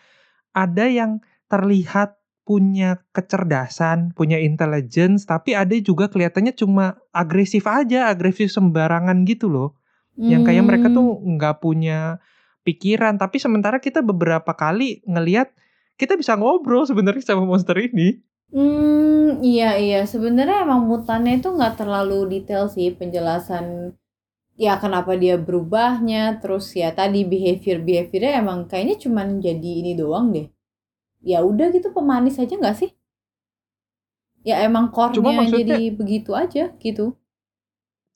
ada 0.55 0.87
yang 0.87 1.21
terlihat 1.51 2.20
punya 2.49 2.99
kecerdasan, 3.15 4.11
punya 4.19 4.41
intelligence, 4.43 5.25
tapi 5.29 5.55
ada 5.55 5.73
juga 5.79 6.11
kelihatannya 6.11 6.55
cuma 6.57 6.99
agresif 7.15 7.65
aja, 7.71 8.11
agresif 8.11 8.51
sembarangan 8.51 9.23
gitu 9.29 9.47
loh. 9.53 9.79
Yang 10.19 10.43
kayak 10.53 10.65
mereka 10.67 10.87
Hmm. 10.91 10.97
tuh 10.99 11.09
nggak 11.37 11.57
punya 11.63 12.19
pikiran, 12.67 13.17
tapi 13.17 13.39
sementara 13.41 13.79
kita 13.81 14.03
beberapa 14.05 14.53
kali 14.53 15.01
ngelihat 15.09 15.55
kita 15.97 16.17
bisa 16.19 16.35
ngobrol 16.37 16.85
sebenarnya 16.89 17.23
sama 17.25 17.45
monster 17.49 17.77
ini. 17.79 18.21
Hmm, 18.51 19.39
iya 19.47 19.79
iya. 19.79 19.99
Sebenarnya 20.13 20.67
emang 20.67 20.83
mutannya 20.91 21.33
itu 21.39 21.49
nggak 21.57 21.75
terlalu 21.81 22.19
detail 22.33 22.65
sih 22.75 22.91
penjelasan 22.99 23.95
ya 24.65 24.73
kenapa 24.83 25.13
dia 25.23 25.37
berubahnya, 25.47 26.23
terus 26.43 26.65
ya 26.83 26.91
tadi 27.01 27.21
behavior 27.33 27.79
behaviornya 27.89 28.33
emang 28.43 28.59
kayaknya 28.71 28.97
cuman 29.05 29.29
jadi 29.47 29.71
ini 29.83 29.93
doang 30.03 30.27
deh. 30.37 30.47
Ya 31.21 31.45
udah 31.45 31.69
gitu 31.69 31.93
pemanis 31.93 32.41
aja 32.41 32.57
nggak 32.57 32.77
sih? 32.77 32.91
Ya 34.41 34.65
emang 34.65 34.89
maksudnya- 35.45 35.77
jadi 35.77 35.93
begitu 35.93 36.33
aja 36.33 36.73
gitu. 36.81 37.17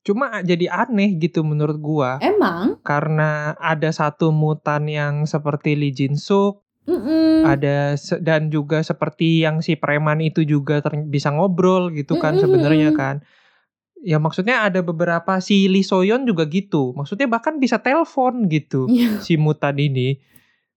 Cuma 0.01 0.41
jadi 0.41 0.69
aneh 0.69 1.17
gitu 1.17 1.41
menurut 1.41 1.77
gua. 1.77 2.21
Emang? 2.21 2.77
Karena 2.81 3.57
ada 3.57 3.89
satu 3.89 4.29
mutan 4.29 4.85
yang 4.85 5.25
seperti 5.25 5.73
Lee 5.73 5.93
Jin 5.93 6.13
Suk, 6.13 6.61
Mm-mm. 6.85 7.41
ada 7.41 7.97
se- 7.97 8.21
dan 8.21 8.49
juga 8.49 8.85
seperti 8.85 9.41
yang 9.41 9.65
si 9.65 9.73
preman 9.73 10.21
itu 10.21 10.45
juga 10.45 10.81
bisa 11.05 11.33
ngobrol 11.33 11.89
gitu 11.89 12.17
kan 12.17 12.37
Mm-mm. 12.37 12.41
sebenarnya 12.41 12.89
kan. 12.93 13.15
Ya 13.97 14.21
maksudnya 14.21 14.61
ada 14.61 14.85
beberapa 14.85 15.41
si 15.41 15.65
Lee 15.65 15.81
Soyeon 15.81 16.29
juga 16.29 16.45
gitu. 16.45 16.93
Maksudnya 16.93 17.25
bahkan 17.25 17.57
bisa 17.57 17.81
telepon 17.81 18.45
gitu 18.45 18.85
Iya. 18.85 19.17
si 19.19 19.37
mutan 19.37 19.77
ini. 19.77 20.21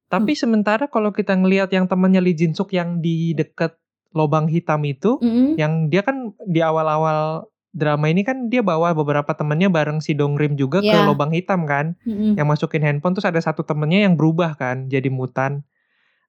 Tapi 0.09 0.33
sementara 0.33 0.89
kalau 0.89 1.13
kita 1.13 1.37
ngelihat 1.37 1.69
yang 1.69 1.85
temannya 1.85 2.25
Lee 2.25 2.33
Jin 2.33 2.57
Suk 2.57 2.73
yang 2.73 3.05
di 3.05 3.37
deket 3.37 3.77
lobang 4.17 4.49
hitam 4.49 4.81
itu, 4.89 5.21
Mm-mm. 5.21 5.61
yang 5.61 5.93
dia 5.93 6.01
kan 6.01 6.33
di 6.49 6.65
awal-awal 6.65 7.45
drama 7.77 8.09
ini 8.09 8.25
kan 8.25 8.49
dia 8.49 8.65
bawa 8.65 8.97
beberapa 8.97 9.37
temennya 9.37 9.69
bareng 9.69 10.01
si 10.01 10.17
Dongrim 10.17 10.57
juga 10.57 10.81
ke 10.81 10.89
Iya. 10.89 11.05
lobang 11.05 11.37
hitam 11.37 11.69
kan 11.69 12.01
Mm-mm. 12.09 12.41
yang 12.41 12.49
masukin 12.49 12.81
handphone 12.81 13.13
terus 13.13 13.29
ada 13.29 13.39
satu 13.39 13.61
temennya 13.63 14.09
yang 14.09 14.17
berubah 14.17 14.57
kan 14.57 14.89
jadi 14.89 15.13
mutan. 15.13 15.69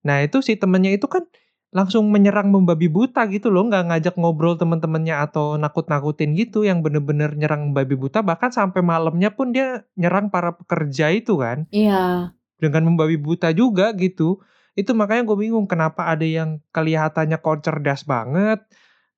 Nah 0.03 0.19
itu 0.21 0.43
si 0.43 0.59
temennya 0.59 0.91
itu 0.91 1.07
kan 1.07 1.23
langsung 1.69 2.09
menyerang 2.09 2.49
membabi 2.49 2.89
buta 2.89 3.29
gitu 3.29 3.53
loh 3.53 3.69
nggak 3.69 3.93
ngajak 3.93 4.15
ngobrol 4.17 4.57
temen-temennya 4.57 5.21
atau 5.21 5.53
nakut-nakutin 5.55 6.33
gitu 6.33 6.65
yang 6.65 6.81
bener-bener 6.81 7.37
nyerang 7.37 7.77
babi 7.77 7.93
buta 7.93 8.25
bahkan 8.25 8.49
sampai 8.49 8.81
malamnya 8.81 9.29
pun 9.29 9.53
dia 9.53 9.85
nyerang 9.93 10.33
para 10.33 10.57
pekerja 10.57 11.13
itu 11.13 11.37
kan 11.37 11.69
Iya. 11.69 12.33
Dengan 12.59 12.91
membabi 12.91 13.15
buta 13.15 13.49
juga 13.55 13.95
gitu. 13.95 14.43
Itu 14.75 14.93
makanya 14.93 15.27
gue 15.27 15.37
bingung 15.49 15.65
kenapa 15.65 16.11
ada 16.11 16.23
yang 16.23 16.61
kelihatannya 16.75 17.39
kok 17.39 17.65
cerdas 17.65 18.05
banget 18.05 18.63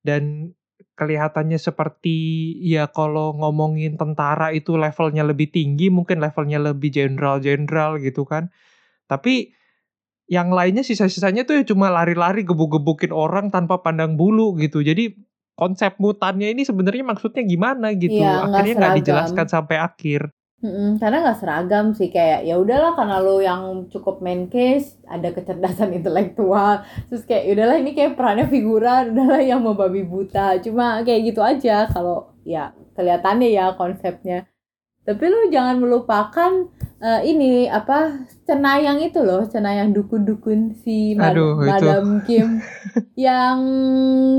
dan 0.02 0.54
kelihatannya 0.98 1.58
seperti 1.58 2.52
ya 2.62 2.90
kalau 2.90 3.34
ngomongin 3.38 3.98
tentara 3.98 4.50
itu 4.54 4.74
levelnya 4.78 5.26
lebih 5.26 5.50
tinggi 5.50 5.90
mungkin 5.90 6.22
levelnya 6.22 6.58
lebih 6.62 6.90
jenderal-jenderal 6.90 7.98
gitu 8.02 8.26
kan. 8.26 8.50
Tapi 9.06 9.52
yang 10.30 10.54
lainnya 10.54 10.86
sisa-sisanya 10.86 11.44
tuh 11.44 11.60
ya 11.60 11.64
cuma 11.66 11.92
lari-lari 11.92 12.46
gebuk-gebukin 12.46 13.12
orang 13.12 13.52
tanpa 13.52 13.82
pandang 13.84 14.16
bulu 14.16 14.56
gitu. 14.56 14.80
Jadi 14.80 15.12
konsep 15.52 16.00
mutannya 16.00 16.48
ini 16.50 16.64
sebenarnya 16.64 17.04
maksudnya 17.04 17.44
gimana 17.44 17.92
gitu? 17.94 18.16
Nggak 18.16 18.42
akhirnya 18.48 18.74
nggak 18.78 18.96
dijelaskan 19.02 19.46
sampai 19.50 19.76
akhir 19.78 20.32
Mm-mm, 20.62 21.02
karena 21.02 21.26
nggak 21.26 21.38
seragam 21.42 21.90
sih 21.90 22.06
kayak 22.06 22.46
ya 22.46 22.54
udahlah 22.54 22.94
karena 22.94 23.18
lo 23.18 23.42
yang 23.42 23.90
cukup 23.90 24.22
main 24.22 24.46
case 24.46 24.94
ada 25.10 25.34
kecerdasan 25.34 25.90
intelektual 25.98 26.86
terus 27.10 27.26
kayak 27.26 27.50
"Ya 27.50 27.52
udahlah 27.58 27.76
ini 27.82 27.90
kayak 27.98 28.14
perannya 28.14 28.46
figuran 28.46 29.02
udahlah 29.12 29.42
yang 29.42 29.58
mau 29.58 29.74
babi 29.74 30.06
buta 30.06 30.62
cuma 30.62 31.02
kayak 31.02 31.34
gitu 31.34 31.42
aja 31.42 31.90
kalau 31.90 32.30
ya 32.46 32.70
kelihatannya 32.94 33.50
ya 33.50 33.74
konsepnya 33.74 34.46
tapi 35.02 35.26
lu 35.26 35.50
jangan 35.50 35.82
melupakan 35.82 36.70
eh, 37.02 37.20
ini 37.26 37.66
apa 37.66 38.22
cenayang 38.46 39.02
itu 39.02 39.18
loh 39.18 39.42
cenayang 39.42 39.90
dukun-dukun 39.90 40.78
si 40.78 41.18
Mad- 41.18 41.34
Aduh. 41.34 41.58
Madam 41.58 42.22
Kim 42.22 42.62
yang 43.18 43.58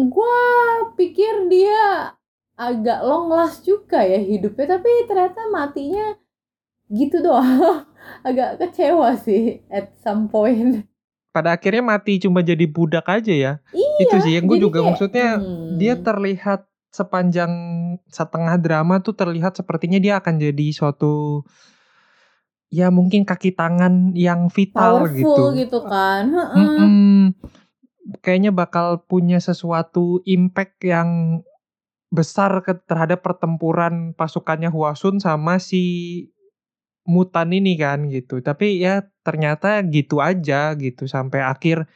gua 0.08 0.40
pikir 0.96 1.52
dia 1.52 2.16
agak 2.54 3.00
long 3.02 3.34
last 3.34 3.66
juga 3.66 4.06
ya 4.06 4.22
hidupnya 4.22 4.78
tapi 4.78 4.90
ternyata 5.10 5.50
matinya 5.50 6.14
gitu 6.94 7.24
doang 7.26 7.88
agak 8.28 8.62
kecewa 8.62 9.18
sih 9.18 9.66
at 9.74 9.94
some 10.02 10.30
point 10.30 10.86
pada 11.34 11.58
akhirnya 11.58 11.82
mati 11.82 12.22
cuma 12.22 12.46
jadi 12.46 12.70
budak 12.70 13.10
aja 13.10 13.34
ya 13.34 13.54
iya 13.74 13.98
itu 14.06 14.16
sih 14.22 14.38
yang 14.38 14.46
gue 14.46 14.62
juga 14.62 14.80
kayak, 14.80 14.88
maksudnya 14.94 15.30
hmm, 15.42 15.82
dia 15.82 15.98
terlihat 15.98 16.70
sepanjang 16.94 17.54
setengah 18.06 18.62
drama 18.62 19.02
tuh 19.02 19.18
terlihat 19.18 19.58
sepertinya 19.58 19.98
dia 19.98 20.22
akan 20.22 20.38
jadi 20.38 20.68
suatu 20.70 21.42
ya 22.74 22.94
mungkin 22.94 23.26
kaki 23.26 23.54
tangan 23.58 24.14
yang 24.14 24.50
vital 24.54 25.06
powerful 25.06 25.54
gitu. 25.54 25.58
gitu, 25.58 25.80
kan 25.86 26.30
Heeh. 26.34 26.58
Mm-mm. 26.58 27.22
Kayaknya 28.20 28.52
bakal 28.52 29.06
punya 29.06 29.40
sesuatu 29.40 30.20
impact 30.28 30.82
yang 30.84 31.40
besar 32.14 32.62
ke 32.62 32.78
terhadap 32.86 33.26
pertempuran 33.26 34.14
pasukannya 34.14 34.70
Huasun 34.70 35.18
sama 35.18 35.58
si 35.58 35.84
mutan 37.10 37.50
ini 37.52 37.74
kan 37.76 38.06
gitu. 38.08 38.40
Tapi 38.40 38.80
ya 38.80 39.10
ternyata 39.26 39.82
gitu 39.90 40.22
aja 40.22 40.78
gitu 40.78 41.10
sampai 41.10 41.42
akhir 41.44 41.90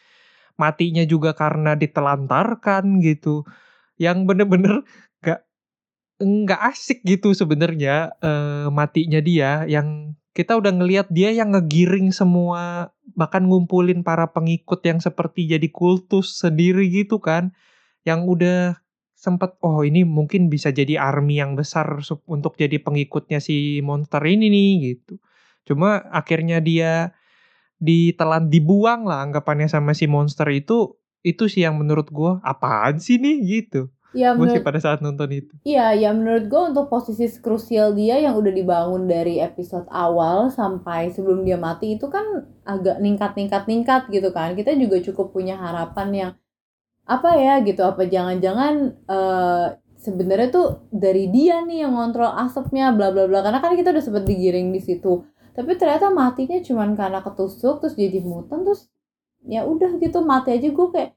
matinya 0.58 1.06
juga 1.06 1.38
karena 1.38 1.77
ditelantarkan 1.77 2.99
gitu. 3.06 3.45
Yang 4.01 4.17
bener-bener 4.25 4.75
gak 5.21 5.45
nggak 6.21 6.62
asik 6.73 7.06
gitu 7.06 7.34
sebenarnya 7.38 8.17
eh, 8.21 8.67
matinya 8.73 9.21
dia 9.21 9.69
yang 9.69 10.17
kita 10.38 10.53
udah 10.58 10.69
ngelihat 10.69 11.10
dia 11.10 11.34
yang 11.34 11.53
ngegiring 11.53 12.13
semua 12.13 12.93
bahkan 13.17 13.45
ngumpulin 13.49 14.06
para 14.06 14.30
pengikut 14.30 14.82
yang 14.86 15.01
seperti 15.01 15.49
jadi 15.49 15.69
kultus 15.73 16.38
sendiri 16.41 16.86
gitu 16.93 17.17
kan 17.17 17.53
yang 18.06 18.25
udah 18.30 18.77
sempet 19.17 19.58
oh 19.65 19.82
ini 19.82 20.06
mungkin 20.06 20.45
bisa 20.53 20.69
jadi 20.69 21.01
army 21.01 21.41
yang 21.41 21.58
besar 21.58 21.89
untuk 22.30 22.53
jadi 22.53 22.77
pengikutnya 22.77 23.41
si 23.41 23.82
monster 23.82 24.21
ini 24.21 24.47
nih 24.53 24.71
gitu. 24.93 25.17
Cuma 25.65 26.06
akhirnya 26.13 26.62
dia 26.62 27.17
ditelan 27.82 28.53
dibuang 28.53 29.10
lah 29.10 29.25
anggapannya 29.25 29.65
sama 29.65 29.97
si 29.97 30.06
monster 30.06 30.45
itu 30.53 31.01
itu 31.25 31.49
sih 31.49 31.65
yang 31.65 31.82
menurut 31.82 32.13
gua 32.13 32.38
apaan 32.45 33.01
sih 33.01 33.17
nih? 33.17 33.38
gitu. 33.41 33.89
Ya 34.15 34.32
gue 34.34 34.47
sih 34.47 34.63
pada 34.63 34.80
saat 34.80 35.03
nonton 35.03 35.30
itu. 35.36 35.53
Iya, 35.67 35.91
ya 35.93 36.10
menurut 36.15 36.47
gue 36.47 36.62
untuk 36.73 36.88
posisi 36.88 37.27
krusial 37.43 37.91
dia 37.91 38.15
yang 38.17 38.39
udah 38.39 38.49
dibangun 38.56 39.03
dari 39.06 39.43
episode 39.43 39.84
awal 39.91 40.47
sampai 40.47 41.12
sebelum 41.12 41.43
dia 41.43 41.60
mati 41.60 41.99
itu 41.99 42.08
kan 42.08 42.23
agak 42.63 43.03
ningkat-ningkat-ningkat 43.03 44.08
gitu 44.08 44.32
kan. 44.32 44.56
Kita 44.56 44.73
juga 44.80 45.03
cukup 45.03 45.36
punya 45.36 45.60
harapan 45.60 46.10
yang 46.15 46.32
apa 47.08 47.30
ya 47.39 47.54
gitu, 47.63 47.82
apa 47.88 48.04
jangan-jangan 48.06 48.74
eh 49.08 49.67
sebenarnya 49.98 50.50
tuh 50.54 50.67
dari 50.93 51.28
dia 51.34 51.65
nih 51.65 51.84
yang 51.84 51.98
ngontrol 51.98 52.30
asapnya 52.38 52.93
bla 52.93 53.10
bla 53.10 53.26
bla 53.26 53.41
karena 53.41 53.60
kan 53.60 53.74
kita 53.74 53.91
udah 53.91 54.04
sempet 54.04 54.24
digiring 54.30 54.70
di 54.72 54.82
situ. 54.84 55.26
Tapi 55.58 55.74
ternyata 55.74 56.13
matinya 56.13 56.62
cuman 56.62 56.93
karena 56.93 57.20
ketusuk 57.26 57.82
terus 57.82 57.98
jadi 57.98 58.22
mutan 58.22 58.62
terus 58.62 58.86
ya 59.48 59.65
udah 59.65 59.98
gitu 59.98 60.22
mati 60.22 60.54
aja 60.54 60.70
gue 60.70 60.88
kayak 60.93 61.12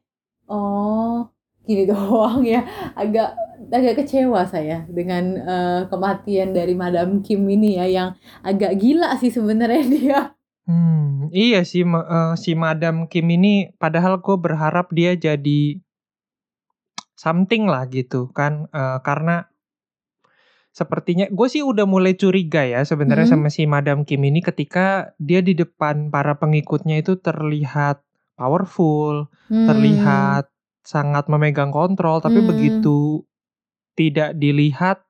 oh 0.48 1.28
gini 1.68 1.84
doang 1.90 2.40
ya 2.46 2.64
agak 2.96 3.36
agak 3.68 4.02
kecewa 4.02 4.48
saya 4.48 4.88
dengan 4.88 5.24
eh, 5.36 5.80
kematian 5.92 6.56
dari 6.56 6.72
Madam 6.72 7.20
Kim 7.20 7.44
ini 7.46 7.76
ya 7.76 7.86
yang 7.86 8.08
agak 8.40 8.80
gila 8.80 9.14
sih 9.20 9.30
sebenarnya 9.30 9.84
dia. 9.94 10.20
Hmm, 10.70 11.34
iya 11.34 11.66
sih 11.70 11.82
ma- 11.92 12.06
eh, 12.06 12.32
si 12.42 12.54
Madam 12.54 12.96
Kim 13.10 13.26
ini 13.34 13.74
padahal 13.82 14.22
gue 14.22 14.36
berharap 14.38 14.86
dia 14.94 15.18
jadi 15.18 15.82
something 17.18 17.66
lah 17.66 17.82
gitu 17.90 18.30
kan 18.38 18.70
Eh, 18.70 18.98
karena 19.02 19.50
sepertinya 20.70 21.26
gue 21.26 21.48
sih 21.50 21.66
udah 21.66 21.82
mulai 21.82 22.14
curiga 22.14 22.62
ya 22.62 22.86
sebenarnya 22.86 23.26
Hmm. 23.26 23.34
sama 23.34 23.48
si 23.50 23.66
Madam 23.66 24.06
Kim 24.06 24.22
ini 24.22 24.38
ketika 24.38 25.10
dia 25.18 25.42
di 25.42 25.58
depan 25.58 26.14
para 26.14 26.38
pengikutnya 26.38 27.02
itu 27.02 27.18
terlihat 27.18 28.06
powerful, 28.38 29.26
Hmm. 29.50 29.66
terlihat 29.66 30.46
sangat 30.86 31.26
memegang 31.26 31.74
kontrol 31.74 32.22
tapi 32.22 32.38
Hmm. 32.40 32.50
begitu 32.54 33.26
tidak 33.98 34.38
dilihat 34.38 35.02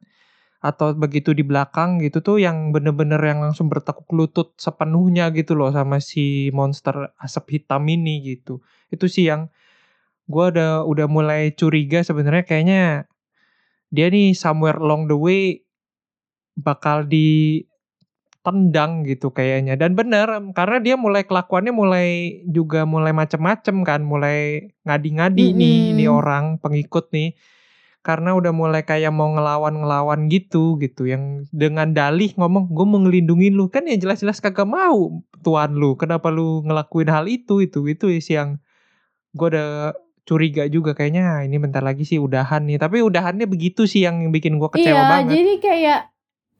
atau 0.60 0.92
begitu 0.92 1.32
di 1.32 1.40
belakang 1.40 2.04
gitu 2.04 2.20
tuh 2.20 2.36
yang 2.36 2.68
bener-bener 2.68 3.16
yang 3.24 3.40
langsung 3.40 3.72
bertekuk 3.72 4.04
lutut 4.12 4.52
sepenuhnya 4.60 5.32
gitu 5.32 5.56
loh 5.56 5.72
sama 5.72 6.04
si 6.04 6.52
monster 6.52 7.16
asap 7.16 7.60
hitam 7.60 7.88
ini 7.88 8.36
gitu. 8.36 8.60
Itu 8.92 9.08
sih 9.08 9.32
yang 9.32 9.48
gua 10.28 10.52
udah 10.52 10.72
udah 10.84 11.06
mulai 11.08 11.56
curiga 11.56 12.04
sebenarnya. 12.04 12.44
Kayaknya 12.44 13.08
dia 13.88 14.06
nih 14.12 14.36
somewhere 14.36 14.78
along 14.78 15.08
the 15.08 15.16
way 15.16 15.64
bakal 16.60 17.08
ditendang 17.08 19.08
gitu 19.08 19.32
kayaknya. 19.32 19.80
Dan 19.80 19.96
bener 19.96 20.28
karena 20.52 20.76
dia 20.84 21.00
mulai 21.00 21.24
kelakuannya 21.24 21.72
mulai 21.72 22.08
juga 22.44 22.84
mulai 22.84 23.16
macem-macem 23.16 23.80
kan 23.80 24.04
mulai 24.04 24.68
ngadi-ngadi 24.84 25.56
nih 25.56 25.96
ini 25.96 26.04
orang 26.04 26.60
pengikut 26.60 27.08
nih 27.16 27.32
karena 28.00 28.32
udah 28.32 28.52
mulai 28.56 28.80
kayak 28.80 29.12
mau 29.12 29.28
ngelawan-ngelawan 29.36 30.32
gitu 30.32 30.80
gitu. 30.80 31.04
Yang 31.04 31.52
dengan 31.52 31.92
dalih 31.92 32.32
ngomong 32.36 32.72
gue 32.72 32.86
mau 32.88 33.00
ngelindungin 33.04 33.52
lu. 33.52 33.68
Kan 33.68 33.84
ya 33.84 33.96
jelas-jelas 34.00 34.40
kagak 34.40 34.64
mau 34.64 35.20
tuan 35.44 35.76
lu. 35.76 35.96
Kenapa 36.00 36.32
lu 36.32 36.64
ngelakuin 36.64 37.12
hal 37.12 37.28
itu 37.28 37.60
itu 37.60 37.84
itu 37.84 38.06
sih 38.24 38.40
yang 38.40 38.56
gue 39.36 39.48
udah 39.52 39.92
curiga 40.24 40.64
juga 40.70 40.96
kayaknya 40.96 41.22
"Ah, 41.26 41.40
ini 41.44 41.60
bentar 41.60 41.84
lagi 41.84 42.08
sih 42.08 42.16
udahan 42.16 42.64
nih. 42.64 42.80
Tapi 42.80 43.04
udahannya 43.04 43.44
begitu 43.44 43.84
sih 43.84 44.04
yang 44.08 44.32
bikin 44.32 44.56
gue 44.56 44.70
kecewa 44.72 44.96
iya, 44.96 45.10
banget. 45.10 45.30
jadi 45.36 45.52
kayak 45.60 46.00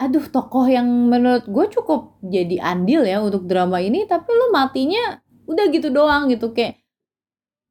aduh 0.01 0.25
tokoh 0.33 0.65
yang 0.65 0.89
menurut 1.13 1.45
gue 1.45 1.67
cukup 1.77 2.17
jadi 2.25 2.57
andil 2.65 3.05
ya 3.05 3.21
untuk 3.21 3.45
drama 3.45 3.85
ini 3.85 4.09
tapi 4.09 4.33
lu 4.33 4.49
matinya 4.49 5.21
udah 5.49 5.65
gitu 5.73 5.89
doang 5.89 6.29
gitu. 6.29 6.53
Kayak 6.53 6.80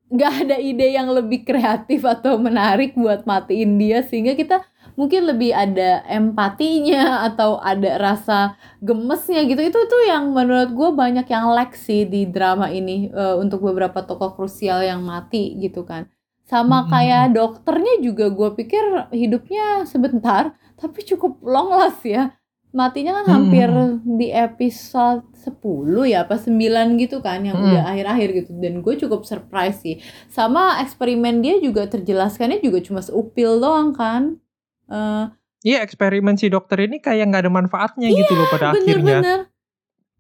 nggak 0.10 0.34
ada 0.46 0.58
ide 0.58 0.98
yang 0.98 1.10
lebih 1.14 1.46
kreatif 1.46 2.02
atau 2.02 2.42
menarik 2.42 2.98
buat 2.98 3.30
matiin 3.30 3.78
dia 3.78 4.02
sehingga 4.02 4.34
kita 4.34 4.66
mungkin 4.98 5.30
lebih 5.30 5.54
ada 5.54 6.02
empatinya 6.10 7.24
atau 7.30 7.62
ada 7.62 7.96
rasa 8.02 8.58
gemesnya 8.82 9.46
gitu. 9.46 9.62
Itu 9.62 9.80
tuh 9.86 10.04
yang 10.10 10.34
menurut 10.34 10.74
gue 10.74 10.90
banyak 10.92 11.30
yang 11.30 11.54
lag 11.54 11.72
sih 11.78 12.10
di 12.10 12.26
drama 12.26 12.74
ini 12.74 13.08
eh, 13.14 13.36
untuk 13.38 13.62
beberapa 13.62 14.02
tokoh 14.02 14.34
krusial 14.34 14.82
yang 14.82 15.06
mati 15.06 15.56
gitu 15.62 15.86
kan. 15.86 16.10
Sama 16.50 16.84
Mm-mm. 16.84 16.90
kayak 16.90 17.26
dokternya 17.38 18.02
juga 18.02 18.34
gue 18.34 18.50
pikir 18.58 19.14
hidupnya 19.14 19.86
sebentar 19.86 20.58
tapi 20.76 21.06
cukup 21.06 21.38
long 21.46 21.70
last 21.70 22.02
ya. 22.02 22.34
Matinya 22.74 23.22
kan 23.22 23.28
hampir 23.30 23.70
di 24.06 24.30
episode 24.34 25.29
10 25.50 25.58
ya 26.06 26.24
apa 26.24 26.38
9 26.38 26.54
gitu 26.96 27.20
kan 27.20 27.42
yang 27.42 27.58
Mm-mm. 27.58 27.74
udah 27.74 27.84
akhir-akhir 27.88 28.30
gitu. 28.38 28.52
Dan 28.56 28.80
gue 28.80 28.94
cukup 28.96 29.24
surprise 29.24 29.82
sih. 29.82 29.98
Sama 30.28 30.78
eksperimen 30.80 31.42
dia 31.42 31.58
juga 31.58 31.86
terjelaskannya 31.86 32.62
juga 32.62 32.80
cuma 32.80 33.02
seupil 33.02 33.58
doang 33.58 33.92
kan. 33.92 34.38
Eh, 34.86 35.26
Iya 35.60 35.84
eksperimen 35.84 36.36
si 36.36 36.48
dokter 36.48 36.80
ini 36.82 36.98
kayak 36.98 37.28
nggak 37.28 37.44
ada 37.44 37.52
manfaatnya 37.52 38.08
gitu 38.08 38.32
loh 38.32 38.48
pada 38.48 38.72
akhirnya. 38.72 39.20
bener-bener 39.20 39.40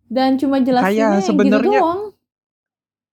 dan 0.09 0.35
cuma 0.35 0.59
jelasinnya 0.59 0.89
Kayak 0.89 1.15
gitu 1.15 1.27
sebenarnya- 1.31 1.79
doang. 1.79 2.01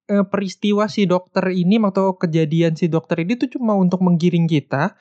Eh, 0.07 0.25
peristiwa 0.25 0.87
si 0.87 1.03
dokter 1.03 1.51
ini 1.51 1.79
atau 1.79 2.15
kejadian 2.15 2.75
si 2.75 2.87
dokter 2.87 3.21
ini 3.21 3.35
tuh 3.35 3.51
cuma 3.51 3.75
untuk 3.75 4.03
menggiring 4.03 4.47
kita 4.47 4.95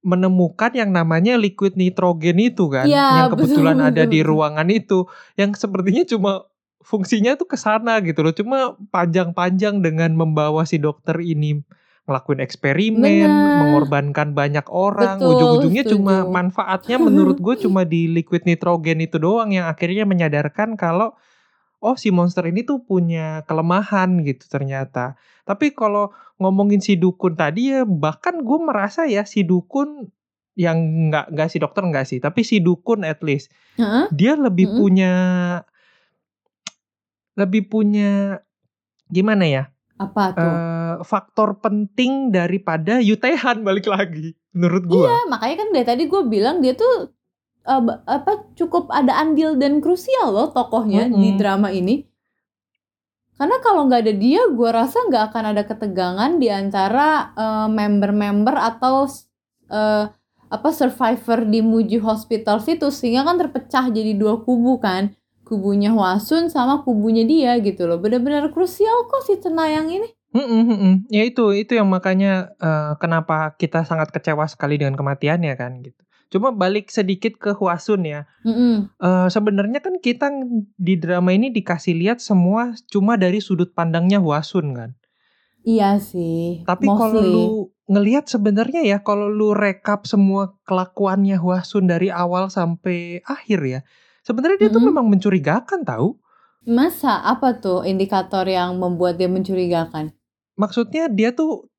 menemukan 0.00 0.72
yang 0.72 0.90
namanya 0.90 1.36
liquid 1.36 1.76
nitrogen 1.76 2.40
itu 2.40 2.72
kan? 2.72 2.88
Iya, 2.88 3.24
yang 3.24 3.30
kebetulan 3.36 3.76
betul, 3.80 3.88
ada 3.92 4.02
betul, 4.04 4.12
di 4.12 4.20
ruangan 4.24 4.68
itu. 4.72 4.98
Yang 5.36 5.50
sepertinya 5.60 6.04
cuma 6.08 6.32
fungsinya 6.80 7.36
tuh 7.36 7.48
ke 7.48 7.56
sana 7.60 8.00
gitu 8.00 8.24
loh. 8.24 8.32
Cuma 8.32 8.58
panjang-panjang 8.90 9.84
dengan 9.84 10.16
membawa 10.16 10.64
si 10.64 10.80
dokter 10.80 11.20
ini 11.20 11.60
ngelakuin 12.08 12.40
eksperimen 12.42 13.28
Bener. 13.30 13.58
mengorbankan 13.62 14.34
banyak 14.34 14.66
orang. 14.72 15.20
Betul, 15.20 15.30
ujung-ujungnya 15.36 15.84
cuma 15.86 16.14
manfaatnya 16.26 16.96
menurut 16.98 17.38
gue 17.38 17.54
cuma 17.68 17.86
di 17.86 18.10
liquid 18.10 18.48
nitrogen 18.48 19.04
itu 19.04 19.20
doang 19.20 19.54
yang 19.54 19.70
akhirnya 19.70 20.08
menyadarkan 20.08 20.74
kalau 20.74 21.14
oh 21.80 21.96
si 21.96 22.12
monster 22.12 22.44
ini 22.44 22.62
tuh 22.62 22.84
punya 22.84 23.42
kelemahan 23.48 24.20
gitu 24.22 24.44
ternyata. 24.46 25.16
Tapi 25.48 25.72
kalau 25.72 26.12
ngomongin 26.36 26.80
si 26.84 26.96
dukun 26.96 27.36
tadi 27.36 27.72
ya 27.72 27.82
bahkan 27.88 28.44
gue 28.44 28.58
merasa 28.60 29.08
ya 29.08 29.24
si 29.24 29.42
dukun 29.44 30.12
yang 30.56 31.08
nggak 31.08 31.32
nggak 31.32 31.48
si 31.48 31.56
dokter 31.56 31.82
nggak 31.84 32.06
sih, 32.06 32.20
tapi 32.20 32.44
si 32.44 32.60
dukun 32.60 33.02
at 33.02 33.24
least 33.24 33.48
Heeh. 33.80 34.12
dia 34.12 34.36
lebih 34.36 34.68
Mm-mm. 34.68 34.78
punya 34.78 35.12
lebih 37.40 37.72
punya 37.72 38.44
gimana 39.08 39.48
ya 39.48 39.64
apa 40.00 40.24
tuh 40.32 40.48
eh, 40.48 40.94
faktor 41.04 41.60
penting 41.60 42.32
daripada 42.32 43.04
Yutehan 43.04 43.60
balik 43.60 43.84
lagi 43.84 44.32
menurut 44.56 44.84
gue. 44.88 45.04
Iya, 45.04 45.28
makanya 45.28 45.56
kan 45.60 45.68
dari 45.76 45.86
tadi 45.86 46.02
gue 46.08 46.22
bilang 46.24 46.64
dia 46.64 46.72
tuh 46.72 47.12
ba- 47.64 48.00
apa 48.08 48.48
cukup 48.56 48.88
ada 48.90 49.16
andil 49.20 49.56
dan 49.60 49.84
krusial 49.84 50.32
loh 50.32 50.48
tokohnya 50.50 51.08
di 51.08 51.34
Mm-mm. 51.34 51.38
drama 51.38 51.68
ini. 51.70 52.08
Karena 53.40 53.56
kalau 53.64 53.88
nggak 53.88 54.04
ada 54.04 54.14
dia, 54.16 54.42
gue 54.52 54.68
rasa 54.68 55.00
nggak 55.08 55.32
akan 55.32 55.44
ada 55.56 55.62
ketegangan 55.64 56.36
di 56.36 56.48
antara 56.52 57.32
eh, 57.32 57.68
member-member 57.68 58.52
atau 58.56 59.08
eh, 59.72 60.04
apa 60.50 60.68
survivor 60.74 61.46
di 61.46 61.62
Muji 61.62 62.02
Hospital 62.02 62.58
situ 62.58 62.90
sehingga 62.90 63.22
kan 63.22 63.38
terpecah 63.38 63.86
jadi 63.88 64.18
dua 64.18 64.42
kubu 64.42 64.82
kan 64.82 65.14
kubunya 65.46 65.94
Hwasun 65.94 66.50
sama 66.50 66.82
kubunya 66.82 67.22
dia 67.22 67.54
gitu 67.62 67.86
loh 67.86 68.02
bener-bener 68.02 68.50
krusial 68.50 69.06
kok 69.06 69.26
si 69.26 69.38
Cenayang 69.38 69.90
ini 69.90 70.10
Mm-mm, 70.30 70.62
mm-mm. 70.62 70.94
Ya 71.10 71.26
itu 71.26 71.50
itu 71.54 71.74
yang 71.74 71.90
makanya 71.90 72.54
eh, 72.58 72.92
kenapa 73.02 73.54
kita 73.58 73.82
sangat 73.82 74.14
kecewa 74.14 74.46
sekali 74.46 74.78
dengan 74.78 74.94
kematiannya 74.94 75.54
kan 75.58 75.82
gitu. 75.82 75.98
Cuma 76.30 76.54
balik 76.54 76.94
sedikit 76.94 77.34
ke 77.36 77.50
Hwasun 77.58 78.06
ya. 78.06 78.30
Mm-mm. 78.46 78.86
Eh, 79.02 79.28
sebenarnya 79.28 79.82
kan 79.82 79.98
kita 79.98 80.30
di 80.78 80.94
drama 80.94 81.34
ini 81.34 81.50
dikasih 81.50 81.98
lihat 81.98 82.22
semua 82.22 82.72
cuma 82.86 83.18
dari 83.18 83.42
sudut 83.42 83.74
pandangnya 83.74 84.22
Hwasun 84.22 84.66
kan. 84.72 84.90
Iya 85.66 85.98
sih. 85.98 86.62
Tapi 86.64 86.86
kalau 86.86 87.20
lu 87.20 87.46
ngelihat 87.90 88.30
sebenarnya 88.30 88.86
ya 88.86 89.02
kalau 89.02 89.26
lu 89.26 89.52
rekap 89.52 90.06
semua 90.06 90.54
kelakuannya 90.64 91.36
Hwasun 91.36 91.90
dari 91.90 92.08
awal 92.14 92.46
sampai 92.48 93.26
akhir 93.26 93.60
ya. 93.66 93.80
Sebenarnya 94.22 94.66
dia 94.66 94.70
tuh 94.70 94.80
Mm-mm. 94.80 94.94
memang 94.94 95.06
mencurigakan 95.10 95.82
tahu. 95.82 96.14
Masa 96.68 97.24
apa 97.24 97.58
tuh 97.58 97.82
indikator 97.88 98.46
yang 98.46 98.78
membuat 98.78 99.18
dia 99.18 99.26
mencurigakan? 99.26 100.12
Maksudnya 100.60 101.08
dia 101.08 101.32
tuh 101.32 101.69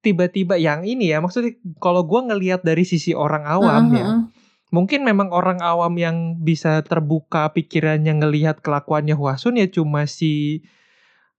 tiba-tiba 0.00 0.54
yang 0.56 0.86
ini 0.86 1.10
ya. 1.10 1.18
Maksudnya 1.18 1.58
kalau 1.82 2.06
gua 2.06 2.26
ngelihat 2.28 2.62
dari 2.62 2.86
sisi 2.86 3.12
orang 3.12 3.44
awam 3.44 3.90
Heeh, 3.90 3.98
ya. 3.98 4.06
heeh. 4.06 4.20
Mungkin 4.68 5.00
memang 5.00 5.32
orang 5.32 5.64
awam 5.64 5.96
yang 5.96 6.36
bisa 6.44 6.84
terbuka 6.84 7.48
pikirannya 7.56 8.20
ngelihat 8.20 8.60
kelakuannya 8.60 9.16
Hwasun 9.16 9.56
ya 9.56 9.64
cuma 9.72 10.04
si 10.04 10.60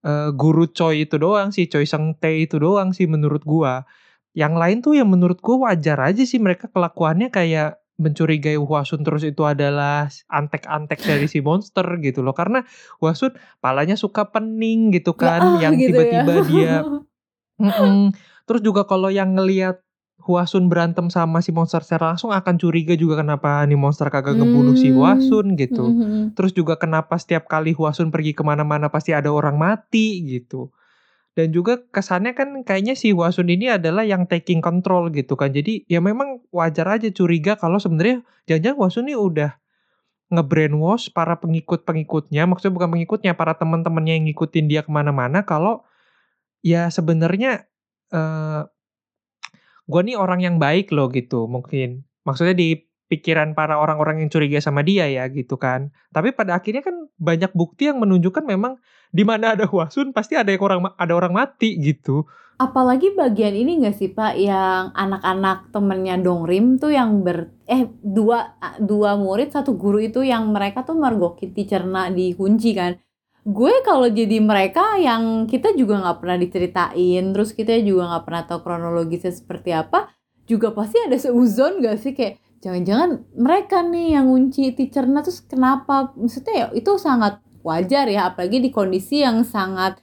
eh, 0.01 0.29
guru 0.33 0.65
Choi 0.65 1.05
itu 1.05 1.21
doang 1.21 1.53
si 1.53 1.69
Choi 1.69 1.85
Seng 1.85 2.17
Tae 2.17 2.49
itu 2.49 2.57
doang 2.57 2.89
sih 2.91 3.05
menurut 3.05 3.45
gua. 3.45 3.85
Yang 4.33 4.53
lain 4.57 4.77
tuh 4.81 4.93
yang 4.97 5.09
menurut 5.13 5.39
gua 5.45 5.69
wajar 5.71 5.97
aja 6.01 6.23
sih 6.25 6.41
mereka 6.41 6.69
kelakuannya 6.73 7.29
kayak 7.29 7.77
mencurigai 7.99 8.55
Hwasun 8.55 9.03
terus 9.03 9.27
itu 9.27 9.43
adalah 9.43 10.07
antek-antek 10.31 11.03
dari 11.03 11.27
si 11.27 11.43
monster 11.43 11.83
gitu 11.99 12.23
loh 12.23 12.31
karena 12.31 12.63
Hwasun 13.03 13.35
palanya 13.59 13.99
suka 13.99 14.31
pening 14.31 14.95
gitu 14.95 15.11
kan 15.19 15.43
Ah, 15.43 15.59
yang 15.59 15.75
gitu 15.75 15.91
ya. 15.99 16.23
tiba-tiba 16.23 16.33
dia 16.47 16.73
Mm-mm. 17.59 18.15
Terus 18.49 18.65
juga 18.65 18.81
kalau 18.89 19.13
yang 19.13 19.37
ngelihat 19.37 19.85
Hwasun 20.19 20.67
berantem 20.67 21.07
sama 21.07 21.39
si 21.39 21.53
monster 21.55 21.79
secara 21.79 22.11
langsung 22.11 22.35
akan 22.35 22.59
curiga 22.59 22.91
juga 22.97 23.23
kenapa 23.23 23.63
nih 23.63 23.79
monster 23.79 24.09
kagak 24.11 24.35
ngebunuh 24.35 24.75
si 24.75 24.89
Hmm. 24.91 24.99
Hwasun 24.99 25.55
gitu. 25.55 25.85
Mm, 25.85 25.95
mm, 25.95 26.09
mm. 26.09 26.25
Terus 26.35 26.51
juga 26.57 26.75
kenapa 26.75 27.15
setiap 27.15 27.47
kali 27.47 27.71
Hwasun 27.71 28.11
pergi 28.11 28.35
ke 28.35 28.43
mana-mana 28.43 28.91
pasti 28.91 29.15
ada 29.15 29.31
orang 29.31 29.55
mati 29.55 30.25
gitu. 30.27 30.73
Dan 31.37 31.55
juga 31.55 31.79
kesannya 31.79 32.35
kan 32.35 32.51
kayaknya 32.67 32.99
si 32.99 33.15
Hwasun 33.15 33.47
ini 33.47 33.71
adalah 33.71 34.03
yang 34.03 34.27
taking 34.27 34.59
control 34.59 35.07
gitu 35.13 35.39
kan. 35.39 35.55
Jadi 35.55 35.87
ya 35.87 36.03
memang 36.03 36.43
wajar 36.51 36.99
aja 36.99 37.07
curiga 37.15 37.55
kalau 37.55 37.79
sebenarnya 37.79 38.25
jangan-jangan 38.49 38.75
Hwasun 38.75 39.05
ini 39.07 39.15
udah 39.15 39.51
nge-brainwash 40.35 41.15
para 41.15 41.39
pengikut-pengikutnya. 41.39 42.43
Maksudnya 42.43 42.73
bukan 42.75 42.89
pengikutnya, 42.91 43.31
para 43.39 43.55
teman-temannya 43.55 44.19
yang 44.19 44.25
ngikutin 44.27 44.65
dia 44.67 44.81
ke 44.83 44.91
mana-mana 44.91 45.47
kalau 45.47 45.87
ya 46.59 46.91
sebenarnya 46.91 47.68
eh 48.13 48.61
gue 49.89 50.01
nih 50.05 50.17
orang 50.21 50.39
yang 50.45 50.55
baik 50.61 50.93
loh 50.93 51.09
gitu 51.09 51.49
mungkin. 51.49 52.05
Maksudnya 52.23 52.53
di 52.53 52.77
pikiran 53.09 53.57
para 53.57 53.81
orang-orang 53.81 54.21
yang 54.21 54.29
curiga 54.29 54.61
sama 54.61 54.85
dia 54.85 55.09
ya 55.09 55.25
gitu 55.33 55.57
kan. 55.57 55.89
Tapi 56.13 56.31
pada 56.31 56.61
akhirnya 56.61 56.85
kan 56.85 57.09
banyak 57.17 57.49
bukti 57.57 57.89
yang 57.89 57.97
menunjukkan 57.97 58.45
memang 58.45 58.77
di 59.09 59.25
mana 59.25 59.57
ada 59.57 59.65
Hwasun 59.71 60.13
pasti 60.13 60.37
ada 60.37 60.53
yang 60.53 60.61
orang 60.61 60.79
ada 60.95 61.13
orang 61.17 61.33
mati 61.33 61.75
gitu. 61.81 62.29
Apalagi 62.59 63.15
bagian 63.15 63.55
ini 63.55 63.81
gak 63.87 63.97
sih 63.97 64.11
Pak 64.11 64.35
yang 64.35 64.91
anak-anak 64.91 65.71
temennya 65.71 66.19
Dongrim 66.19 66.75
tuh 66.75 66.91
yang 66.91 67.23
ber 67.23 67.55
eh 67.65 67.87
dua 68.03 68.59
dua 68.83 69.15
murid 69.15 69.55
satu 69.55 69.79
guru 69.79 70.03
itu 70.03 70.21
yang 70.21 70.51
mereka 70.51 70.83
tuh 70.85 70.99
mergoki 70.99 71.49
cerna 71.65 72.13
dikunci 72.13 72.71
kan. 72.77 72.93
Gue 73.49 73.81
kalau 73.81 74.05
jadi 74.05 74.37
mereka 74.37 75.01
yang 75.01 75.49
kita 75.49 75.73
juga 75.73 75.97
nggak 75.97 76.21
pernah 76.21 76.37
diceritain, 76.37 77.33
terus 77.33 77.49
kita 77.57 77.81
juga 77.81 78.05
nggak 78.13 78.23
pernah 78.29 78.43
tahu 78.45 78.59
kronologisnya 78.61 79.33
seperti 79.33 79.73
apa, 79.73 80.13
juga 80.45 80.69
pasti 80.69 81.01
ada 81.01 81.17
seuzon 81.17 81.81
gak 81.81 81.97
sih? 81.97 82.13
Kayak 82.13 82.37
jangan-jangan 82.61 83.25
mereka 83.33 83.81
nih 83.81 84.17
yang 84.17 84.29
ngunci 84.29 84.77
teachernya 84.77 85.25
terus 85.25 85.41
kenapa? 85.41 86.13
Maksudnya 86.13 86.53
ya 86.53 86.67
itu 86.77 86.91
sangat 87.01 87.41
wajar 87.65 88.05
ya, 88.05 88.29
apalagi 88.29 88.61
di 88.61 88.69
kondisi 88.69 89.25
yang 89.25 89.41
sangat 89.41 89.97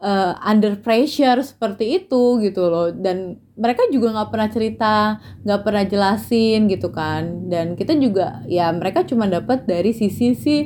uh, 0.00 0.36
under 0.44 0.76
pressure 0.80 1.40
seperti 1.40 2.04
itu 2.04 2.40
gitu 2.44 2.68
loh. 2.68 2.88
Dan 2.92 3.40
mereka 3.56 3.84
juga 3.92 4.16
nggak 4.16 4.30
pernah 4.32 4.48
cerita 4.48 4.92
nggak 5.44 5.60
pernah 5.64 5.84
jelasin 5.88 6.68
gitu 6.68 6.88
kan. 6.92 7.48
Dan 7.48 7.76
kita 7.76 7.96
juga 7.96 8.44
ya 8.48 8.72
mereka 8.72 9.04
cuma 9.04 9.28
dapat 9.28 9.64
dari 9.64 9.92
sisi 9.92 10.36
si 10.36 10.56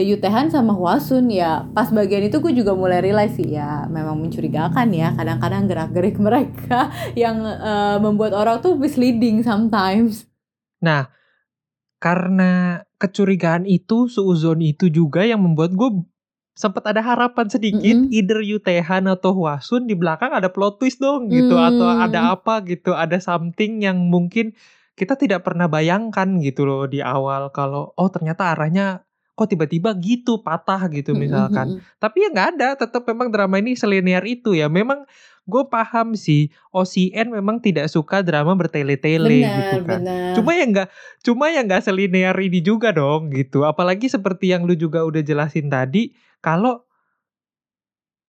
Yutehan 0.00 0.50
sama 0.50 0.74
Hwasun 0.74 1.30
ya 1.30 1.66
pas 1.70 1.90
bagian 1.90 2.26
itu 2.26 2.40
gue 2.40 2.52
juga 2.54 2.74
mulai 2.74 2.98
realize 2.98 3.36
sih 3.36 3.54
ya 3.54 3.86
memang 3.86 4.18
mencurigakan 4.18 4.90
ya 4.90 5.14
kadang-kadang 5.14 5.66
gerak-gerik 5.70 6.16
mereka 6.26 6.90
yang 7.14 7.42
uh, 7.42 7.98
membuat 7.98 8.34
orang 8.34 8.58
tuh 8.58 8.74
misleading 8.74 9.44
sometimes 9.44 10.26
Nah, 10.84 11.08
karena 11.96 12.84
kecurigaan 13.00 13.64
itu, 13.64 14.12
suuzon 14.12 14.60
itu 14.60 14.92
juga 14.92 15.24
yang 15.24 15.40
membuat 15.40 15.72
gue 15.72 16.04
sempat 16.52 16.92
ada 16.92 17.00
harapan 17.00 17.48
sedikit, 17.48 18.04
Mm-mm. 18.04 18.12
either 18.12 18.44
Yutehan 18.44 19.08
atau 19.08 19.32
Hwasun 19.32 19.88
di 19.88 19.96
belakang 19.96 20.36
ada 20.36 20.52
plot 20.52 20.78
twist 20.78 21.00
dong 21.00 21.32
gitu, 21.32 21.56
atau 21.56 21.88
Hmm. 21.88 22.04
ada 22.04 22.36
apa 22.36 22.60
gitu, 22.68 22.92
ada 22.92 23.16
something 23.16 23.80
yang 23.80 23.96
mungkin 24.12 24.52
kita 24.94 25.16
tidak 25.16 25.42
pernah 25.42 25.66
bayangkan 25.66 26.38
gitu 26.38 26.68
loh 26.68 26.84
di 26.86 27.02
awal 27.02 27.50
kalau 27.50 27.90
oh 27.98 28.08
ternyata 28.12 28.54
arahnya 28.54 29.02
kok 29.34 29.50
tiba-tiba 29.50 29.90
gitu 29.98 30.40
patah 30.46 30.86
gitu 30.94 31.10
misalkan. 31.18 31.82
Tapi 31.98 32.16
ya 32.22 32.28
nggak 32.30 32.48
ada, 32.54 32.68
tetap 32.78 33.02
memang 33.10 33.34
drama 33.34 33.58
ini 33.58 33.74
selinear 33.74 34.22
itu 34.22 34.54
ya. 34.54 34.70
Memang 34.70 35.02
gue 35.44 35.62
paham 35.68 36.14
sih, 36.14 36.54
OCN 36.70 37.34
memang 37.34 37.58
tidak 37.58 37.90
suka 37.90 38.22
drama 38.22 38.54
bertele-tele 38.54 39.44
gitu 39.44 39.76
kan. 39.84 40.00
benar 40.00 40.32
Cuma 40.38 40.54
ya 40.54 40.64
nggak, 40.64 40.88
cuma 41.26 41.44
ya 41.50 41.60
nggak 41.66 41.82
selinear 41.82 42.34
ini 42.38 42.62
juga 42.62 42.94
dong 42.94 43.34
gitu. 43.34 43.66
Apalagi 43.66 44.06
seperti 44.06 44.54
yang 44.54 44.64
lu 44.64 44.78
juga 44.78 45.02
udah 45.02 45.20
jelasin 45.20 45.66
tadi, 45.66 46.14
kalau 46.38 46.86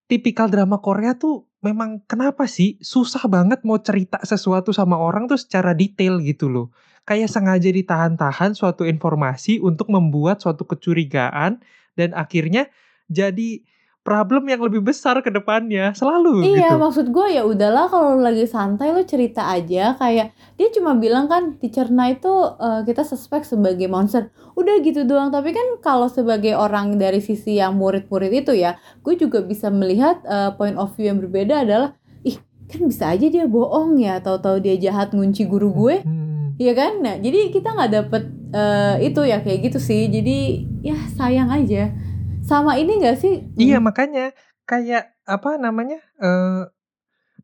tipikal 0.09 0.49
drama 0.49 0.81
Korea 0.81 1.17
tuh 1.17 1.49
memang 1.65 2.01
kenapa 2.05 2.45
sih 2.45 2.77
susah 2.81 3.25
banget 3.25 3.65
mau 3.65 3.81
cerita 3.81 4.21
sesuatu 4.21 4.69
sama 4.69 5.01
orang 5.01 5.25
tuh 5.25 5.37
secara 5.37 5.73
detail 5.73 6.21
gitu 6.21 6.49
loh. 6.49 6.69
Kayak 7.05 7.29
sengaja 7.29 7.69
ditahan-tahan 7.69 8.57
suatu 8.57 8.81
informasi 8.81 9.61
untuk 9.61 9.93
membuat 9.93 10.41
suatu 10.41 10.65
kecurigaan 10.65 11.61
dan 11.93 12.09
akhirnya 12.17 12.67
jadi 13.07 13.61
problem 14.05 14.45
yang 14.45 14.61
lebih 14.61 14.85
besar 14.85 15.17
ke 15.25 15.33
depannya 15.33 15.89
selalu 15.97 16.45
gitu. 16.45 16.61
Iya, 16.61 16.77
maksud 16.77 17.09
gue 17.09 17.27
ya 17.33 17.41
udahlah 17.41 17.89
kalau 17.89 18.13
lu 18.13 18.21
lagi 18.21 18.45
santai 18.45 18.93
lu 18.93 19.01
cerita 19.01 19.49
aja 19.49 19.97
kayak 19.97 20.29
dia 20.61 20.69
cuma 20.77 20.93
bilang 20.93 21.25
kan 21.25 21.57
teachernya 21.57 22.13
itu 22.13 22.29
eh, 22.61 22.85
kita 22.85 23.01
suspek 23.01 23.41
sebagai 23.41 23.89
monster. 23.89 24.29
Udah 24.53 24.77
gitu 24.85 25.09
doang. 25.09 25.33
Tapi 25.33 25.57
kan 25.57 25.81
kalau 25.81 26.05
sebagai 26.05 26.53
orang 26.53 27.01
dari 27.01 27.17
sisi 27.17 27.57
yang 27.57 27.81
murid-murid 27.81 28.45
itu 28.45 28.53
ya, 28.53 28.77
gue 29.01 29.17
juga 29.17 29.41
bisa 29.41 29.73
melihat 29.73 30.21
eh, 30.21 30.53
point 30.53 30.77
of 30.77 30.93
view 30.93 31.09
yang 31.09 31.17
berbeda 31.17 31.65
adalah 31.65 31.97
ih, 32.21 32.37
kan 32.69 32.85
bisa 32.85 33.09
aja 33.09 33.25
dia 33.25 33.49
bohong 33.49 33.97
ya, 33.97 34.21
tahu-tahu 34.21 34.61
dia 34.61 34.77
jahat 34.77 35.17
ngunci 35.17 35.49
guru 35.49 35.73
gue. 35.73 35.95
Hmm. 36.05 36.34
Iya 36.55 36.73
kan? 36.73 36.91
Nah, 37.03 37.15
jadi 37.19 37.51
kita 37.51 37.75
nggak 37.75 37.91
dapet 37.91 38.23
eh, 38.55 38.95
itu 39.11 39.21
ya 39.27 39.43
kayak 39.43 39.59
gitu 39.71 39.79
sih. 39.79 40.07
Jadi 40.07 40.37
ya 40.85 40.95
sayang 41.15 41.51
aja. 41.51 41.91
Sama 42.45 42.77
ini 42.77 43.01
gak 43.01 43.17
sih? 43.17 43.41
Iya 43.57 43.81
makanya 43.81 44.31
kayak 44.69 45.17
apa 45.25 45.57
namanya? 45.57 45.97
eh 46.21 46.69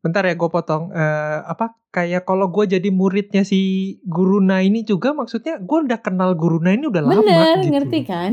bentar 0.02 0.22
ya 0.26 0.34
gue 0.34 0.50
potong. 0.50 0.94
eh 0.94 1.38
apa 1.42 1.74
kayak 1.90 2.22
kalau 2.24 2.48
gue 2.48 2.64
jadi 2.78 2.88
muridnya 2.88 3.42
si 3.44 3.94
Guruna 4.06 4.62
ini 4.62 4.86
juga 4.86 5.12
maksudnya 5.12 5.58
gue 5.58 5.78
udah 5.86 6.00
kenal 6.00 6.38
Guruna 6.38 6.72
ini 6.72 6.86
udah 6.88 7.02
lama 7.02 7.18
Bener, 7.20 7.56
gitu. 7.60 7.70
ngerti 7.74 8.00
kan? 8.06 8.32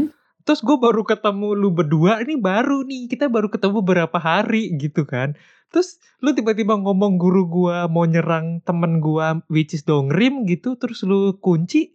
Terus 0.49 0.65
gue 0.65 0.81
baru 0.81 1.05
ketemu 1.05 1.53
lu 1.53 1.69
berdua 1.69 2.25
ini 2.25 2.33
baru 2.33 2.81
nih 2.81 3.05
kita 3.05 3.29
baru 3.29 3.53
ketemu 3.53 3.85
berapa 3.85 4.17
hari 4.17 4.73
gitu 4.81 5.05
kan. 5.05 5.37
Terus 5.69 6.01
lu 6.25 6.33
tiba-tiba 6.33 6.73
ngomong 6.73 7.21
guru 7.21 7.45
gua 7.45 7.85
mau 7.85 8.09
nyerang 8.09 8.57
temen 8.65 8.97
gua 8.97 9.45
which 9.45 9.77
is 9.77 9.85
Dongrim 9.85 10.49
gitu 10.49 10.73
terus 10.73 11.05
lu 11.05 11.37
kunci 11.37 11.93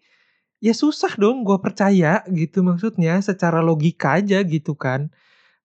ya 0.63 0.71
susah 0.71 1.19
dong 1.19 1.43
gua 1.43 1.59
percaya 1.59 2.23
gitu 2.31 2.63
maksudnya 2.63 3.19
secara 3.19 3.59
logika 3.59 4.23
aja 4.23 4.39
gitu 4.47 4.79
kan. 4.79 5.11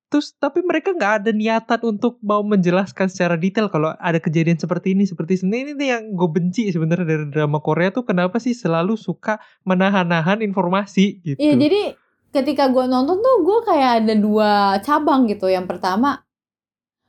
Terus 0.10 0.34
tapi 0.42 0.66
mereka 0.66 0.90
nggak 0.90 1.14
ada 1.22 1.30
niatan 1.30 1.86
untuk 1.86 2.18
mau 2.26 2.42
menjelaskan 2.42 3.06
secara 3.14 3.38
detail 3.38 3.70
kalau 3.70 3.94
ada 4.02 4.18
kejadian 4.18 4.58
seperti 4.58 4.98
ini 4.98 5.06
seperti 5.06 5.38
ini 5.46 5.70
ini 5.70 5.72
nih 5.78 5.90
yang 5.94 6.04
gue 6.18 6.30
benci 6.34 6.74
sebenarnya 6.74 7.06
dari 7.06 7.26
drama 7.30 7.62
Korea 7.62 7.94
tuh 7.94 8.02
kenapa 8.02 8.42
sih 8.42 8.58
selalu 8.58 8.98
suka 8.98 9.38
menahan-nahan 9.70 10.42
informasi 10.42 11.22
gitu. 11.22 11.38
Iya, 11.38 11.54
jadi 11.54 12.09
ketika 12.30 12.70
gue 12.70 12.86
nonton 12.86 13.20
tuh 13.20 13.36
gue 13.42 13.60
kayak 13.66 14.06
ada 14.06 14.14
dua 14.18 14.78
cabang 14.86 15.26
gitu. 15.26 15.50
Yang 15.50 15.66
pertama, 15.70 16.22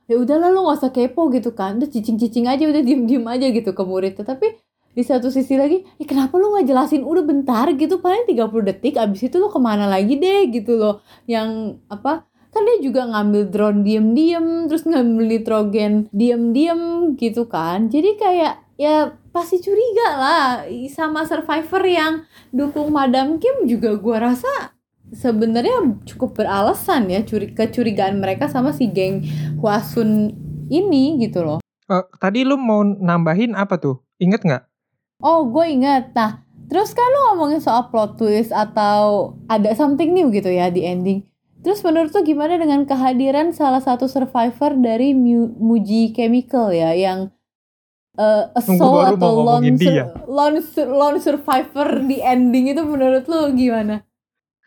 ya 0.09 0.17
udahlah 0.17 0.49
lu 0.51 0.65
gak 0.67 0.77
usah 0.81 0.91
kepo 0.91 1.29
gitu 1.31 1.53
kan. 1.53 1.77
Udah 1.77 1.89
cicing-cicing 1.89 2.49
aja, 2.49 2.63
udah 2.67 2.81
diem-diem 2.81 3.25
aja 3.25 3.47
gitu 3.49 3.71
ke 3.71 3.83
muridnya. 3.85 4.25
Tapi 4.25 4.57
di 4.91 5.03
satu 5.07 5.31
sisi 5.31 5.55
lagi, 5.55 5.87
ya 6.01 6.05
kenapa 6.09 6.35
lu 6.35 6.51
gak 6.57 6.67
jelasin 6.67 7.07
udah 7.07 7.23
bentar 7.23 7.71
gitu, 7.79 8.03
paling 8.03 8.27
30 8.27 8.67
detik, 8.67 8.99
abis 8.99 9.31
itu 9.31 9.39
lu 9.39 9.47
ke 9.47 9.55
mana 9.55 9.87
lagi 9.87 10.19
deh 10.19 10.51
gitu 10.51 10.75
loh. 10.75 10.99
Yang 11.31 11.79
apa, 11.87 12.27
kan 12.51 12.61
dia 12.67 12.83
juga 12.83 13.07
ngambil 13.07 13.47
drone 13.47 13.81
diem-diem, 13.87 14.67
terus 14.67 14.83
ngambil 14.83 15.23
nitrogen 15.31 16.11
diem-diem 16.11 17.15
gitu 17.15 17.47
kan. 17.47 17.87
Jadi 17.87 18.19
kayak 18.19 18.59
ya 18.75 19.15
pasti 19.31 19.63
curiga 19.63 20.07
lah 20.19 20.67
sama 20.91 21.23
survivor 21.23 21.85
yang 21.87 22.27
dukung 22.51 22.91
Madam 22.91 23.39
Kim 23.39 23.63
juga 23.69 23.95
gua 23.95 24.33
rasa 24.33 24.75
sebenarnya 25.11 26.01
cukup 26.07 26.39
beralasan 26.39 27.11
ya 27.11 27.21
curi 27.21 27.51
kecurigaan 27.51 28.17
mereka 28.17 28.47
sama 28.47 28.71
si 28.71 28.87
geng 28.87 29.23
Hwasun 29.59 30.31
ini 30.71 31.19
gitu 31.19 31.43
loh. 31.43 31.59
Eh, 31.91 32.05
tadi 32.17 32.47
lu 32.47 32.55
mau 32.55 32.81
nambahin 32.81 33.51
apa 33.53 33.75
tuh? 33.75 33.99
Ingat 34.17 34.41
nggak? 34.41 34.63
Oh, 35.21 35.45
gue 35.45 35.67
ingat. 35.69 36.15
Nah, 36.15 36.41
terus 36.65 36.95
kan 36.95 37.03
lu 37.05 37.19
ngomongin 37.29 37.59
soal 37.59 37.91
plot 37.91 38.15
twist 38.15 38.49
atau 38.49 39.35
ada 39.45 39.75
something 39.75 40.15
new 40.15 40.31
gitu 40.31 40.47
ya 40.47 40.71
di 40.71 40.87
ending. 40.87 41.27
Terus 41.61 41.85
menurut 41.85 42.09
lu 42.09 42.25
gimana 42.25 42.57
dengan 42.57 42.87
kehadiran 42.89 43.53
salah 43.53 43.83
satu 43.83 44.09
survivor 44.09 44.73
dari 44.81 45.13
Mu- 45.13 45.53
Muji 45.61 46.09
Chemical 46.09 46.73
ya 46.73 46.95
yang 46.95 47.29
eh, 48.17 48.43
a 48.49 48.61
soul 48.81 48.97
atau 49.13 49.29
lone, 49.45 49.61
sur- 49.77 49.93
lone, 50.25 50.57
sur- 50.63 50.89
lone 50.89 51.19
survivor 51.21 52.01
di 52.01 52.17
ending 52.17 52.73
itu 52.73 52.81
menurut 52.81 53.29
lu 53.29 53.53
gimana? 53.53 54.01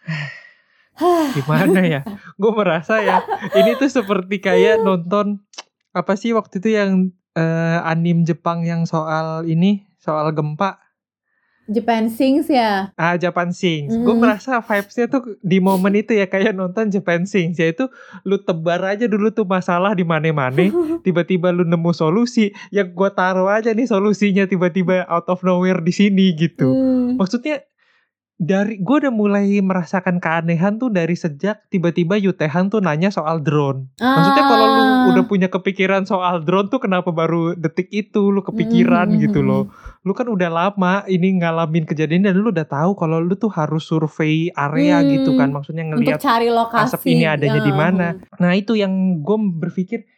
Gimana 1.35 1.81
ya? 1.83 2.01
Gue 2.35 2.53
merasa 2.55 3.03
ya, 3.03 3.23
ini 3.53 3.75
tuh 3.75 3.91
seperti 3.91 4.39
kayak 4.39 4.81
nonton 4.81 5.43
apa 5.91 6.15
sih 6.15 6.31
waktu 6.31 6.59
itu 6.59 6.71
yang 6.71 6.91
eh, 7.33 7.79
anim 7.83 8.23
Jepang 8.23 8.63
yang 8.63 8.87
soal 8.87 9.43
ini, 9.45 9.83
soal 9.99 10.31
gempa. 10.31 10.79
Japan 11.65 12.13
Sings 12.13 12.45
ya. 12.47 12.93
Ah, 12.93 13.17
Japan 13.17 13.49
Sings. 13.49 13.97
Gue 13.97 14.13
Mm. 14.13 14.21
merasa 14.21 14.61
vibes-nya 14.61 15.09
tuh 15.09 15.41
di 15.41 15.59
momen 15.59 15.97
itu 15.97 16.13
ya 16.13 16.29
kayak 16.29 16.53
nonton 16.53 16.93
Japan 16.93 17.25
Sings. 17.25 17.57
Yaitu 17.57 17.89
lu 18.23 18.37
tebar 18.37 18.85
aja 18.85 19.09
dulu 19.09 19.33
tuh 19.33 19.49
masalah 19.49 19.97
di 19.97 20.05
mana-mana, 20.05 20.61
tiba-tiba 21.09 21.49
lu 21.51 21.65
nemu 21.65 21.91
solusi. 21.91 22.53
Yang 22.69 22.93
gue 22.93 23.11
taruh 23.11 23.49
aja 23.49 23.73
nih 23.73 23.89
solusinya 23.89 24.45
tiba-tiba 24.45 25.09
out 25.09 25.25
of 25.27 25.41
nowhere 25.41 25.81
di 25.81 25.89
sini 25.91 26.37
gitu. 26.37 26.69
Hmm. 26.69 27.17
Maksudnya 27.17 27.65
dari 28.35 28.83
gue 28.83 28.97
udah 28.99 29.15
mulai 29.15 29.63
merasakan 29.63 30.19
keanehan 30.19 30.75
tuh 30.75 30.91
dari 30.91 31.15
sejak 31.15 31.71
tiba-tiba 31.71 32.19
Yutehan 32.19 32.67
tuh 32.67 32.83
nanya 32.83 33.09
soal 33.09 33.39
drone. 33.39 33.87
Maksudnya 33.97 34.45
kalau 34.45 34.67
lu 34.67 34.83
Ah. 34.85 35.07
udah 35.15 35.25
punya 35.25 35.47
kepikiran 35.47 36.03
soal 36.03 36.43
drone 36.43 36.67
tuh 36.67 36.83
kenapa 36.83 37.15
baru 37.15 37.55
detik 37.55 37.87
itu 37.89 38.35
lu 38.35 38.43
kepikiran 38.43 39.07
Mm, 39.07 39.15
mm, 39.15 39.23
gitu 39.23 39.41
mm, 39.41 39.47
loh. 39.47 39.63
Lu 40.03 40.13
kan 40.13 40.27
udah 40.27 40.51
lama 40.51 41.07
ini 41.07 41.39
ngalamin 41.39 41.87
kejadian 41.87 42.27
dan 42.27 42.35
lu 42.35 42.51
udah 42.51 42.67
tahu 42.67 42.99
kalau 42.99 43.23
lu 43.23 43.33
tuh 43.35 43.49
harus 43.49 43.87
survei 43.87 44.51
area 44.51 44.99
Hmm. 44.99 45.09
gitu 45.15 45.31
kan. 45.39 45.55
Maksudnya 45.55 45.87
untuk 45.87 46.03
ngelihat 46.19 46.21
asap 46.91 47.01
ini 47.07 47.25
adanya 47.25 47.61
di 47.61 47.71
Ah, 47.71 47.79
mana. 47.79 48.09
Nah 48.37 48.53
itu 48.53 48.75
yang 48.75 48.93
gue 49.23 49.39
berpikir 49.55 50.11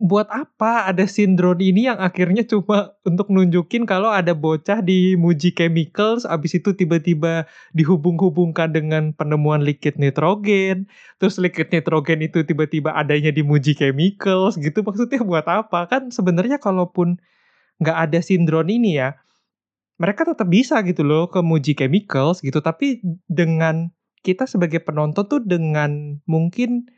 buat 0.00 0.32
apa 0.32 0.88
ada 0.88 1.04
sindrom 1.04 1.60
ini 1.60 1.84
yang 1.84 2.00
akhirnya 2.00 2.40
cuma 2.48 2.96
untuk 3.04 3.28
nunjukin 3.28 3.84
kalau 3.84 4.08
ada 4.08 4.32
bocah 4.32 4.80
di 4.80 5.12
Muji 5.12 5.52
Chemicals 5.52 6.24
abis 6.24 6.56
itu 6.56 6.72
tiba-tiba 6.72 7.44
dihubung-hubungkan 7.76 8.72
dengan 8.72 9.12
penemuan 9.12 9.60
liquid 9.60 10.00
nitrogen 10.00 10.88
terus 11.20 11.36
liquid 11.36 11.68
nitrogen 11.68 12.24
itu 12.24 12.40
tiba-tiba 12.48 12.96
adanya 12.96 13.28
di 13.28 13.44
Muji 13.44 13.76
Chemicals 13.76 14.56
gitu. 14.56 14.80
Maksudnya 14.80 15.20
buat 15.20 15.44
apa? 15.44 15.84
Kan 15.84 16.08
sebenarnya 16.08 16.56
kalaupun 16.56 17.20
nggak 17.84 17.98
ada 18.08 18.24
sindrom 18.24 18.72
ini 18.72 18.96
ya 18.96 19.20
mereka 20.00 20.24
tetap 20.24 20.48
bisa 20.48 20.80
gitu 20.80 21.04
loh 21.04 21.28
ke 21.28 21.44
Muji 21.44 21.76
Chemicals 21.76 22.40
gitu. 22.40 22.64
Tapi 22.64 23.04
dengan 23.28 23.92
kita 24.24 24.48
sebagai 24.48 24.80
penonton 24.80 25.28
tuh 25.28 25.44
dengan 25.44 26.24
mungkin 26.24 26.88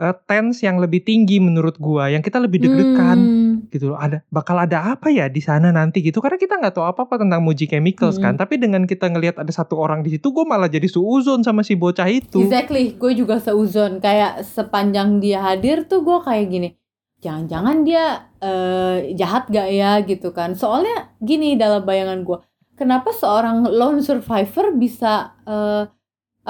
eh, 0.00 0.16
tense 0.24 0.64
yang 0.64 0.80
lebih 0.80 1.04
tinggi 1.04 1.36
menurut 1.38 1.76
gua 1.76 2.08
yang 2.08 2.24
kita 2.24 2.40
lebih 2.40 2.58
deg-degan 2.58 3.18
Hmm. 3.20 3.66
gitu 3.68 3.92
loh 3.92 3.98
ada 4.00 4.24
bakal 4.32 4.56
ada 4.56 4.96
apa 4.96 5.10
ya 5.10 5.28
di 5.28 5.38
sana 5.38 5.68
nanti 5.68 6.00
gitu 6.00 6.18
karena 6.18 6.38
kita 6.38 6.56
nggak 6.56 6.72
tahu 6.72 6.86
apa-apa 6.86 7.20
tentang 7.20 7.44
Muji 7.44 7.68
Chemicals 7.68 8.16
Mm-mm. 8.16 8.24
kan 8.24 8.34
tapi 8.34 8.56
dengan 8.56 8.86
kita 8.86 9.06
ngelihat 9.06 9.36
ada 9.36 9.52
satu 9.52 9.76
orang 9.76 10.00
di 10.00 10.16
situ 10.16 10.32
gue 10.32 10.46
malah 10.48 10.70
jadi 10.70 10.88
suuzon 10.88 11.44
sama 11.44 11.60
si 11.60 11.76
bocah 11.76 12.08
itu 12.08 12.40
Exactly, 12.40 12.96
gue 12.96 13.12
juga 13.12 13.36
seuzon 13.38 14.00
kayak 14.00 14.42
sepanjang 14.42 15.20
dia 15.20 15.44
hadir 15.44 15.84
tuh 15.84 16.00
gue 16.00 16.18
kayak 16.22 16.46
gini, 16.48 16.68
jangan-jangan 17.18 17.76
dia 17.84 18.04
eh, 18.40 19.12
jahat 19.14 19.50
gak 19.50 19.68
ya 19.68 20.00
gitu 20.02 20.32
kan? 20.32 20.56
Soalnya 20.56 21.12
gini 21.20 21.54
dalam 21.54 21.84
bayangan 21.84 22.24
gue, 22.24 22.38
kenapa 22.74 23.12
seorang 23.12 23.68
lone 23.68 24.00
survivor 24.00 24.72
bisa 24.72 25.36
eh, 25.44 25.84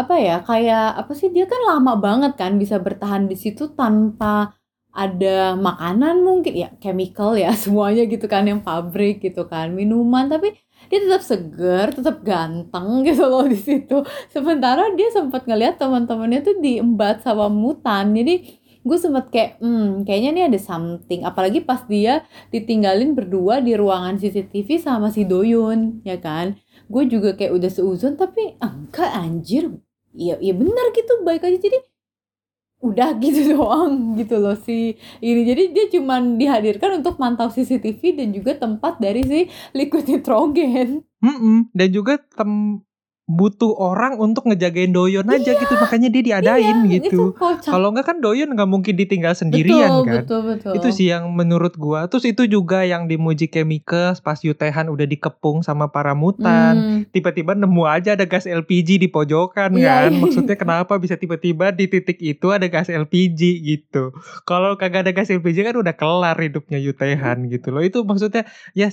apa 0.00 0.14
ya 0.18 0.36
kayak 0.48 0.84
apa 1.00 1.12
sih 1.18 1.28
dia 1.34 1.44
kan 1.44 1.60
lama 1.70 1.92
banget 2.06 2.32
kan 2.40 2.52
bisa 2.62 2.76
bertahan 2.80 3.28
di 3.30 3.36
situ 3.36 3.72
tanpa 3.78 4.56
ada 4.90 5.54
makanan 5.54 6.26
mungkin 6.26 6.54
ya 6.54 6.68
chemical 6.82 7.38
ya 7.38 7.54
semuanya 7.62 8.02
gitu 8.10 8.26
kan 8.26 8.42
yang 8.50 8.60
pabrik 8.64 9.22
gitu 9.22 9.46
kan 9.46 9.70
minuman 9.70 10.26
tapi 10.26 10.58
dia 10.90 10.98
tetap 11.06 11.22
seger 11.22 11.86
tetap 11.92 12.16
ganteng 12.26 12.88
gitu 13.08 13.24
loh 13.28 13.44
di 13.46 13.58
situ. 13.58 14.02
Sementara 14.32 14.90
dia 14.96 15.12
sempat 15.12 15.44
ngeliat 15.44 15.76
teman-temannya 15.78 16.40
tuh 16.40 16.56
diembat 16.58 17.22
sama 17.22 17.46
mutan 17.52 18.16
jadi 18.16 18.58
gue 18.80 18.96
sempat 18.96 19.28
kayak 19.28 19.60
hmm 19.60 20.08
kayaknya 20.08 20.30
nih 20.32 20.44
ada 20.50 20.58
something. 20.58 21.20
Apalagi 21.28 21.60
pas 21.62 21.84
dia 21.84 22.24
ditinggalin 22.48 23.12
berdua 23.12 23.60
di 23.60 23.76
ruangan 23.76 24.16
CCTV 24.16 24.80
sama 24.80 25.12
si 25.12 25.28
Doyun 25.28 26.00
ya 26.02 26.16
kan. 26.16 26.56
Gue 26.90 27.06
juga 27.06 27.36
kayak 27.36 27.52
udah 27.54 27.70
seuzon 27.70 28.16
tapi 28.16 28.56
enggak 28.58 29.10
anjir 29.14 29.70
iya 30.14 30.34
iya 30.42 30.52
benar 30.54 30.86
gitu 30.94 31.22
baik 31.22 31.46
aja 31.46 31.58
jadi 31.58 31.78
udah 32.80 33.16
gitu 33.22 33.56
doang 33.56 34.16
gitu 34.16 34.40
loh 34.40 34.56
si 34.56 34.96
ini 35.20 35.40
jadi 35.44 35.62
dia 35.70 35.86
cuman 35.92 36.40
dihadirkan 36.40 37.04
untuk 37.04 37.20
mantau 37.20 37.52
CCTV 37.52 38.00
dan 38.16 38.28
juga 38.32 38.56
tempat 38.56 38.96
dari 38.98 39.20
si 39.22 39.40
liquid 39.76 40.08
nitrogen 40.08 41.04
Mm-mm. 41.20 41.68
dan 41.76 41.88
juga 41.92 42.16
tem 42.16 42.80
butuh 43.30 43.70
orang 43.78 44.18
untuk 44.18 44.50
ngejagain 44.50 44.90
Doyon 44.90 45.30
aja 45.30 45.54
gitu 45.54 45.74
makanya 45.78 46.10
dia 46.10 46.22
diadain 46.34 46.76
Iya, 46.82 46.98
gitu 46.98 47.30
kalau 47.62 47.94
nggak 47.94 48.02
kan 48.02 48.18
Doyon 48.18 48.50
nggak 48.58 48.66
mungkin 48.66 48.98
ditinggal 48.98 49.38
sendirian 49.38 50.02
betul, 50.02 50.04
kan 50.04 50.22
betul 50.26 50.40
betul 50.42 50.72
Itu 50.74 50.88
sih 50.90 51.06
yang 51.12 51.30
menurut 51.30 51.78
gua. 51.78 52.10
Terus 52.10 52.26
itu 52.26 52.42
juga 52.50 52.82
yang 52.82 53.06
di 53.06 53.14
Muji 53.14 53.46
Chemicals 53.46 54.18
pas 54.18 54.40
Yutehan 54.40 54.90
udah 54.90 55.06
dikepung 55.06 55.62
sama 55.62 55.92
para 55.92 56.16
mutan. 56.16 56.74
Hmm. 56.74 57.00
Tiba-tiba 57.14 57.54
nemu 57.54 57.82
aja 57.86 58.18
ada 58.18 58.26
gas 58.26 58.50
LPG 58.50 58.98
di 58.98 59.08
pojokan 59.08 59.76
Iya, 59.78 60.08
kan. 60.08 60.10
iya. 60.10 60.18
Maksudnya 60.18 60.56
kenapa 60.58 60.98
bisa 60.98 61.14
tiba-tiba 61.14 61.70
di 61.70 61.86
titik 61.86 62.18
itu 62.18 62.50
ada 62.50 62.66
gas 62.66 62.90
LPG 62.90 63.40
gitu. 63.62 64.10
Kalau 64.42 64.74
kagak 64.74 65.06
ada 65.06 65.12
gas 65.14 65.30
LPG 65.30 65.70
kan 65.70 65.76
udah 65.78 65.94
kelar 65.94 66.36
hidupnya 66.40 66.82
Yutehan 66.82 67.46
gitu 67.46 67.70
loh. 67.70 67.84
Itu 67.84 68.02
maksudnya 68.02 68.48
ya 68.74 68.90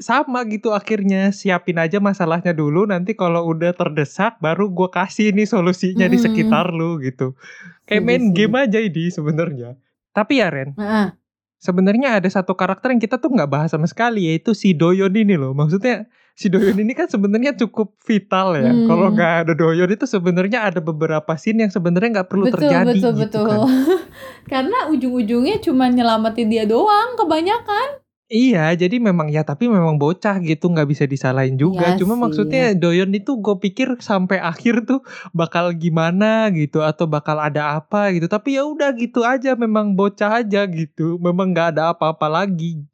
sama 0.00 0.48
gitu 0.48 0.72
akhirnya 0.72 1.28
siapin 1.30 1.76
aja 1.76 2.00
masalahnya 2.00 2.56
dulu 2.56 2.88
nanti 2.88 3.12
kalau 3.12 3.44
udah 3.52 3.76
terdesak 3.76 4.40
baru 4.40 4.72
gua 4.72 4.88
kasih 4.88 5.30
nih 5.36 5.44
solusinya 5.44 6.08
di 6.08 6.16
Mm-mm. 6.16 6.26
sekitar 6.26 6.72
lu 6.72 6.96
gitu. 7.04 7.36
Kayak 7.84 8.02
Setuju 8.02 8.08
main 8.08 8.24
game 8.32 8.54
aja 8.56 8.78
ini 8.80 9.04
sebenarnya. 9.12 9.70
Tapi 10.10 10.42
ya 10.42 10.48
Ren, 10.50 10.74
Nah, 10.74 11.14
sebenarnya 11.60 12.18
ada 12.18 12.26
satu 12.26 12.56
karakter 12.56 12.96
yang 12.96 12.98
kita 12.98 13.20
tuh 13.20 13.30
nggak 13.30 13.50
bahas 13.52 13.70
sama 13.70 13.84
sekali 13.86 14.26
yaitu 14.32 14.56
si 14.56 14.72
Doyon 14.72 15.12
ini 15.12 15.36
loh. 15.36 15.52
Maksudnya 15.52 16.08
si 16.32 16.48
Doyon 16.48 16.80
ini 16.80 16.96
kan 16.96 17.06
sebenarnya 17.06 17.52
cukup 17.60 18.00
vital 18.08 18.56
ya. 18.56 18.72
Hmm. 18.72 18.88
Kalau 18.88 19.06
nggak 19.12 19.32
ada 19.44 19.52
Doyon 19.52 19.92
itu 19.92 20.08
sebenarnya 20.08 20.72
ada 20.72 20.80
beberapa 20.80 21.36
scene 21.36 21.68
yang 21.68 21.72
sebenarnya 21.72 22.24
nggak 22.24 22.28
perlu 22.32 22.48
betul 22.48 22.56
terjadi 22.64 22.88
betul 22.88 23.12
gitu 23.12 23.18
betul 23.20 23.44
kan. 23.46 23.60
karena 24.52 24.78
ujung-ujungnya 24.88 25.60
cuma 25.60 25.92
nyelamatin 25.92 26.48
dia 26.48 26.64
doang 26.64 27.20
kebanyakan 27.20 28.00
Iya, 28.30 28.78
jadi 28.78 29.02
memang 29.02 29.26
ya 29.34 29.42
tapi 29.42 29.66
memang 29.66 29.98
bocah 29.98 30.38
gitu 30.38 30.70
nggak 30.70 30.86
bisa 30.86 31.02
disalahin 31.10 31.58
juga. 31.58 31.82
Iya 31.82 31.98
Cuma 31.98 32.14
sih. 32.14 32.22
maksudnya 32.22 32.62
Doyon 32.78 33.10
itu 33.10 33.34
gue 33.42 33.58
pikir 33.58 33.98
sampai 33.98 34.38
akhir 34.50 34.86
tuh 34.86 35.02
bakal 35.34 35.74
gimana 35.74 36.46
gitu 36.54 36.78
atau 36.86 37.10
bakal 37.10 37.42
ada 37.42 37.74
apa 37.82 38.14
gitu. 38.14 38.30
Tapi 38.30 38.54
ya 38.54 38.62
udah 38.70 38.94
gitu 38.94 39.26
aja 39.26 39.58
memang 39.58 39.98
bocah 39.98 40.46
aja 40.46 40.62
gitu. 40.70 41.18
Memang 41.18 41.50
nggak 41.50 41.74
ada 41.74 41.82
apa-apa 41.90 42.30
lagi. 42.30 42.86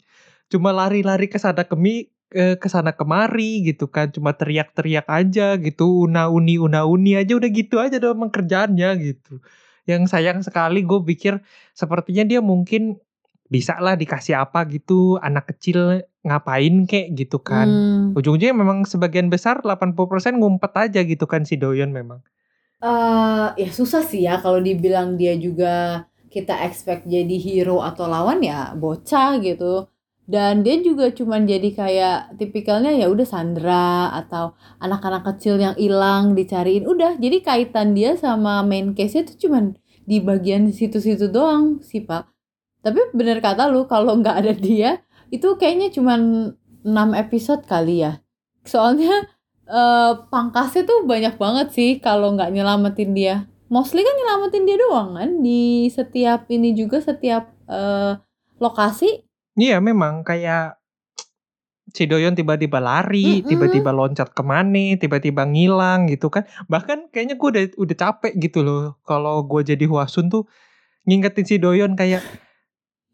Cuma 0.48 0.72
lari-lari 0.72 1.28
ke 1.28 1.36
sana 1.36 1.68
kemi 1.68 2.08
eh, 2.32 2.56
ke 2.56 2.68
sana 2.72 2.96
kemari 2.96 3.60
gitu 3.68 3.92
kan. 3.92 4.08
Cuma 4.08 4.32
teriak-teriak 4.32 5.04
aja 5.04 5.60
gitu. 5.60 6.08
Una-uni 6.08 6.56
una-uni 6.56 7.12
aja 7.12 7.36
udah 7.36 7.50
gitu 7.52 7.76
aja 7.76 8.00
doang 8.00 8.32
kerjaannya 8.32 8.88
gitu. 9.04 9.44
Yang 9.84 10.02
sayang 10.16 10.40
sekali 10.40 10.80
gue 10.80 11.00
pikir 11.04 11.44
sepertinya 11.76 12.24
dia 12.24 12.40
mungkin 12.40 12.96
bisa 13.46 13.78
lah 13.78 13.94
dikasih 13.94 14.34
apa 14.38 14.66
gitu 14.66 15.18
anak 15.22 15.54
kecil 15.54 16.02
ngapain 16.26 16.86
kek? 16.90 17.14
gitu 17.14 17.38
kan. 17.38 17.68
Hmm. 17.68 18.18
ujung-ujungnya 18.18 18.54
memang 18.54 18.82
sebagian 18.82 19.30
besar 19.30 19.62
80% 19.62 20.42
ngumpet 20.42 20.72
aja 20.74 21.00
gitu 21.06 21.24
kan 21.30 21.46
si 21.46 21.54
Doyon 21.54 21.94
memang. 21.94 22.20
Eh, 22.82 23.46
ya 23.56 23.70
susah 23.72 24.04
sih 24.04 24.28
ya 24.28 24.36
kalau 24.42 24.60
dibilang 24.60 25.16
dia 25.16 25.32
juga 25.38 26.04
kita 26.28 26.52
expect 26.68 27.08
jadi 27.08 27.36
hero 27.40 27.80
atau 27.80 28.04
lawan 28.10 28.44
ya 28.44 28.74
bocah 28.76 29.40
gitu. 29.40 29.88
Dan 30.26 30.66
dia 30.66 30.82
juga 30.82 31.14
cuman 31.14 31.46
jadi 31.46 31.70
kayak 31.70 32.18
tipikalnya 32.34 32.90
ya 32.90 33.06
udah 33.06 33.22
Sandra 33.22 34.10
atau 34.10 34.58
anak-anak 34.82 35.22
kecil 35.22 35.54
yang 35.62 35.78
hilang 35.78 36.34
dicariin 36.34 36.82
udah. 36.82 37.14
Jadi 37.14 37.46
kaitan 37.46 37.94
dia 37.94 38.18
sama 38.18 38.66
main 38.66 38.90
case 38.98 39.22
itu 39.22 39.46
cuman 39.46 39.78
di 40.02 40.18
bagian 40.18 40.70
situ-situ 40.70 41.30
doang 41.30 41.82
sih 41.82 42.02
pak 42.02 42.35
tapi 42.86 43.02
bener 43.10 43.42
kata 43.42 43.66
lu 43.66 43.90
kalau 43.90 44.14
nggak 44.22 44.36
ada 44.46 44.54
dia 44.54 45.02
itu 45.34 45.58
kayaknya 45.58 45.90
cuman 45.90 46.54
6 46.86 46.94
episode 47.18 47.66
kali 47.66 48.06
ya 48.06 48.22
soalnya 48.62 49.26
eh 49.66 50.12
pangkasnya 50.30 50.86
tuh 50.86 51.02
banyak 51.10 51.34
banget 51.42 51.68
sih 51.74 51.90
kalau 51.98 52.34
nggak 52.38 52.54
nyelamatin 52.54 53.10
dia. 53.12 53.50
Mostly 53.66 54.06
kan 54.06 54.14
nyelamatin 54.14 54.62
dia 54.62 54.78
doang 54.78 55.18
kan 55.18 55.30
di 55.42 55.90
setiap 55.90 56.46
ini 56.54 56.70
juga 56.70 57.02
setiap 57.02 57.50
eh 57.66 58.14
lokasi 58.62 59.26
Iya 59.56 59.80
memang 59.80 60.20
kayak 60.20 60.76
si 61.96 62.04
Doyon 62.04 62.36
tiba-tiba 62.36 62.76
lari, 62.76 63.40
Mm-mm. 63.40 63.48
tiba-tiba 63.48 63.88
loncat 63.88 64.36
ke 64.36 64.42
mana, 64.44 65.00
tiba-tiba 65.00 65.48
ngilang 65.48 66.12
gitu 66.12 66.28
kan. 66.28 66.44
Bahkan 66.68 67.08
kayaknya 67.08 67.40
gue 67.40 67.48
udah 67.48 67.64
udah 67.80 67.96
capek 67.96 68.36
gitu 68.36 68.60
loh. 68.60 69.00
Kalau 69.08 69.40
gue 69.48 69.64
jadi 69.64 69.88
Huasun 69.88 70.28
tuh 70.28 70.44
ngingetin 71.08 71.48
si 71.48 71.56
Doyon 71.56 71.96
kayak 71.96 72.20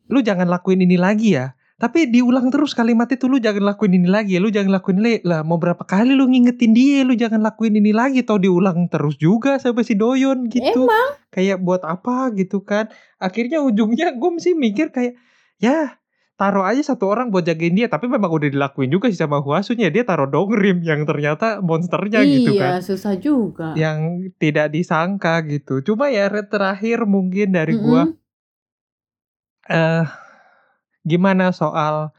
lu 0.08 0.24
jangan 0.24 0.48
lakuin 0.48 0.82
ini 0.82 0.96
lagi 0.96 1.36
ya. 1.36 1.54
Tapi 1.82 2.06
diulang 2.14 2.46
terus 2.54 2.78
kalimat 2.78 3.10
itu 3.10 3.26
lu 3.26 3.42
jangan 3.42 3.74
lakuin 3.74 3.98
ini 3.98 4.06
lagi 4.06 4.38
ya, 4.38 4.40
lu 4.40 4.54
jangan 4.54 4.70
lakuin 4.70 5.02
ini 5.02 5.18
lah. 5.26 5.42
Mau 5.42 5.58
berapa 5.58 5.82
kali 5.82 6.14
lu 6.14 6.30
ngingetin 6.30 6.70
dia, 6.70 7.02
lu 7.02 7.18
jangan 7.18 7.42
lakuin 7.42 7.74
ini 7.74 7.90
lagi. 7.90 8.22
Tau 8.22 8.38
diulang 8.38 8.86
terus 8.86 9.18
juga 9.18 9.58
sampai 9.58 9.82
si 9.82 9.98
Doyon 9.98 10.46
gitu. 10.46 10.86
emang 10.86 11.18
Kayak 11.34 11.58
buat 11.58 11.82
apa 11.82 12.30
gitu 12.38 12.62
kan. 12.62 12.86
Akhirnya 13.18 13.58
ujungnya 13.66 14.14
gue 14.14 14.30
mesti 14.30 14.54
mikir 14.54 14.94
kayak 14.94 15.18
ya 15.58 15.98
taruh 16.42 16.66
aja 16.66 16.82
satu 16.82 17.06
orang 17.06 17.30
buat 17.30 17.46
jagain 17.46 17.76
dia 17.76 17.86
tapi 17.86 18.10
memang 18.10 18.26
udah 18.26 18.50
dilakuin 18.50 18.90
juga 18.90 19.06
sih 19.06 19.20
sama 19.20 19.38
Huasun 19.38 19.78
ya 19.78 19.94
dia 19.94 20.02
taruh 20.02 20.26
Dongrim 20.26 20.82
yang 20.82 21.06
ternyata 21.06 21.62
monsternya 21.62 22.24
gitu 22.26 22.58
kan 22.58 22.78
iya 22.78 22.82
susah 22.82 23.14
juga 23.14 23.78
yang 23.78 24.26
tidak 24.42 24.74
disangka 24.74 25.38
gitu 25.46 25.86
cuma 25.86 26.10
ya 26.10 26.26
terakhir 26.42 27.06
mungkin 27.06 27.54
dari 27.54 27.78
gua 27.78 28.10
Eh 29.68 30.04
gimana 31.02 31.50
soal 31.50 32.14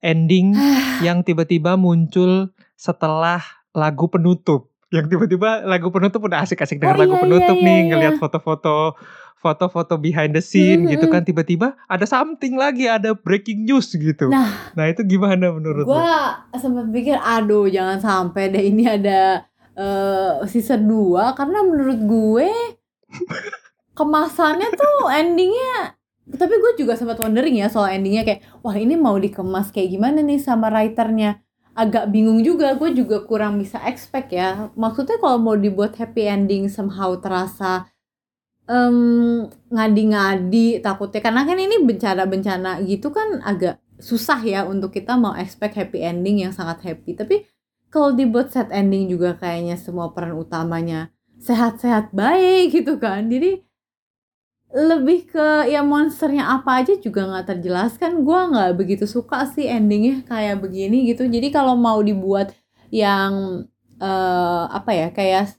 ending 0.00 0.54
yang 1.06 1.20
tiba-tiba 1.22 1.74
muncul 1.74 2.50
setelah 2.78 3.42
lagu 3.74 4.06
penutup 4.08 4.70
yang 4.90 5.06
tiba-tiba 5.06 5.62
lagu 5.62 5.86
penutup 5.94 6.18
udah 6.26 6.42
asik-asik 6.42 6.82
dengan 6.82 6.98
Oh, 6.98 7.02
lagu 7.06 7.14
iya, 7.14 7.22
penutup 7.22 7.56
iya, 7.58 7.66
nih 7.66 7.78
iya, 7.78 7.86
ngelihat 7.94 8.14
iya. 8.18 8.20
foto-foto 8.22 8.98
foto-foto 9.38 9.94
behind 9.96 10.34
the 10.34 10.42
scene 10.42 10.84
Mm-mm. 10.84 10.92
gitu 10.98 11.06
kan 11.08 11.22
tiba-tiba 11.22 11.78
ada 11.86 12.04
something 12.04 12.58
lagi 12.58 12.90
ada 12.90 13.14
breaking 13.14 13.64
news 13.64 13.94
gitu 13.94 14.26
Nah. 14.28 14.74
nah 14.74 14.90
itu 14.90 15.00
gimana 15.06 15.54
menurut 15.54 15.86
lo? 15.86 15.94
Gua 15.94 16.42
sempat 16.58 16.90
pikir 16.90 17.16
aduh 17.16 17.70
jangan 17.70 18.02
sampai 18.02 18.50
deh 18.50 18.60
ini 18.66 18.84
ada 18.84 19.46
eh, 19.78 20.42
season 20.50 20.84
2 20.90 21.38
karena 21.38 21.62
menurut 21.62 22.00
gue 22.04 22.50
kemasannya 23.98 24.68
tuh 24.74 25.08
endingnya 25.08 25.94
tapi 26.34 26.54
gue 26.58 26.72
juga 26.84 26.94
sempat 26.94 27.18
wondering 27.18 27.58
ya 27.58 27.66
soal 27.70 27.90
endingnya 27.90 28.22
kayak 28.22 28.40
wah 28.62 28.76
ini 28.76 28.94
mau 28.94 29.18
dikemas 29.18 29.74
kayak 29.74 29.90
gimana 29.94 30.22
nih 30.22 30.38
sama 30.38 30.70
writernya? 30.70 31.42
Agak 31.74 32.10
bingung 32.10 32.42
juga 32.42 32.74
gue 32.76 32.92
juga 32.92 33.22
kurang 33.24 33.62
bisa 33.62 33.78
expect 33.86 34.34
ya. 34.34 34.70
Maksudnya 34.74 35.16
kalau 35.22 35.38
mau 35.38 35.56
dibuat 35.56 35.96
happy 35.96 36.26
ending 36.26 36.66
somehow 36.66 37.14
terasa 37.18 37.88
em, 38.70 39.46
ngadi-ngadi 39.70 40.82
takutnya. 40.82 41.20
Karena 41.22 41.42
kan 41.46 41.58
ini 41.58 41.76
bencana-bencana 41.82 42.82
gitu 42.86 43.10
kan 43.14 43.42
agak 43.42 43.82
susah 44.00 44.40
ya 44.42 44.64
untuk 44.66 44.94
kita 44.94 45.14
mau 45.14 45.36
expect 45.36 45.76
happy 45.76 46.02
ending 46.02 46.42
yang 46.46 46.52
sangat 46.54 46.82
happy. 46.84 47.14
Tapi 47.18 47.36
kalau 47.90 48.14
dibuat 48.14 48.54
sad 48.54 48.70
ending 48.70 49.10
juga 49.10 49.34
kayaknya 49.34 49.74
semua 49.74 50.14
peran 50.14 50.38
utamanya 50.38 51.10
sehat-sehat 51.42 52.14
baik 52.14 52.70
gitu 52.70 53.00
kan. 53.02 53.26
Jadi 53.26 53.69
lebih 54.70 55.26
ke 55.26 55.66
ya 55.66 55.82
monsternya 55.82 56.46
apa 56.46 56.82
aja 56.82 56.94
juga 57.02 57.26
nggak 57.26 57.46
terjelaskan 57.50 58.22
gue 58.22 58.40
nggak 58.54 58.70
begitu 58.78 59.04
suka 59.06 59.42
sih 59.50 59.66
endingnya 59.66 60.22
kayak 60.30 60.62
begini 60.62 61.10
gitu. 61.10 61.26
Jadi 61.26 61.50
kalau 61.50 61.74
mau 61.74 61.98
dibuat 61.98 62.54
yang 62.94 63.66
eh, 63.98 64.64
apa 64.70 64.90
ya 64.94 65.08
kayak 65.10 65.58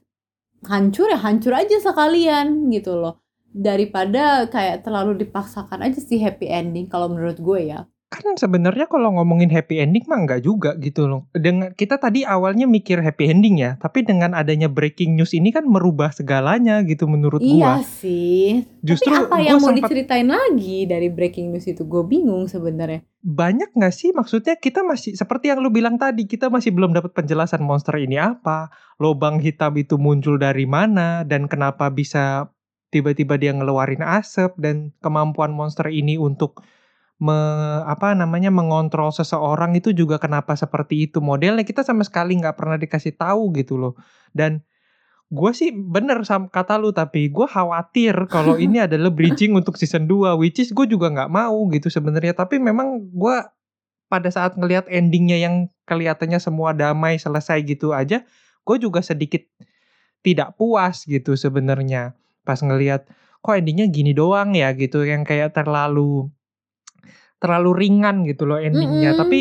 hancur 0.64 1.06
ya 1.12 1.18
hancur 1.20 1.52
aja 1.52 1.76
sekalian 1.76 2.72
gitu 2.72 2.96
loh. 2.96 3.20
Daripada 3.52 4.48
kayak 4.48 4.80
terlalu 4.84 5.28
dipaksakan 5.28 5.84
aja 5.84 6.00
sih 6.00 6.16
happy 6.16 6.48
ending 6.48 6.88
kalau 6.88 7.12
menurut 7.12 7.36
gue 7.36 7.60
ya 7.68 7.84
kan 8.12 8.36
sebenarnya 8.36 8.84
kalau 8.92 9.16
ngomongin 9.16 9.48
happy 9.48 9.80
ending 9.80 10.04
mah 10.04 10.20
enggak 10.20 10.44
juga 10.44 10.76
gitu 10.76 11.08
loh. 11.08 11.24
Dengan 11.32 11.72
kita 11.72 11.96
tadi 11.96 12.28
awalnya 12.28 12.68
mikir 12.68 13.00
happy 13.00 13.32
ending 13.32 13.64
ya, 13.64 13.80
tapi 13.80 14.04
dengan 14.04 14.36
adanya 14.36 14.68
breaking 14.68 15.16
news 15.16 15.32
ini 15.32 15.48
kan 15.48 15.64
merubah 15.64 16.12
segalanya 16.12 16.84
gitu 16.84 17.08
menurut 17.08 17.40
iya 17.40 17.80
gua. 17.80 17.88
sih 17.88 18.68
Justru 18.84 19.08
tapi 19.08 19.24
apa 19.24 19.36
yang 19.40 19.56
mau 19.56 19.72
sempat 19.72 19.88
diceritain 19.88 20.28
lagi 20.28 20.84
dari 20.84 21.08
breaking 21.08 21.56
news 21.56 21.64
itu 21.64 21.88
gue 21.88 22.02
bingung 22.04 22.44
sebenarnya 22.44 23.00
banyak 23.22 23.70
nggak 23.78 23.94
sih 23.94 24.10
maksudnya 24.10 24.58
kita 24.58 24.82
masih 24.82 25.14
seperti 25.14 25.54
yang 25.54 25.62
lu 25.62 25.70
bilang 25.70 25.94
tadi 25.94 26.26
kita 26.26 26.50
masih 26.50 26.74
belum 26.74 26.90
dapat 26.90 27.14
penjelasan 27.14 27.62
monster 27.62 27.94
ini 27.94 28.18
apa, 28.18 28.74
lobang 28.98 29.38
hitam 29.38 29.78
itu 29.78 29.94
muncul 29.94 30.42
dari 30.42 30.66
mana 30.66 31.22
dan 31.22 31.46
kenapa 31.46 31.86
bisa 31.94 32.50
tiba-tiba 32.90 33.38
dia 33.38 33.54
ngeluarin 33.54 34.02
asap 34.02 34.58
dan 34.58 34.90
kemampuan 34.98 35.54
monster 35.54 35.86
ini 35.86 36.18
untuk 36.18 36.66
me, 37.22 37.38
apa 37.86 38.18
namanya 38.18 38.50
mengontrol 38.50 39.14
seseorang 39.14 39.78
itu 39.78 39.94
juga 39.94 40.18
kenapa 40.18 40.58
seperti 40.58 41.06
itu. 41.06 41.22
Modelnya 41.22 41.62
kita 41.62 41.86
sama 41.86 42.02
sekali 42.02 42.34
nggak 42.42 42.58
pernah 42.58 42.74
dikasih 42.74 43.14
tahu 43.14 43.54
gitu 43.54 43.78
loh. 43.78 43.94
Dan 44.34 44.66
gue 45.30 45.50
sih 45.54 45.70
bener 45.70 46.26
sama 46.26 46.50
kata 46.50 46.76
lu 46.76 46.92
tapi 46.92 47.30
gue 47.30 47.46
khawatir 47.46 48.12
kalau 48.28 48.58
ini 48.58 48.82
adalah 48.90 49.08
bridging 49.08 49.54
untuk 49.56 49.78
season 49.80 50.04
2 50.04 50.36
which 50.36 50.60
is 50.60 50.74
gue 50.74 50.84
juga 50.90 51.14
nggak 51.14 51.30
mau 51.30 51.70
gitu 51.70 51.86
sebenarnya. 51.86 52.34
Tapi 52.34 52.58
memang 52.58 52.98
gue 53.14 53.36
pada 54.10 54.28
saat 54.28 54.58
ngelihat 54.58 54.90
endingnya 54.90 55.38
yang 55.38 55.54
kelihatannya 55.86 56.42
semua 56.42 56.74
damai 56.74 57.16
selesai 57.16 57.64
gitu 57.64 57.96
aja 57.96 58.26
gue 58.62 58.76
juga 58.78 59.00
sedikit 59.02 59.42
tidak 60.26 60.58
puas 60.58 61.06
gitu 61.06 61.38
sebenarnya. 61.38 62.18
Pas 62.42 62.58
ngelihat 62.58 63.06
kok 63.42 63.54
endingnya 63.54 63.86
gini 63.90 64.10
doang 64.14 64.54
ya? 64.54 64.74
gitu 64.74 65.06
yang 65.06 65.22
kayak 65.22 65.54
terlalu 65.54 66.30
terlalu 67.42 67.74
ringan 67.74 68.22
gitu 68.22 68.46
loh 68.46 68.62
endingnya. 68.62 69.18
Mm-mm. 69.18 69.20
tapi 69.26 69.40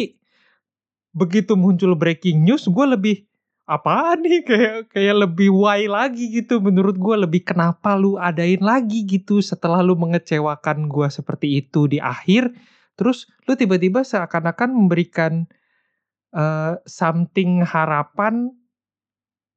begitu 1.13 1.53
muncul 1.59 1.93
breaking 1.93 2.41
news 2.41 2.65
gue 2.65 2.85
lebih 2.89 3.15
apaan 3.69 4.23
nih? 4.25 4.41
Kayak 4.49 4.75
kayak 4.91 5.15
lebih 5.27 5.49
why 5.53 5.85
lagi 5.85 6.27
gitu. 6.31 6.59
Menurut 6.59 6.97
gue 6.97 7.15
lebih 7.15 7.45
kenapa 7.45 7.95
lu 7.95 8.17
adain 8.17 8.59
lagi 8.59 9.05
gitu 9.05 9.39
setelah 9.39 9.79
lu 9.79 9.95
mengecewakan 9.95 10.91
gue 10.91 11.07
seperti 11.07 11.61
itu 11.63 11.87
di 11.87 12.01
akhir. 12.01 12.51
Terus 12.99 13.29
lu 13.47 13.55
tiba-tiba 13.55 14.03
seakan-akan 14.03 14.69
memberikan 14.75 15.47
eh, 16.35 16.73
something 16.83 17.63
harapan. 17.63 18.51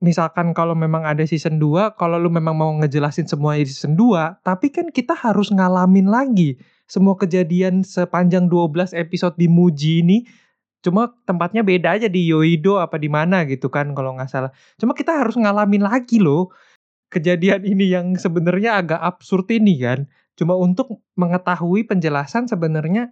Misalkan 0.04 0.52
kalau 0.52 0.76
memang 0.76 1.08
ada 1.08 1.24
season 1.24 1.56
2 1.56 1.96
kalau 1.96 2.20
lu 2.20 2.28
memang 2.28 2.52
mau 2.52 2.68
ngejelasin 2.76 3.24
semua 3.24 3.56
di 3.56 3.64
season 3.64 3.96
2 3.96 4.44
tapi 4.44 4.68
kan 4.68 4.92
kita 4.92 5.16
harus 5.16 5.48
ngalamin 5.48 6.12
lagi 6.12 6.60
semua 6.94 7.18
kejadian 7.18 7.82
sepanjang 7.82 8.46
12 8.46 8.94
episode 8.94 9.34
di 9.34 9.50
Muji 9.50 10.06
ini 10.06 10.18
cuma 10.84 11.10
tempatnya 11.26 11.66
beda 11.66 11.98
aja 11.98 12.06
di 12.06 12.30
Yoido 12.30 12.78
apa 12.78 13.00
di 13.00 13.10
mana 13.10 13.42
gitu 13.50 13.66
kan 13.66 13.90
kalau 13.98 14.14
nggak 14.14 14.30
salah. 14.30 14.54
Cuma 14.78 14.94
kita 14.94 15.10
harus 15.18 15.34
ngalamin 15.34 15.82
lagi 15.82 16.22
loh 16.22 16.54
kejadian 17.10 17.66
ini 17.66 17.90
yang 17.90 18.06
sebenarnya 18.14 18.78
agak 18.78 19.00
absurd 19.02 19.50
ini 19.50 19.74
kan. 19.82 20.06
Cuma 20.38 20.54
untuk 20.54 21.02
mengetahui 21.18 21.88
penjelasan 21.90 22.46
sebenarnya 22.46 23.10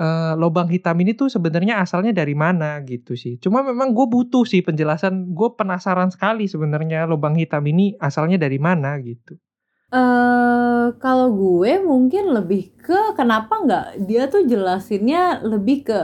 eh, 0.00 0.34
lobang 0.40 0.66
hitam 0.66 0.96
ini 0.98 1.14
tuh 1.14 1.30
sebenarnya 1.30 1.78
asalnya 1.84 2.10
dari 2.10 2.34
mana 2.34 2.82
gitu 2.82 3.14
sih. 3.14 3.38
Cuma 3.38 3.62
memang 3.62 3.94
gue 3.94 4.06
butuh 4.10 4.42
sih 4.48 4.66
penjelasan 4.66 5.30
gue 5.36 5.48
penasaran 5.54 6.10
sekali 6.10 6.50
sebenarnya 6.50 7.06
lobang 7.06 7.38
hitam 7.38 7.62
ini 7.70 7.94
asalnya 8.02 8.40
dari 8.40 8.58
mana 8.58 8.98
gitu 9.04 9.38
eh 9.86 10.86
kalau 10.98 11.28
gue 11.30 11.78
mungkin 11.78 12.34
lebih 12.34 12.74
ke 12.78 13.14
kenapa 13.14 13.62
nggak 13.62 13.86
dia 14.06 14.26
tuh 14.26 14.42
jelasinnya 14.42 15.46
lebih 15.46 15.86
ke 15.86 16.00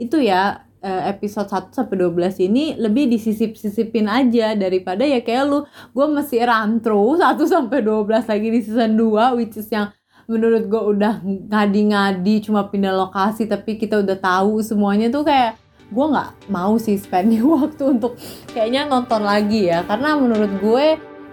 itu 0.00 0.20
ya 0.20 0.64
eh, 0.80 1.02
episode 1.12 1.48
1 1.48 1.72
sampai 1.72 1.96
12 2.00 2.48
ini 2.48 2.64
lebih 2.80 3.08
disisip-sisipin 3.12 4.08
aja 4.08 4.56
daripada 4.56 5.04
ya 5.04 5.20
kayak 5.20 5.44
lu 5.48 5.58
gue 5.92 6.06
masih 6.08 6.48
rantro 6.48 7.16
1 7.16 7.36
sampai 7.44 7.84
12 7.84 8.24
lagi 8.24 8.48
di 8.48 8.60
season 8.64 8.96
2 8.96 9.36
which 9.36 9.56
is 9.60 9.68
yang 9.68 9.92
menurut 10.26 10.66
gue 10.66 10.82
udah 10.96 11.22
ngadi-ngadi 11.24 12.48
cuma 12.48 12.66
pindah 12.66 12.92
lokasi 12.92 13.46
tapi 13.46 13.78
kita 13.78 14.00
udah 14.02 14.18
tahu 14.18 14.64
semuanya 14.64 15.12
tuh 15.12 15.22
kayak 15.22 15.60
gue 15.86 16.06
nggak 16.06 16.50
mau 16.50 16.74
sih 16.82 16.98
spending 16.98 17.46
waktu 17.54 17.84
untuk 17.98 18.18
kayaknya 18.50 18.90
nonton 18.90 19.22
lagi 19.22 19.70
ya. 19.70 19.86
Karena 19.86 20.18
menurut 20.18 20.52
gue 20.58 20.86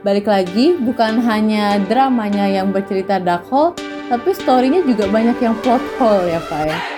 balik 0.04 0.28
lagi 0.28 0.76
bukan 0.76 1.24
hanya 1.24 1.80
dramanya 1.88 2.43
yang 2.43 2.76
bercerita 2.76 3.24
dark 3.24 3.47
hole 3.47 3.72
tapi 4.12 4.36
storynya 4.36 4.84
juga 4.84 5.08
banyak 5.08 5.39
yang 5.39 5.56
plot 5.64 5.80
hole 5.95 6.28
ya 6.28 6.43
pak 6.43 6.68
ya 6.68 6.92